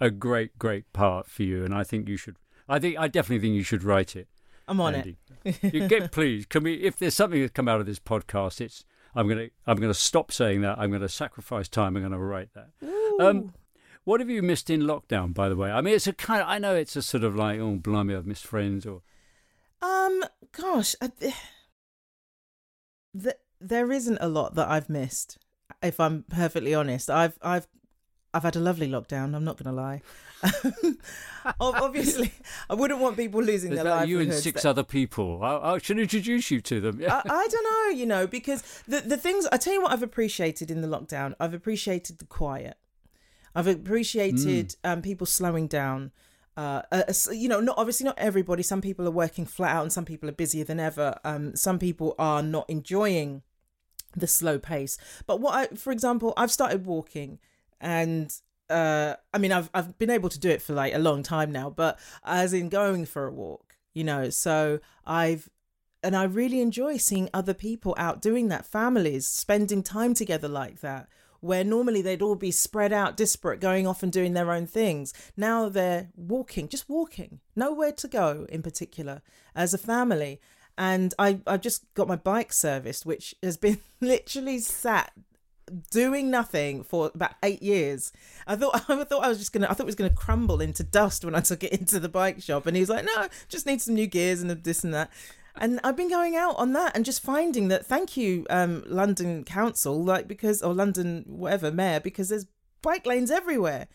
a 0.00 0.10
great, 0.10 0.58
great 0.58 0.92
part 0.92 1.28
for 1.28 1.42
you. 1.42 1.64
And 1.64 1.74
I 1.74 1.84
think 1.84 2.08
you 2.08 2.16
should. 2.16 2.36
I 2.68 2.78
think 2.78 2.98
I 2.98 3.08
definitely 3.08 3.46
think 3.46 3.56
you 3.56 3.62
should 3.62 3.84
write 3.84 4.16
it. 4.16 4.28
I'm 4.66 4.80
on 4.80 4.94
Andi. 4.94 5.16
it. 5.44 5.74
you 5.74 5.86
get 5.88 6.10
please. 6.12 6.46
Can 6.46 6.62
we? 6.64 6.74
If 6.74 6.98
there's 6.98 7.14
something 7.14 7.40
that's 7.40 7.52
come 7.52 7.68
out 7.68 7.80
of 7.80 7.86
this 7.86 7.98
podcast, 7.98 8.60
it's 8.60 8.84
I'm 9.14 9.28
gonna 9.28 9.48
I'm 9.66 9.76
gonna 9.76 9.94
stop 9.94 10.32
saying 10.32 10.62
that. 10.62 10.78
I'm 10.78 10.90
gonna 10.90 11.08
sacrifice 11.08 11.68
time. 11.68 11.96
I'm 11.96 12.02
gonna 12.02 12.18
write 12.18 12.50
that. 12.54 12.70
Um, 13.20 13.52
what 14.04 14.20
have 14.20 14.28
you 14.28 14.42
missed 14.42 14.70
in 14.70 14.82
lockdown, 14.82 15.32
by 15.32 15.48
the 15.48 15.56
way? 15.56 15.70
I 15.70 15.80
mean, 15.80 15.94
it's 15.94 16.06
a 16.06 16.12
kind. 16.12 16.42
Of, 16.42 16.48
I 16.48 16.58
know 16.58 16.74
it's 16.74 16.96
a 16.96 17.02
sort 17.02 17.24
of 17.24 17.36
like, 17.36 17.60
oh, 17.60 17.76
blimey, 17.76 18.14
I've 18.14 18.26
missed 18.26 18.46
friends 18.46 18.86
or. 18.86 19.02
Um. 19.80 20.24
Gosh. 20.52 20.94
I, 21.00 21.10
the, 23.14 23.36
there 23.60 23.92
isn't 23.92 24.18
a 24.20 24.28
lot 24.28 24.54
that 24.56 24.68
I've 24.68 24.88
missed. 24.88 25.38
If 25.82 26.00
I'm 26.00 26.24
perfectly 26.28 26.74
honest, 26.74 27.10
I've 27.10 27.38
I've 27.42 27.66
I've 28.34 28.42
had 28.42 28.56
a 28.56 28.60
lovely 28.60 28.88
lockdown. 28.88 29.34
I'm 29.34 29.44
not 29.44 29.56
going 29.56 29.74
to 29.74 29.80
lie. 29.80 30.02
Obviously, 31.60 32.32
I 32.68 32.74
wouldn't 32.74 33.00
want 33.00 33.16
people 33.16 33.42
losing 33.42 33.72
Is 33.72 33.76
their 33.76 33.84
livelihoods. 33.84 34.10
You 34.10 34.20
and 34.20 34.32
six 34.34 34.64
other 34.64 34.82
people. 34.82 35.42
I, 35.42 35.74
I, 35.74 35.78
should 35.78 35.98
introduce 35.98 36.50
you 36.50 36.60
to 36.62 36.80
them. 36.80 37.00
I, 37.02 37.22
I, 37.24 37.48
don't 37.48 37.64
know, 37.64 37.98
you 37.98 38.06
know, 38.06 38.26
because 38.38 38.62
the 38.86 39.00
the 39.00 39.16
things 39.16 39.46
I 39.52 39.56
tell 39.56 39.72
you 39.72 39.82
what 39.82 39.92
I've 39.92 40.02
appreciated 40.02 40.70
in 40.70 40.80
the 40.80 40.88
lockdown. 40.88 41.34
I've 41.38 41.54
appreciated 41.54 42.18
the 42.18 42.24
quiet. 42.24 42.76
I've 43.54 43.68
appreciated 43.68 44.74
mm. 44.84 44.92
um, 44.92 45.02
people 45.02 45.26
slowing 45.26 45.68
down. 45.68 46.10
Uh, 46.56 46.82
uh, 46.92 47.02
you 47.32 47.48
know, 47.48 47.60
not 47.60 47.78
obviously 47.78 48.04
not 48.04 48.18
everybody. 48.18 48.62
Some 48.62 48.80
people 48.80 49.06
are 49.06 49.12
working 49.12 49.46
flat 49.46 49.76
out, 49.76 49.82
and 49.82 49.92
some 49.92 50.04
people 50.04 50.28
are 50.28 50.32
busier 50.32 50.64
than 50.64 50.80
ever. 50.80 51.18
Um, 51.24 51.54
some 51.54 51.78
people 51.78 52.14
are 52.18 52.42
not 52.42 52.68
enjoying 52.68 53.42
the 54.16 54.26
slow 54.26 54.58
pace. 54.58 54.98
But 55.26 55.40
what 55.40 55.54
I, 55.54 55.74
for 55.74 55.92
example, 55.92 56.34
I've 56.36 56.50
started 56.50 56.84
walking 56.86 57.38
and 57.80 58.40
uh 58.70 59.14
i 59.32 59.38
mean 59.38 59.52
i've 59.52 59.70
i've 59.74 59.98
been 59.98 60.10
able 60.10 60.28
to 60.28 60.38
do 60.38 60.48
it 60.48 60.62
for 60.62 60.72
like 60.72 60.94
a 60.94 60.98
long 60.98 61.22
time 61.22 61.52
now 61.52 61.68
but 61.68 61.98
as 62.24 62.52
in 62.52 62.68
going 62.68 63.04
for 63.04 63.26
a 63.26 63.32
walk 63.32 63.76
you 63.92 64.02
know 64.02 64.30
so 64.30 64.80
i've 65.04 65.50
and 66.02 66.16
i 66.16 66.24
really 66.24 66.60
enjoy 66.60 66.96
seeing 66.96 67.28
other 67.34 67.54
people 67.54 67.94
out 67.98 68.22
doing 68.22 68.48
that 68.48 68.64
families 68.64 69.26
spending 69.26 69.82
time 69.82 70.14
together 70.14 70.48
like 70.48 70.80
that 70.80 71.08
where 71.44 71.62
normally 71.62 72.00
they'd 72.00 72.22
all 72.22 72.36
be 72.36 72.50
spread 72.50 72.90
out 72.90 73.18
disparate 73.18 73.60
going 73.60 73.86
off 73.86 74.02
and 74.02 74.10
doing 74.10 74.32
their 74.32 74.50
own 74.50 74.66
things. 74.66 75.12
Now 75.36 75.68
they're 75.68 76.08
walking 76.16 76.68
just 76.68 76.88
walking 76.88 77.40
nowhere 77.54 77.92
to 77.92 78.08
go 78.08 78.46
in 78.48 78.62
particular 78.62 79.20
as 79.54 79.74
a 79.74 79.78
family. 79.78 80.40
And 80.78 81.12
I, 81.18 81.40
I've 81.46 81.60
just 81.60 81.84
got 81.92 82.08
my 82.08 82.16
bike 82.16 82.50
serviced, 82.50 83.04
which 83.04 83.34
has 83.42 83.58
been 83.58 83.78
literally 84.00 84.58
sat 84.58 85.12
doing 85.90 86.30
nothing 86.30 86.82
for 86.82 87.10
about 87.14 87.34
eight 87.42 87.62
years. 87.62 88.12
I 88.46 88.56
thought 88.56 88.74
I 88.88 89.04
thought 89.04 89.24
I 89.24 89.28
was 89.28 89.38
just 89.38 89.52
gonna 89.52 89.66
I 89.66 89.74
thought 89.74 89.84
it 89.84 89.86
was 89.86 89.94
gonna 89.94 90.10
crumble 90.10 90.60
into 90.60 90.82
dust 90.82 91.24
when 91.24 91.34
I 91.34 91.40
took 91.40 91.62
it 91.62 91.72
into 91.72 92.00
the 92.00 92.08
bike 92.08 92.42
shop, 92.42 92.66
and 92.66 92.76
he 92.76 92.80
was 92.80 92.90
like, 92.90 93.04
"No, 93.04 93.28
just 93.48 93.66
need 93.66 93.82
some 93.82 93.94
new 93.94 94.06
gears 94.06 94.42
and 94.42 94.50
this 94.50 94.84
and 94.84 94.94
that." 94.94 95.10
And 95.56 95.78
I've 95.84 95.96
been 95.96 96.10
going 96.10 96.34
out 96.34 96.56
on 96.56 96.72
that 96.72 96.96
and 96.96 97.04
just 97.04 97.22
finding 97.22 97.68
that. 97.68 97.86
Thank 97.86 98.16
you, 98.16 98.44
um, 98.50 98.82
London 98.86 99.44
Council, 99.44 100.02
like 100.02 100.26
because 100.26 100.62
or 100.62 100.74
London 100.74 101.24
whatever 101.28 101.70
mayor, 101.70 102.00
because 102.00 102.28
there's 102.28 102.46
bike 102.82 103.06
lanes 103.06 103.30
everywhere. 103.30 103.86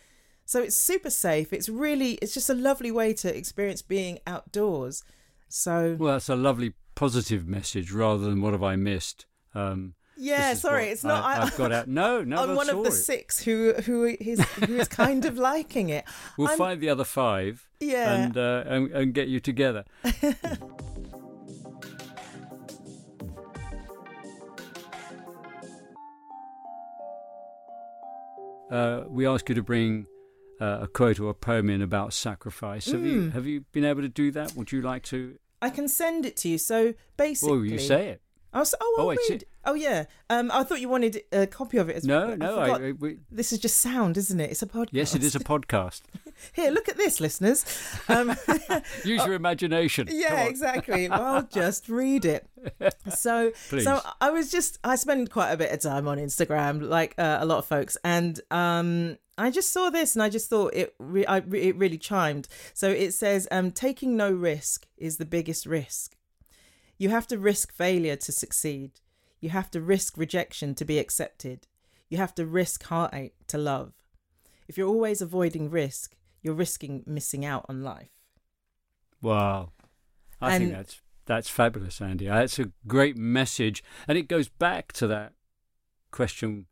So 0.45 0.61
it's 0.63 0.77
super 0.77 1.11
safe. 1.11 1.53
It's 1.53 1.69
really 1.69 2.13
it's 2.21 2.33
just 2.33 2.49
a 2.49 2.55
lovely 2.55 2.91
way 2.91 3.13
to 3.13 3.35
experience 3.35 3.81
being 3.81 4.19
outdoors. 4.25 5.03
So 5.47 5.95
well, 5.99 6.13
that's 6.13 6.29
a 6.29 6.35
lovely 6.35 6.73
positive 6.95 7.47
message 7.47 7.91
rather 7.91 8.25
than 8.25 8.41
what 8.41 8.53
have 8.53 8.63
I 8.63 8.75
missed. 8.75 9.25
Um, 9.53 9.95
yeah, 10.19 10.53
sorry, 10.53 10.89
it's 10.89 11.03
not. 11.05 11.23
I, 11.23 11.35
have 11.45 11.55
got 11.55 11.71
out. 11.71 11.87
No, 11.87 12.21
no. 12.25 12.43
I'm 12.43 12.53
one 12.55 12.69
of 12.69 12.83
the 12.83 12.91
six 12.91 13.41
who 13.41 13.73
who 13.73 14.03
is 14.05 14.41
who 14.41 14.75
is 14.75 14.89
kind 14.89 15.25
of 15.25 15.37
liking 15.37 15.89
it. 15.89 16.05
We'll 16.37 16.49
I'm, 16.49 16.57
find 16.57 16.81
the 16.81 16.89
other 16.89 17.03
five. 17.03 17.67
Yeah, 17.79 18.13
and 18.13 18.37
uh, 18.37 18.63
and, 18.65 18.91
and 18.91 19.13
get 19.13 19.27
you 19.29 19.39
together. 19.39 19.85
uh, 28.71 29.03
we 29.07 29.25
ask 29.25 29.47
you 29.49 29.55
to 29.55 29.63
bring 29.63 30.05
uh, 30.61 30.79
a 30.81 30.87
quote 30.87 31.19
or 31.19 31.29
a 31.29 31.33
poem 31.33 31.69
in 31.69 31.81
about 31.81 32.13
sacrifice. 32.13 32.85
Have 32.87 33.01
mm. 33.01 33.05
you 33.05 33.21
hmm. 33.21 33.29
have 33.31 33.45
you 33.45 33.65
been 33.71 33.85
able 33.85 34.01
to 34.01 34.09
do 34.09 34.31
that? 34.31 34.55
Would 34.55 34.71
you 34.71 34.81
like 34.81 35.03
to? 35.03 35.39
I 35.61 35.69
can 35.69 35.87
send 35.87 36.25
it 36.25 36.35
to 36.37 36.49
you. 36.49 36.57
So 36.57 36.93
basically, 37.17 37.57
oh, 37.57 37.61
you 37.61 37.79
say 37.79 38.09
it. 38.09 38.21
I 38.51 38.59
was, 38.59 38.73
oh, 38.79 38.95
I'll 38.97 39.05
oh, 39.05 39.15
read. 39.29 39.45
Oh, 39.65 39.73
yeah. 39.75 40.05
Um, 40.29 40.49
I 40.51 40.63
thought 40.63 40.81
you 40.81 40.89
wanted 40.89 41.21
a 41.31 41.45
copy 41.45 41.77
of 41.77 41.89
it 41.89 41.97
as 41.97 42.05
no, 42.05 42.27
well. 42.27 42.37
No, 42.37 42.65
no. 42.65 42.73
I, 42.73 42.91
we... 42.93 43.17
This 43.29 43.53
is 43.53 43.59
just 43.59 43.77
sound, 43.77 44.17
isn't 44.17 44.39
it? 44.39 44.49
It's 44.49 44.63
a 44.63 44.67
podcast. 44.67 44.89
Yes, 44.91 45.13
it 45.13 45.23
is 45.23 45.35
a 45.35 45.39
podcast. 45.39 46.01
Here, 46.53 46.71
look 46.71 46.89
at 46.89 46.97
this, 46.97 47.19
listeners. 47.19 47.65
Um, 48.07 48.29
Use 49.03 49.23
your 49.25 49.33
imagination. 49.33 50.07
Yeah, 50.09 50.45
exactly. 50.45 51.09
Well, 51.09 51.23
I'll 51.23 51.43
just 51.43 51.89
read 51.89 52.25
it. 52.25 52.47
So, 53.15 53.51
Please. 53.69 53.83
so 53.83 54.01
I 54.19 54.31
was 54.31 54.49
just 54.51 54.79
I 54.83 54.95
spend 54.95 55.29
quite 55.29 55.51
a 55.51 55.57
bit 55.57 55.71
of 55.71 55.81
time 55.81 56.07
on 56.07 56.17
Instagram, 56.17 56.81
like 56.81 57.13
uh, 57.17 57.37
a 57.41 57.45
lot 57.45 57.59
of 57.59 57.65
folks, 57.65 57.97
and 58.03 58.39
um, 58.51 59.17
I 59.37 59.51
just 59.51 59.71
saw 59.71 59.89
this 59.89 60.15
and 60.15 60.23
I 60.23 60.29
just 60.29 60.49
thought 60.49 60.73
it 60.73 60.95
re- 60.99 61.25
I, 61.25 61.37
it 61.37 61.75
really 61.77 61.97
chimed. 61.97 62.47
So 62.73 62.89
it 62.89 63.13
says, 63.13 63.47
um, 63.51 63.71
taking 63.71 64.17
no 64.17 64.31
risk 64.31 64.87
is 64.97 65.17
the 65.17 65.25
biggest 65.25 65.65
risk. 65.65 66.15
You 66.99 67.09
have 67.09 67.25
to 67.27 67.39
risk 67.39 67.71
failure 67.73 68.17
to 68.17 68.31
succeed. 68.31 68.91
You 69.39 69.49
have 69.49 69.71
to 69.71 69.81
risk 69.81 70.17
rejection 70.17 70.75
to 70.75 70.85
be 70.85 70.99
accepted. 70.99 71.65
You 72.09 72.17
have 72.17 72.35
to 72.35 72.45
risk 72.45 72.83
heartache 72.83 73.35
to 73.47 73.57
love. 73.57 73.93
If 74.67 74.77
you're 74.77 74.89
always 74.89 75.21
avoiding 75.21 75.71
risk, 75.71 76.15
you're 76.43 76.53
risking 76.53 77.03
missing 77.07 77.45
out 77.45 77.65
on 77.69 77.81
life. 77.81 78.11
Wow. 79.21 79.71
I 80.41 80.55
and 80.55 80.65
think 80.65 80.75
that's 80.75 81.01
that's 81.25 81.49
fabulous, 81.49 81.99
Andi. 81.99 82.29
Uh, 82.29 82.35
that's 82.35 82.59
a 82.59 82.71
great 82.85 83.15
message. 83.15 83.83
And 84.07 84.17
it 84.17 84.27
goes 84.27 84.49
back 84.49 84.91
to 84.93 85.07
that 85.07 85.33
question 86.11 86.65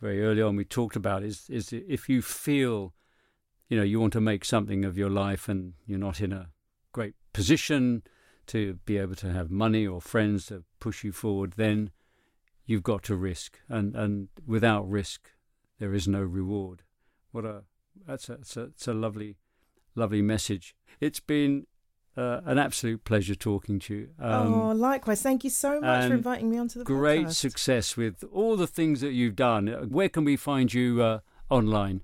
very 0.00 0.24
early 0.24 0.42
on 0.42 0.56
we 0.56 0.64
talked 0.64 0.96
about 0.96 1.22
is 1.22 1.48
is 1.48 1.72
if 1.72 2.08
you 2.08 2.22
feel 2.22 2.94
you 3.68 3.76
know 3.76 3.82
you 3.82 4.00
want 4.00 4.12
to 4.12 4.20
make 4.20 4.44
something 4.44 4.84
of 4.84 4.96
your 4.96 5.10
life 5.10 5.48
and 5.48 5.74
you're 5.86 5.98
not 5.98 6.20
in 6.20 6.32
a 6.32 6.48
great 6.92 7.14
position 7.32 8.02
to 8.48 8.78
be 8.84 8.98
able 8.98 9.14
to 9.16 9.32
have 9.32 9.50
money 9.50 9.86
or 9.86 10.00
friends 10.00 10.46
to 10.46 10.64
push 10.80 11.04
you 11.04 11.12
forward, 11.12 11.54
then 11.56 11.90
you've 12.66 12.82
got 12.82 13.02
to 13.04 13.16
risk, 13.16 13.58
and 13.68 13.94
and 13.96 14.28
without 14.46 14.88
risk, 14.88 15.30
there 15.78 15.94
is 15.94 16.06
no 16.08 16.22
reward. 16.22 16.82
What 17.32 17.44
a 17.44 17.62
that's 18.06 18.28
a 18.28 18.34
it's 18.34 18.56
a, 18.56 18.62
it's 18.64 18.88
a 18.88 18.94
lovely, 18.94 19.36
lovely 19.94 20.22
message. 20.22 20.74
It's 21.00 21.20
been 21.20 21.66
uh, 22.16 22.40
an 22.44 22.58
absolute 22.58 23.04
pleasure 23.04 23.34
talking 23.34 23.78
to 23.78 23.94
you. 23.94 24.08
Um, 24.18 24.54
oh, 24.54 24.72
likewise. 24.72 25.22
Thank 25.22 25.44
you 25.44 25.50
so 25.50 25.80
much 25.80 26.08
for 26.08 26.14
inviting 26.14 26.50
me 26.50 26.58
onto 26.58 26.80
the 26.80 26.84
great 26.84 27.26
podcast. 27.26 27.34
success 27.34 27.96
with 27.96 28.24
all 28.32 28.56
the 28.56 28.66
things 28.66 29.00
that 29.00 29.12
you've 29.12 29.36
done. 29.36 29.68
Where 29.88 30.08
can 30.08 30.24
we 30.24 30.36
find 30.36 30.72
you 30.72 31.00
uh, 31.02 31.20
online? 31.48 32.02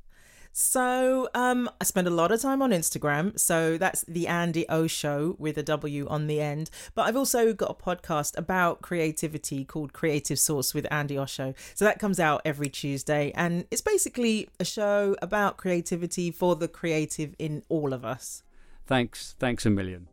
So 0.56 1.28
um, 1.34 1.68
I 1.80 1.84
spend 1.84 2.06
a 2.06 2.10
lot 2.10 2.30
of 2.30 2.40
time 2.40 2.62
on 2.62 2.70
Instagram. 2.70 3.36
So 3.40 3.76
that's 3.76 4.02
the 4.02 4.26
Andi 4.26 4.64
O 4.68 4.86
Show 4.86 5.34
with 5.36 5.58
a 5.58 5.64
W 5.64 6.06
on 6.08 6.28
the 6.28 6.40
end. 6.40 6.70
But 6.94 7.02
I've 7.08 7.16
also 7.16 7.52
got 7.52 7.72
a 7.72 7.74
podcast 7.74 8.38
about 8.38 8.80
creativity 8.80 9.64
called 9.64 9.92
Creative 9.92 10.38
Source 10.38 10.72
with 10.72 10.86
Andi 10.92 11.20
Osho. 11.20 11.54
So 11.74 11.84
that 11.84 11.98
comes 11.98 12.20
out 12.20 12.40
every 12.44 12.68
Tuesday, 12.68 13.32
and 13.34 13.66
it's 13.72 13.80
basically 13.80 14.48
a 14.60 14.64
show 14.64 15.16
about 15.20 15.56
creativity 15.56 16.30
for 16.30 16.54
the 16.54 16.68
creative 16.68 17.34
in 17.36 17.64
all 17.68 17.92
of 17.92 18.04
us. 18.04 18.44
Thanks, 18.86 19.34
thanks 19.40 19.66
a 19.66 19.70
million. 19.70 20.06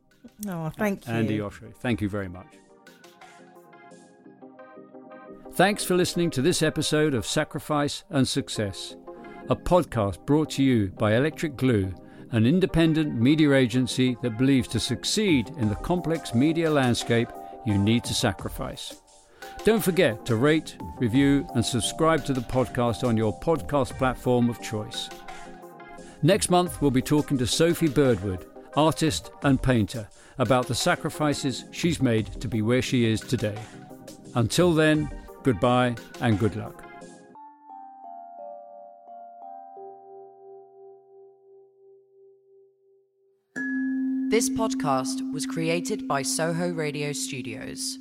Oh, 0.47 0.71
thank 0.75 1.05
you, 1.05 1.13
Andi 1.13 1.39
Osho. 1.39 1.71
Thank 1.81 2.01
you 2.01 2.09
very 2.09 2.29
much. 2.29 2.47
Thanks 5.53 5.83
for 5.83 5.93
listening 5.93 6.31
to 6.31 6.41
this 6.41 6.63
episode 6.63 7.13
of 7.13 7.27
Sacrifice 7.27 8.05
and 8.09 8.27
Success. 8.27 8.95
A 9.49 9.55
podcast 9.55 10.25
brought 10.25 10.49
to 10.51 10.63
you 10.63 10.87
by 10.97 11.15
Electric 11.15 11.57
Glue, 11.57 11.93
an 12.31 12.45
independent 12.45 13.13
media 13.15 13.53
agency 13.53 14.17
that 14.21 14.37
believes 14.37 14.67
to 14.69 14.79
succeed 14.79 15.49
in 15.57 15.69
the 15.69 15.75
complex 15.75 16.33
media 16.33 16.69
landscape, 16.69 17.29
you 17.65 17.77
need 17.77 18.03
to 18.05 18.13
sacrifice. 18.13 19.01
Don't 19.63 19.83
forget 19.83 20.25
to 20.25 20.35
rate, 20.35 20.77
review, 20.99 21.45
and 21.55 21.65
subscribe 21.65 22.23
to 22.25 22.33
the 22.33 22.41
podcast 22.41 23.07
on 23.07 23.17
your 23.17 23.37
podcast 23.39 23.97
platform 23.97 24.49
of 24.49 24.61
choice. 24.61 25.09
Next 26.21 26.49
month, 26.49 26.81
we'll 26.81 26.91
be 26.91 27.01
talking 27.01 27.37
to 27.37 27.47
Sophie 27.47 27.89
Birdwood, 27.89 28.45
artist 28.75 29.31
and 29.43 29.61
painter, 29.61 30.07
about 30.37 30.67
the 30.67 30.75
sacrifices 30.75 31.65
she's 31.71 32.01
made 32.01 32.39
to 32.41 32.47
be 32.47 32.61
where 32.61 32.81
she 32.81 33.05
is 33.05 33.19
today. 33.19 33.57
Until 34.35 34.73
then, 34.73 35.09
goodbye 35.43 35.95
and 36.21 36.39
good 36.39 36.55
luck. 36.55 36.90
This 44.31 44.49
podcast 44.49 45.29
was 45.33 45.45
created 45.45 46.07
by 46.07 46.21
Soho 46.21 46.69
Radio 46.71 47.11
Studios. 47.11 47.99